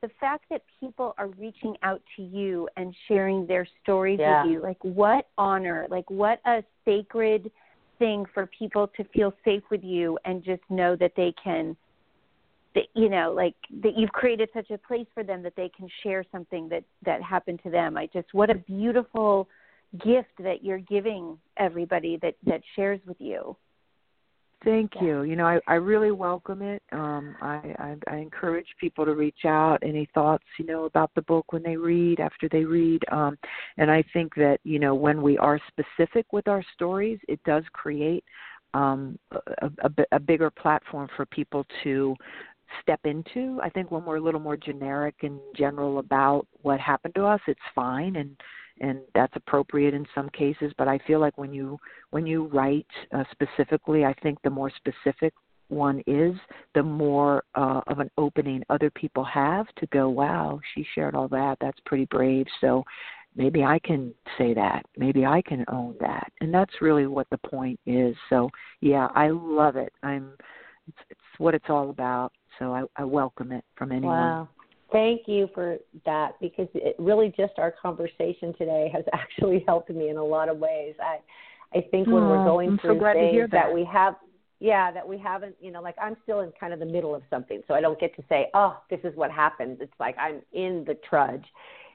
the 0.00 0.08
fact 0.20 0.44
that 0.50 0.62
people 0.80 1.14
are 1.18 1.28
reaching 1.28 1.76
out 1.82 2.02
to 2.16 2.22
you 2.22 2.68
and 2.76 2.94
sharing 3.08 3.46
their 3.46 3.66
stories 3.82 4.18
Yeah. 4.18 4.44
with 4.44 4.52
you, 4.52 4.60
like 4.60 4.82
what 4.82 5.28
honor, 5.36 5.86
like 5.90 6.08
what 6.10 6.40
a 6.44 6.62
sacred 6.84 7.50
thing 7.98 8.24
for 8.26 8.46
people 8.46 8.86
to 8.96 9.04
feel 9.04 9.32
safe 9.44 9.62
with 9.70 9.82
you 9.82 10.18
and 10.24 10.44
just 10.44 10.62
know 10.70 10.94
that 10.96 11.12
they 11.16 11.32
can 11.42 11.76
that 12.74 12.84
you 12.94 13.08
know 13.08 13.32
like 13.32 13.54
that 13.82 13.96
you've 13.96 14.12
created 14.12 14.48
such 14.54 14.70
a 14.70 14.78
place 14.78 15.06
for 15.14 15.24
them 15.24 15.42
that 15.42 15.56
they 15.56 15.68
can 15.76 15.88
share 16.02 16.24
something 16.30 16.68
that 16.68 16.84
that 17.04 17.22
happened 17.22 17.58
to 17.62 17.70
them 17.70 17.96
i 17.96 18.06
just 18.12 18.28
what 18.32 18.50
a 18.50 18.54
beautiful 18.54 19.48
gift 20.04 20.28
that 20.38 20.62
you're 20.62 20.78
giving 20.78 21.36
everybody 21.56 22.18
that 22.20 22.34
that 22.44 22.60
shares 22.76 23.00
with 23.06 23.16
you 23.18 23.56
Thank 24.64 24.96
Yeah. 24.96 25.02
you. 25.02 25.22
You 25.22 25.36
know, 25.36 25.46
I, 25.46 25.60
I 25.68 25.74
really 25.74 26.10
welcome 26.10 26.62
it. 26.62 26.82
Um, 26.90 27.36
I, 27.40 27.60
I, 27.78 27.96
I 28.08 28.16
encourage 28.16 28.66
people 28.80 29.04
to 29.04 29.14
reach 29.14 29.44
out. 29.44 29.78
Any 29.82 30.08
thoughts, 30.14 30.44
you 30.58 30.66
know, 30.66 30.84
about 30.84 31.10
the 31.14 31.22
book 31.22 31.52
when 31.52 31.62
they 31.62 31.76
read, 31.76 32.18
after 32.18 32.48
they 32.48 32.64
read. 32.64 33.02
Um, 33.12 33.38
and 33.76 33.90
I 33.90 34.02
think 34.12 34.34
that, 34.34 34.58
you 34.64 34.78
know, 34.78 34.94
when 34.94 35.22
we 35.22 35.38
are 35.38 35.60
specific 35.68 36.32
with 36.32 36.48
our 36.48 36.64
stories, 36.74 37.20
it 37.28 37.40
does 37.44 37.62
create 37.72 38.24
um, 38.74 39.18
a, 39.30 39.70
a, 39.82 39.90
a 40.12 40.18
bigger 40.18 40.50
platform 40.50 41.08
for 41.16 41.24
people 41.26 41.64
to 41.84 42.16
step 42.82 43.00
into. 43.04 43.60
I 43.62 43.70
think 43.70 43.90
when 43.90 44.04
we're 44.04 44.16
a 44.16 44.20
little 44.20 44.40
more 44.40 44.56
generic 44.56 45.14
and 45.22 45.38
general 45.56 46.00
about 46.00 46.46
what 46.62 46.80
happened 46.80 47.14
to 47.14 47.24
us, 47.24 47.40
it's 47.46 47.60
fine 47.74 48.16
and 48.16 48.36
and 48.80 49.00
that's 49.14 49.34
appropriate 49.36 49.94
in 49.94 50.06
some 50.14 50.28
cases. 50.30 50.72
But 50.78 50.88
I 50.88 50.98
feel 51.06 51.20
like 51.20 51.36
when 51.38 51.52
you 51.52 51.78
when 52.10 52.26
you 52.26 52.46
write 52.46 52.86
uh, 53.14 53.24
specifically, 53.32 54.04
I 54.04 54.14
think 54.22 54.38
the 54.42 54.50
more 54.50 54.70
specific 54.76 55.32
one 55.68 56.02
is, 56.06 56.34
the 56.74 56.82
more 56.82 57.44
uh, 57.54 57.82
of 57.86 57.98
an 57.98 58.10
opening 58.16 58.62
other 58.70 58.90
people 58.90 59.24
have 59.24 59.66
to 59.76 59.86
go, 59.88 60.08
wow, 60.08 60.58
she 60.74 60.86
shared 60.94 61.14
all 61.14 61.28
that. 61.28 61.58
That's 61.60 61.78
pretty 61.84 62.06
brave. 62.06 62.46
So 62.60 62.84
maybe 63.36 63.62
I 63.62 63.78
can 63.80 64.14
say 64.38 64.54
that. 64.54 64.84
Maybe 64.96 65.26
I 65.26 65.42
can 65.42 65.64
own 65.70 65.94
that. 66.00 66.32
And 66.40 66.52
that's 66.52 66.72
really 66.80 67.06
what 67.06 67.26
the 67.30 67.38
point 67.38 67.78
is. 67.86 68.16
So 68.30 68.48
yeah, 68.80 69.08
I 69.14 69.28
love 69.30 69.76
it. 69.76 69.92
I'm. 70.02 70.32
It's, 70.88 70.98
it's 71.10 71.20
what 71.36 71.54
it's 71.54 71.68
all 71.68 71.90
about. 71.90 72.32
So 72.58 72.72
I, 72.72 72.82
I 72.96 73.04
welcome 73.04 73.52
it 73.52 73.64
from 73.76 73.92
anyone. 73.92 74.16
Wow. 74.16 74.48
Thank 74.90 75.22
you 75.26 75.48
for 75.54 75.78
that 76.06 76.32
because 76.40 76.68
it 76.74 76.96
really 76.98 77.32
just 77.36 77.52
our 77.58 77.70
conversation 77.70 78.54
today 78.56 78.90
has 78.94 79.04
actually 79.12 79.64
helped 79.66 79.90
me 79.90 80.08
in 80.08 80.16
a 80.16 80.24
lot 80.24 80.48
of 80.48 80.58
ways. 80.58 80.94
I 81.00 81.18
I 81.76 81.82
think 81.90 82.06
when 82.06 82.22
we're 82.22 82.42
oh, 82.42 82.44
going 82.44 82.70
I'm 82.70 82.78
through 82.78 82.98
to 82.98 83.12
things 83.12 83.30
hear 83.30 83.48
that. 83.48 83.72
we 83.72 83.84
have 83.84 84.14
yeah, 84.60 84.90
that 84.90 85.06
we 85.06 85.18
haven't, 85.18 85.54
you 85.60 85.70
know, 85.70 85.80
like 85.80 85.94
I'm 86.02 86.16
still 86.24 86.40
in 86.40 86.52
kind 86.58 86.72
of 86.72 86.80
the 86.80 86.86
middle 86.86 87.14
of 87.14 87.22
something. 87.30 87.62
So 87.68 87.74
I 87.74 87.80
don't 87.80 88.00
get 88.00 88.16
to 88.16 88.24
say, 88.28 88.48
"Oh, 88.54 88.80
this 88.90 88.98
is 89.04 89.14
what 89.14 89.30
happened." 89.30 89.78
It's 89.80 89.92
like 90.00 90.16
I'm 90.18 90.42
in 90.52 90.84
the 90.86 90.94
trudge. 91.08 91.44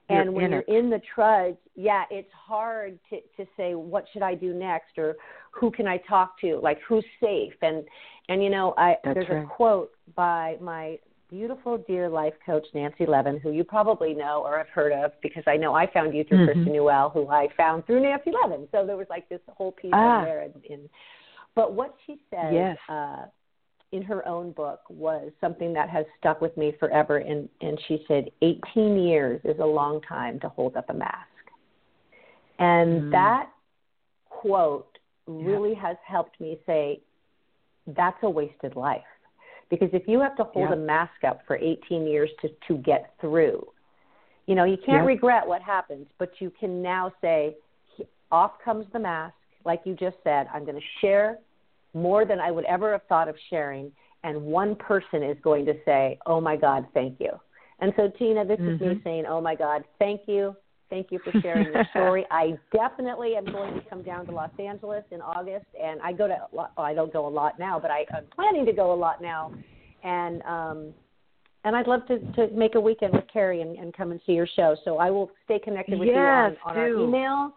You're 0.09 0.21
and 0.21 0.33
when 0.33 0.51
you're 0.51 0.61
it. 0.61 0.69
in 0.69 0.89
the 0.89 1.01
trudge, 1.13 1.57
yeah, 1.75 2.03
it's 2.09 2.31
hard 2.31 2.99
to 3.09 3.19
to 3.37 3.49
say 3.57 3.75
what 3.75 4.05
should 4.13 4.21
I 4.21 4.35
do 4.35 4.53
next 4.53 4.97
or 4.97 5.15
who 5.51 5.71
can 5.71 5.87
I 5.87 5.97
talk 5.97 6.39
to? 6.41 6.57
Like 6.61 6.79
who's 6.87 7.05
safe? 7.21 7.53
And 7.61 7.83
and 8.29 8.41
you 8.41 8.49
know, 8.49 8.73
I 8.77 8.95
That's 9.03 9.15
there's 9.15 9.29
right. 9.29 9.43
a 9.43 9.47
quote 9.47 9.91
by 10.15 10.57
my 10.61 10.99
beautiful 11.33 11.79
dear 11.87 12.07
life 12.07 12.35
coach 12.45 12.63
Nancy 12.75 13.07
Levin, 13.07 13.39
who 13.39 13.51
you 13.51 13.63
probably 13.63 14.13
know 14.13 14.43
or 14.45 14.55
have 14.55 14.69
heard 14.69 14.93
of 14.93 15.13
because 15.23 15.41
I 15.47 15.57
know 15.57 15.73
I 15.73 15.87
found 15.91 16.13
you 16.13 16.23
through 16.23 16.45
Mhm. 16.45 16.45
Kristen 16.45 16.73
Newell, 16.73 17.09
who 17.09 17.27
I 17.27 17.47
found 17.57 17.87
through 17.87 18.01
Nancy 18.01 18.29
Levin. 18.31 18.69
So 18.71 18.85
there 18.85 18.97
was 18.97 19.09
like 19.09 19.27
this 19.29 19.41
whole 19.57 19.71
piece 19.71 19.89
Ah. 19.95 20.21
there. 20.21 20.41
In, 20.41 20.53
in, 20.65 20.89
but 21.55 21.73
what 21.73 21.95
she 22.05 22.21
said 22.29 22.53
Yes. 22.53 22.77
uh, 22.87 23.25
in 23.91 24.03
her 24.03 24.27
own 24.27 24.51
book 24.51 24.81
was 24.89 25.31
something 25.41 25.73
that 25.73 25.89
has 25.89 26.05
stuck 26.19 26.39
with 26.39 26.55
me 26.55 26.71
forever. 26.73 27.17
And, 27.17 27.49
and 27.61 27.79
she 27.87 28.05
said, 28.07 28.29
18 28.43 28.99
years 28.99 29.41
is 29.43 29.57
a 29.57 29.65
long 29.65 30.01
time 30.01 30.39
to 30.41 30.49
hold 30.49 30.77
up 30.77 30.87
a 30.91 30.93
mask. 30.93 31.51
And 32.59 33.05
Mm. 33.05 33.11
that 33.11 33.49
quote 34.29 34.99
really 35.25 35.73
has 35.73 35.97
helped 36.05 36.39
me 36.39 36.59
say, 36.67 37.01
that's 37.87 38.21
a 38.21 38.29
wasted 38.29 38.75
life. 38.75 39.03
Because 39.69 39.89
if 39.93 40.07
you 40.07 40.19
have 40.19 40.35
to 40.37 40.43
hold 40.43 40.69
Yeah. 40.69 40.73
a 40.73 40.77
mask 40.77 41.23
up 41.23 41.41
for 41.45 41.55
18 41.57 42.05
years 42.05 42.29
to, 42.41 42.49
to 42.67 42.77
get 42.77 43.13
through, 43.19 43.67
you 44.45 44.55
know, 44.55 44.63
you 44.65 44.77
can't 44.77 45.03
Yeah. 45.03 45.05
regret 45.05 45.47
what 45.47 45.61
happens, 45.61 46.07
but 46.17 46.41
you 46.41 46.49
can 46.51 46.81
now 46.81 47.11
say, 47.21 47.55
off 48.31 48.59
comes 48.59 48.85
the 48.91 48.99
mask. 48.99 49.35
Like 49.65 49.85
you 49.85 49.93
just 49.95 50.17
said, 50.23 50.47
I'm 50.53 50.65
going 50.65 50.79
to 50.79 50.87
share 50.99 51.39
more 51.93 52.25
than 52.25 52.39
I 52.39 52.51
would 52.51 52.65
ever 52.65 52.91
have 52.91 53.03
thought 53.03 53.29
of 53.29 53.37
sharing. 53.49 53.91
And 54.23 54.41
one 54.43 54.75
person 54.75 55.23
is 55.23 55.37
going 55.41 55.65
to 55.65 55.75
say, 55.85 56.17
oh 56.25 56.41
my 56.41 56.55
God, 56.55 56.85
thank 56.93 57.19
you. 57.19 57.31
And 57.79 57.93
so, 57.95 58.09
Tina, 58.09 58.45
this 58.45 58.59
is 58.59 58.79
me 58.79 58.95
Mhm. 58.95 59.03
saying, 59.03 59.25
oh 59.25 59.41
my 59.41 59.55
God, 59.55 59.83
thank 59.99 60.27
you. 60.27 60.55
Thank 60.93 61.11
you 61.11 61.17
for 61.23 61.33
sharing 61.41 61.73
your 61.73 61.83
story. 61.89 62.23
I 62.31 62.53
definitely 62.71 63.35
am 63.35 63.45
going 63.45 63.73
to 63.73 63.81
come 63.89 64.03
down 64.03 64.27
to 64.27 64.31
Los 64.31 64.51
Angeles 64.59 65.03
in 65.09 65.21
August, 65.21 65.65
and 65.81 65.99
I 66.03 66.13
go 66.13 66.27
to. 66.27 66.37
Well, 66.51 66.71
I 66.77 66.93
don't 66.93 67.11
go 67.11 67.25
a 67.25 67.29
lot 67.29 67.57
now, 67.57 67.79
but 67.79 67.89
I, 67.89 68.05
I'm 68.15 68.25
planning 68.35 68.63
to 68.67 68.73
go 68.73 68.93
a 68.93 68.95
lot 68.95 69.19
now, 69.19 69.51
and 70.03 70.43
um, 70.43 70.93
and 71.63 71.75
I'd 71.75 71.87
love 71.87 72.05
to 72.09 72.19
to 72.33 72.47
make 72.53 72.75
a 72.75 72.79
weekend 72.79 73.13
with 73.13 73.23
Cari 73.33 73.61
and, 73.61 73.75
and 73.75 73.91
come 73.91 74.11
and 74.11 74.21
see 74.27 74.33
your 74.33 74.47
show. 74.55 74.75
So 74.85 74.99
I 74.99 75.09
will 75.09 75.31
stay 75.45 75.57
connected 75.57 75.97
with 75.97 76.09
Yes, 76.09 76.15
you 76.15 76.21
on, 76.21 76.57
on 76.65 76.77
our 76.77 76.89
emails 76.89 77.53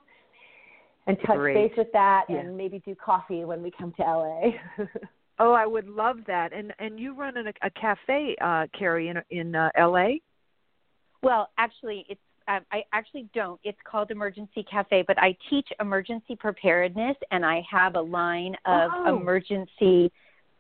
and 1.06 1.18
touch 1.26 1.36
Great. 1.36 1.54
base 1.54 1.76
with 1.76 1.92
that, 1.92 2.24
Yeah. 2.30 2.38
and 2.38 2.56
maybe 2.56 2.78
do 2.86 2.94
coffee 2.94 3.44
when 3.44 3.62
we 3.62 3.70
come 3.70 3.92
to 3.98 4.02
LA. 4.02 4.40
Oh, 5.38 5.52
I 5.52 5.66
would 5.66 5.86
love 5.86 6.20
that. 6.28 6.54
And 6.54 6.72
and 6.78 6.98
you 6.98 7.14
run 7.14 7.36
a, 7.36 7.52
a 7.60 7.68
cafe, 7.78 8.34
uh, 8.40 8.66
Cari, 8.72 9.08
in 9.08 9.18
in 9.28 9.54
uh, 9.54 9.68
L.A. 9.74 10.22
Well, 11.22 11.50
actually, 11.58 12.06
it's 12.08 12.18
um, 12.48 12.60
I 12.72 12.84
actually 12.92 13.28
don't. 13.34 13.60
It's 13.64 13.78
called 13.84 14.10
Emergency 14.10 14.64
Cafe, 14.70 15.04
but 15.06 15.18
I 15.18 15.36
teach 15.50 15.68
emergency 15.80 16.36
preparedness, 16.36 17.16
and 17.30 17.44
I 17.44 17.62
have 17.70 17.96
a 17.96 18.00
line 18.00 18.54
of 18.64 18.90
Oh. 18.94 19.18
emergency 19.20 20.12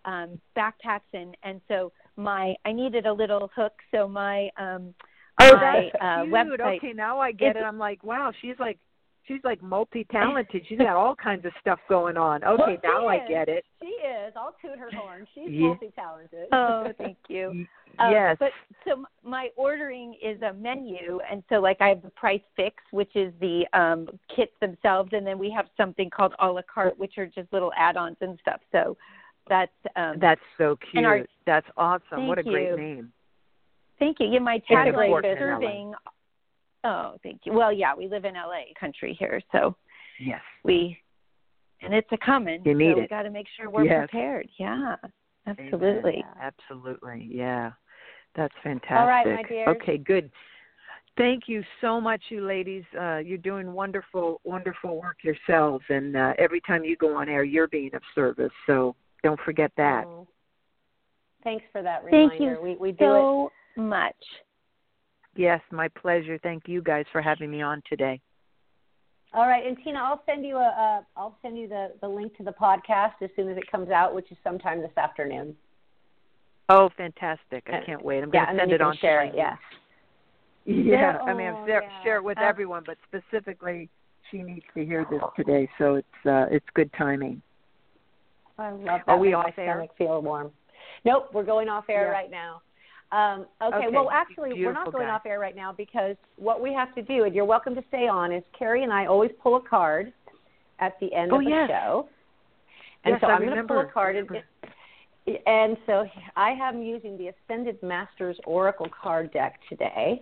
um, 0.04 0.40
backpacks, 0.56 1.00
and 1.12 1.36
and 1.42 1.60
so 1.68 1.92
my 2.16 2.54
I 2.64 2.72
needed 2.72 3.06
a 3.06 3.12
little 3.12 3.50
hook, 3.54 3.72
so 3.90 4.08
my 4.08 4.48
um, 4.56 4.94
Oh, 5.38 5.54
my 5.54 5.90
that's 5.92 6.02
uh, 6.02 6.22
cute. 6.22 6.32
website. 6.32 6.78
Okay, 6.78 6.92
now 6.94 7.18
I 7.18 7.30
get 7.30 7.56
it. 7.56 7.62
I'm 7.62 7.78
like, 7.78 8.02
wow, 8.02 8.32
she's 8.40 8.58
like, 8.58 8.78
she's 9.26 9.40
like 9.44 9.62
multi-talented. 9.62 10.62
She's 10.68 10.78
got 10.78 10.96
all 10.96 11.14
kinds 11.14 11.44
of 11.44 11.52
stuff 11.60 11.78
going 11.88 12.16
on. 12.16 12.42
Okay, 12.44 12.78
Well, 12.82 13.02
now 13.02 13.08
I 13.08 13.26
get 13.28 13.48
it. 13.48 13.64
she 13.80 13.88
is. 13.88 14.32
I'll 14.36 14.54
toot 14.62 14.78
her 14.78 14.90
horn. 14.96 15.26
She's 15.34 15.48
Yeah. 15.50 15.68
multi-talented. 15.68 16.48
Oh, 16.52 16.92
thank 16.98 17.16
you. 17.28 17.66
Um, 17.98 18.10
yes. 18.12 18.36
But 18.38 18.50
so 18.84 18.92
m- 18.92 19.06
my 19.24 19.48
ordering 19.56 20.14
is 20.22 20.40
a 20.42 20.52
menu, 20.52 21.20
and 21.30 21.42
so 21.48 21.56
like 21.56 21.80
I 21.80 21.88
have 21.88 22.02
the 22.02 22.10
price 22.10 22.42
fix, 22.54 22.76
which 22.90 23.14
is 23.16 23.32
the 23.40 23.66
um, 23.72 24.08
kits 24.34 24.52
themselves, 24.60 25.10
and 25.12 25.26
then 25.26 25.38
we 25.38 25.50
have 25.50 25.66
something 25.76 26.10
called 26.10 26.34
a 26.40 26.46
la 26.46 26.60
carte, 26.72 26.98
which 26.98 27.16
are 27.18 27.26
just 27.26 27.52
little 27.52 27.72
add-ons 27.76 28.16
and 28.20 28.38
stuff. 28.40 28.60
So 28.72 28.96
that's 29.48 29.72
um, 29.94 30.16
That's 30.20 30.40
so 30.58 30.76
cute. 30.90 31.04
our- 31.04 31.26
That's 31.46 31.66
awesome. 31.76 32.26
what 32.26 32.38
a 32.38 32.42
Thank 32.42 32.52
great 32.54 32.68
you. 32.70 32.76
name. 32.76 33.12
thank 33.98 34.18
you. 34.20 34.26
Yeah, 34.26 34.40
my 34.40 34.60
tagline 34.70 35.18
is 35.32 35.38
serving. 35.38 35.94
Oh, 36.86 37.16
thank 37.24 37.40
you. 37.44 37.52
Well, 37.52 37.72
yeah, 37.72 37.94
we 37.94 38.06
live 38.08 38.24
in 38.24 38.34
LA 38.34 38.72
country 38.78 39.16
here, 39.18 39.40
so 39.50 39.76
Yes. 40.20 40.40
we 40.62 41.00
and 41.82 41.92
it's 41.92 42.10
a 42.12 42.16
coming. 42.18 42.62
You 42.64 42.74
need 42.74 42.92
so 42.92 42.98
we 42.98 43.02
it. 43.02 43.10
got 43.10 43.22
to 43.22 43.30
make 43.30 43.46
sure 43.48 43.68
we're 43.68 43.84
Yes. 43.84 44.08
prepared. 44.08 44.48
Yeah, 44.56 44.96
absolutely. 45.46 46.24
Amen. 46.24 46.36
Absolutely. 46.40 47.24
Yeah. 47.30 47.72
That's 48.34 48.54
fantastic. 48.62 48.96
All 48.96 49.06
right, 49.06 49.26
my 49.26 49.42
dear. 49.42 49.68
Okay, 49.70 49.98
good. 49.98 50.30
Thank 51.16 51.48
you 51.48 51.64
so 51.80 52.00
much, 52.00 52.22
you 52.28 52.42
ladies. 52.42 52.84
Uh, 52.98 53.16
you're 53.16 53.38
doing 53.38 53.72
wonderful, 53.72 54.40
wonderful 54.44 55.00
work 55.00 55.16
yourselves, 55.22 55.84
and 55.88 56.16
uh, 56.16 56.34
every 56.38 56.60
time 56.60 56.84
you 56.84 56.96
go 56.96 57.16
on 57.16 57.28
air, 57.28 57.42
you're 57.42 57.68
being 57.68 57.94
of 57.94 58.02
service. 58.14 58.52
So 58.66 58.94
don't 59.22 59.40
forget 59.40 59.72
that. 59.76 60.04
Oh. 60.06 60.28
Thanks 61.42 61.64
for 61.72 61.82
that 61.82 62.04
reminder. 62.04 62.28
Thank 62.28 62.40
you 62.40 62.58
we 62.62 62.76
we 62.76 62.92
do 62.92 63.04
it 63.04 63.18
so 63.18 63.52
much. 63.76 64.16
Yes, 65.36 65.60
my 65.70 65.88
pleasure. 65.88 66.38
Thank 66.42 66.64
you 66.66 66.82
guys 66.82 67.04
for 67.12 67.20
having 67.20 67.50
me 67.50 67.62
on 67.62 67.82
today. 67.88 68.20
All 69.34 69.46
right, 69.46 69.66
and 69.66 69.76
Tina, 69.84 69.98
I'll 69.98 70.22
send 70.24 70.46
you 70.46 70.56
a, 70.56 70.60
a 70.60 71.06
I'll 71.16 71.36
send 71.42 71.58
you 71.58 71.68
the 71.68 71.92
the 72.00 72.08
link 72.08 72.36
to 72.38 72.42
the 72.44 72.52
podcast 72.52 73.12
as 73.22 73.28
soon 73.36 73.50
as 73.50 73.56
it 73.58 73.70
comes 73.70 73.90
out, 73.90 74.14
which 74.14 74.30
is 74.30 74.38
sometime 74.42 74.80
this 74.80 74.96
afternoon. 74.96 75.54
Oh, 76.68 76.88
fantastic! 76.96 77.64
I 77.72 77.78
Uh, 77.78 77.84
can't 77.84 78.02
wait. 78.04 78.22
I'm 78.22 78.30
yeah, 78.32 78.46
going 78.46 78.56
to 78.56 78.62
send 78.62 78.72
it 78.72 78.80
on. 78.80 78.96
share 78.96 79.22
to 79.22 79.28
it. 79.28 79.34
Yeah. 79.36 79.56
Yeah, 80.64 81.18
I 81.24 81.32
mean, 81.32 81.52
Oh, 81.56 81.64
share, 81.66 81.82
yeah. 81.82 82.02
share 82.02 82.16
it 82.16 82.24
with 82.24 82.38
Uh, 82.38 82.42
everyone, 82.44 82.82
but 82.84 82.98
specifically, 83.06 83.88
she 84.30 84.42
needs 84.42 84.64
to 84.74 84.84
hear 84.84 85.06
this 85.08 85.22
today, 85.36 85.68
so 85.78 85.94
it's 85.96 86.26
uh, 86.26 86.46
it's 86.50 86.66
good 86.74 86.90
timing. 86.94 87.40
I 88.58 88.70
love 88.70 88.80
that. 88.84 89.02
Are 89.06 89.18
we 89.18 89.34
off 89.34 89.52
my 89.56 89.62
air? 89.62 89.86
feel 89.98 90.22
warm. 90.22 90.50
Nope, 91.04 91.28
we're 91.32 91.44
going 91.44 91.68
off 91.68 91.84
air 91.88 92.06
Yeah. 92.06 92.10
right 92.10 92.30
now. 92.30 92.62
Um, 93.12 93.46
okay, 93.62 93.76
Okay, 93.76 93.86
well, 93.92 94.10
actually, 94.10 94.52
we're 94.64 94.72
not 94.72 94.92
going 94.92 95.06
guy. 95.06 95.12
off 95.14 95.26
air 95.26 95.38
right 95.38 95.54
now 95.54 95.72
because 95.72 96.16
what 96.36 96.60
we 96.60 96.72
have 96.72 96.92
to 96.96 97.02
do, 97.02 97.24
and 97.24 97.34
you're 97.34 97.44
welcome 97.44 97.74
to 97.76 97.82
stay 97.88 98.08
on, 98.08 98.32
is 98.32 98.42
Cari 98.58 98.82
and 98.82 98.92
I 98.92 99.06
always 99.06 99.30
pull 99.42 99.56
a 99.56 99.60
card 99.60 100.12
at 100.80 100.98
the 101.00 101.12
end 101.14 101.32
Oh, 101.32 101.38
of 101.38 101.44
the 101.44 101.50
yes. 101.50 101.68
show. 101.70 102.08
And 103.04 103.12
Yes, 103.12 103.20
so 103.20 103.28
I 103.28 103.36
am 103.36 103.44
going 103.44 103.56
to 103.56 103.62
pull 103.64 103.78
a 103.80 103.86
card. 103.86 104.16
And, 104.16 105.38
and 105.46 105.76
so 105.86 106.04
I 106.36 106.50
am 106.50 106.82
using 106.82 107.16
the 107.16 107.28
Ascended 107.28 107.80
Masters 107.82 108.36
Oracle 108.44 108.88
card 109.02 109.32
deck 109.32 109.60
today. 109.68 110.20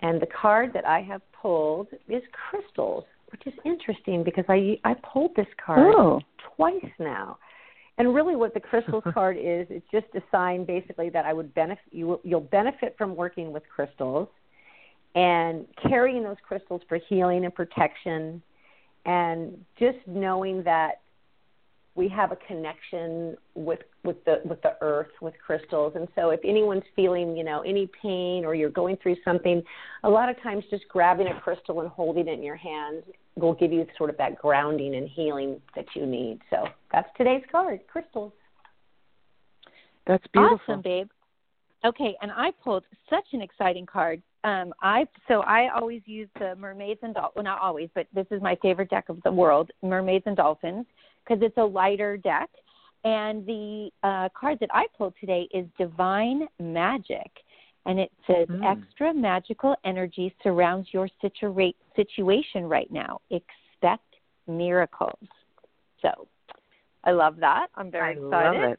And 0.00 0.20
the 0.22 0.26
card 0.26 0.70
that 0.74 0.86
I 0.86 1.00
have 1.02 1.22
pulled 1.32 1.88
is 2.08 2.22
crystals, 2.50 3.04
which 3.32 3.42
is 3.46 3.54
interesting 3.64 4.22
because 4.22 4.44
I 4.48 4.78
I 4.84 4.94
pulled 5.12 5.34
this 5.34 5.46
card 5.64 5.80
Oh. 5.96 6.20
twice 6.54 6.92
now. 7.00 7.38
And 7.98 8.14
really, 8.14 8.36
what 8.36 8.54
the 8.54 8.60
crystals 8.60 9.04
card 9.14 9.36
is, 9.36 9.66
it's 9.70 9.86
just 9.90 10.06
a 10.14 10.22
sign 10.30 10.64
basically 10.64 11.08
that 11.10 11.24
I 11.24 11.32
would 11.32 11.54
benefit 11.54 11.84
you. 11.90 12.20
You'll 12.24 12.40
benefit 12.40 12.94
from 12.98 13.16
working 13.16 13.52
with 13.52 13.62
crystals 13.74 14.28
and 15.14 15.66
carrying 15.88 16.22
those 16.22 16.36
crystals 16.46 16.82
for 16.88 16.98
healing 17.08 17.44
and 17.44 17.54
protection, 17.54 18.42
and 19.06 19.64
just 19.78 19.98
knowing 20.06 20.62
that 20.64 21.00
we 21.96 22.08
have 22.08 22.30
a 22.30 22.36
connection 22.36 23.36
with 23.54 23.80
with 24.04 24.22
the 24.26 24.42
with 24.44 24.60
the 24.62 24.76
earth 24.82 25.10
with 25.20 25.34
crystals 25.44 25.94
and 25.96 26.06
so 26.14 26.30
if 26.30 26.40
anyone's 26.44 26.84
feeling 26.94 27.36
you 27.36 27.42
know 27.42 27.62
any 27.62 27.88
pain 28.00 28.44
or 28.44 28.54
you're 28.54 28.70
going 28.70 28.96
through 29.02 29.16
something 29.24 29.62
a 30.04 30.08
lot 30.08 30.28
of 30.28 30.40
times 30.42 30.62
just 30.70 30.86
grabbing 30.88 31.26
a 31.26 31.40
crystal 31.40 31.80
and 31.80 31.88
holding 31.88 32.28
it 32.28 32.32
in 32.34 32.42
your 32.42 32.56
hand 32.56 33.02
will 33.36 33.54
give 33.54 33.72
you 33.72 33.86
sort 33.98 34.10
of 34.10 34.16
that 34.16 34.36
grounding 34.38 34.94
and 34.96 35.08
healing 35.08 35.60
that 35.74 35.84
you 35.94 36.06
need 36.06 36.40
so 36.50 36.64
that's 36.92 37.08
today's 37.16 37.42
card 37.50 37.80
crystals 37.86 38.32
That's 40.06 40.24
beautiful. 40.32 40.58
Awesome, 40.68 40.82
babe. 40.82 41.08
Okay, 41.84 42.16
and 42.22 42.32
I 42.32 42.50
pulled 42.64 42.84
such 43.10 43.26
an 43.32 43.42
exciting 43.42 43.86
card. 43.86 44.22
Um, 44.44 44.72
I 44.80 45.06
so 45.28 45.40
I 45.40 45.68
always 45.74 46.02
use 46.04 46.28
the 46.38 46.54
mermaids 46.56 47.00
and 47.02 47.14
dolphins. 47.14 47.32
Well, 47.36 47.44
not 47.44 47.60
always, 47.60 47.90
but 47.94 48.06
this 48.14 48.26
is 48.30 48.40
my 48.40 48.56
favorite 48.62 48.90
deck 48.90 49.08
of 49.08 49.22
the 49.24 49.32
world, 49.32 49.70
mermaids 49.82 50.24
and 50.26 50.36
dolphins, 50.36 50.86
because 51.24 51.42
it's 51.42 51.56
a 51.58 51.64
lighter 51.64 52.16
deck. 52.16 52.48
And 53.04 53.46
the 53.46 53.90
uh, 54.02 54.28
card 54.38 54.58
that 54.60 54.70
I 54.72 54.86
pulled 54.96 55.14
today 55.20 55.48
is 55.52 55.66
divine 55.78 56.48
magic, 56.58 57.30
and 57.86 57.98
it 58.00 58.12
says 58.26 58.46
Mm. 58.48 58.64
extra 58.64 59.14
magical 59.14 59.74
energy 59.84 60.34
surrounds 60.42 60.92
your 60.92 61.08
situa- 61.22 61.74
situation 61.94 62.68
right 62.68 62.90
now. 62.90 63.20
Expect 63.30 64.04
miracles. 64.46 65.28
So, 66.02 66.26
I 67.04 67.12
love 67.12 67.36
that. 67.38 67.68
I'm 67.76 67.90
very 67.90 68.08
I 68.08 68.10
excited. 68.12 68.60
love 68.60 68.70
it. 68.72 68.78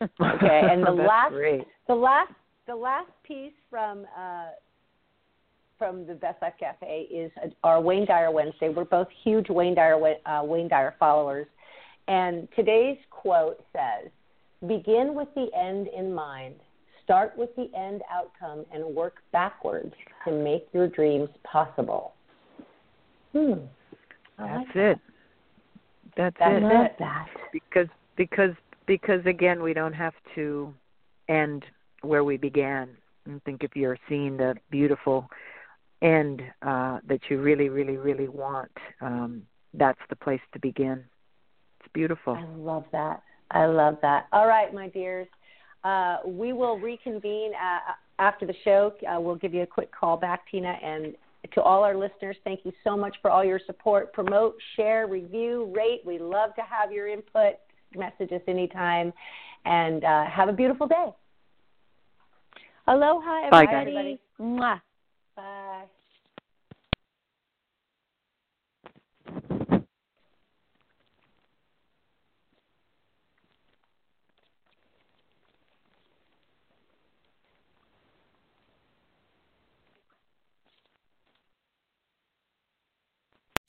Okay, 0.20 0.62
and 0.70 0.84
the 0.84 0.90
last- 1.10 1.32
great. 1.32 1.66
the 1.86 1.94
last 1.94 2.32
the 2.66 2.74
last 2.74 3.10
piece 3.24 3.52
from 3.70 4.06
uh, 4.16 4.50
from 5.78 6.06
the 6.06 6.14
Best 6.14 6.40
Life 6.42 6.54
Cafe 6.60 7.02
is 7.10 7.30
our 7.64 7.80
Wayne 7.80 8.04
Dyer 8.06 8.30
Wednesday. 8.30 8.68
We're 8.68 8.84
both 8.84 9.08
huge 9.24 9.48
Wayne 9.48 9.74
Dyer 9.74 9.96
uh, 10.26 10.42
Wayne 10.44 10.68
Dyer 10.68 10.94
followers, 10.98 11.46
and 12.08 12.48
today's 12.56 12.98
quote 13.10 13.60
says, 13.72 14.10
"Begin 14.66 15.14
with 15.14 15.28
the 15.34 15.48
end 15.56 15.88
in 15.88 16.12
mind. 16.12 16.56
Start 17.04 17.36
with 17.36 17.54
the 17.56 17.70
end 17.76 18.02
outcome 18.10 18.64
and 18.72 18.84
work 18.84 19.16
backwards 19.32 19.94
to 20.24 20.32
make 20.32 20.66
your 20.72 20.88
dreams 20.88 21.28
possible." 21.44 22.14
Hmm. 23.32 23.54
That's 24.38 24.66
like 24.66 24.76
it. 24.76 24.98
That's 26.16 26.36
That's 26.38 26.62
it. 26.62 26.62
it. 26.64 26.96
that. 26.98 27.28
Because 27.52 27.88
because 28.16 28.54
because 28.86 29.24
again, 29.26 29.62
we 29.62 29.74
don't 29.74 29.92
have 29.92 30.14
to 30.34 30.74
end 31.28 31.64
where 32.02 32.24
we 32.24 32.36
began. 32.36 32.88
I 33.28 33.40
think 33.44 33.62
if 33.62 33.76
you're 33.76 33.98
seeing 34.08 34.36
the 34.36 34.54
beautiful 34.70 35.28
end 36.02 36.42
uh, 36.62 36.98
that 37.06 37.20
you 37.30 37.40
really, 37.40 37.68
really, 37.68 37.96
really 37.96 38.28
want, 38.28 38.72
um, 39.00 39.42
that's 39.74 40.00
the 40.10 40.16
place 40.16 40.40
to 40.52 40.58
begin. 40.58 41.04
It's 41.80 41.88
beautiful. 41.92 42.34
I 42.34 42.44
love 42.56 42.84
that. 42.92 43.22
I 43.52 43.66
love 43.66 43.98
that. 44.02 44.26
All 44.32 44.46
right, 44.48 44.72
my 44.74 44.88
dears. 44.88 45.28
Uh, 45.84 46.18
we 46.24 46.52
will 46.52 46.78
reconvene 46.78 47.52
uh, 47.54 47.92
after 48.18 48.46
the 48.46 48.54
show. 48.64 48.92
Uh, 49.06 49.20
we'll 49.20 49.36
give 49.36 49.52
you 49.52 49.62
a 49.62 49.66
quick 49.66 49.90
call 49.92 50.16
back, 50.16 50.42
Tina. 50.50 50.76
And 50.82 51.14
to 51.54 51.62
all 51.62 51.82
our 51.82 51.96
listeners, 51.96 52.36
thank 52.44 52.60
you 52.64 52.72
so 52.84 52.96
much 52.96 53.16
for 53.20 53.30
all 53.30 53.44
your 53.44 53.60
support. 53.66 54.12
Promote, 54.12 54.54
share, 54.76 55.06
review, 55.06 55.72
rate. 55.74 56.02
We 56.06 56.18
love 56.18 56.54
to 56.54 56.62
have 56.62 56.92
your 56.92 57.08
input. 57.08 57.54
Message 57.96 58.32
us 58.32 58.42
anytime. 58.46 59.12
And 59.64 60.04
uh, 60.04 60.24
have 60.26 60.48
a 60.48 60.52
beautiful 60.52 60.86
day. 60.86 61.12
Aloha, 62.86 63.46
everybody. 63.46 63.50
Bye, 63.50 63.72
guys. 63.72 63.80
everybody. 63.80 64.20
Mwah. 64.40 64.80
Bye. 65.36 65.84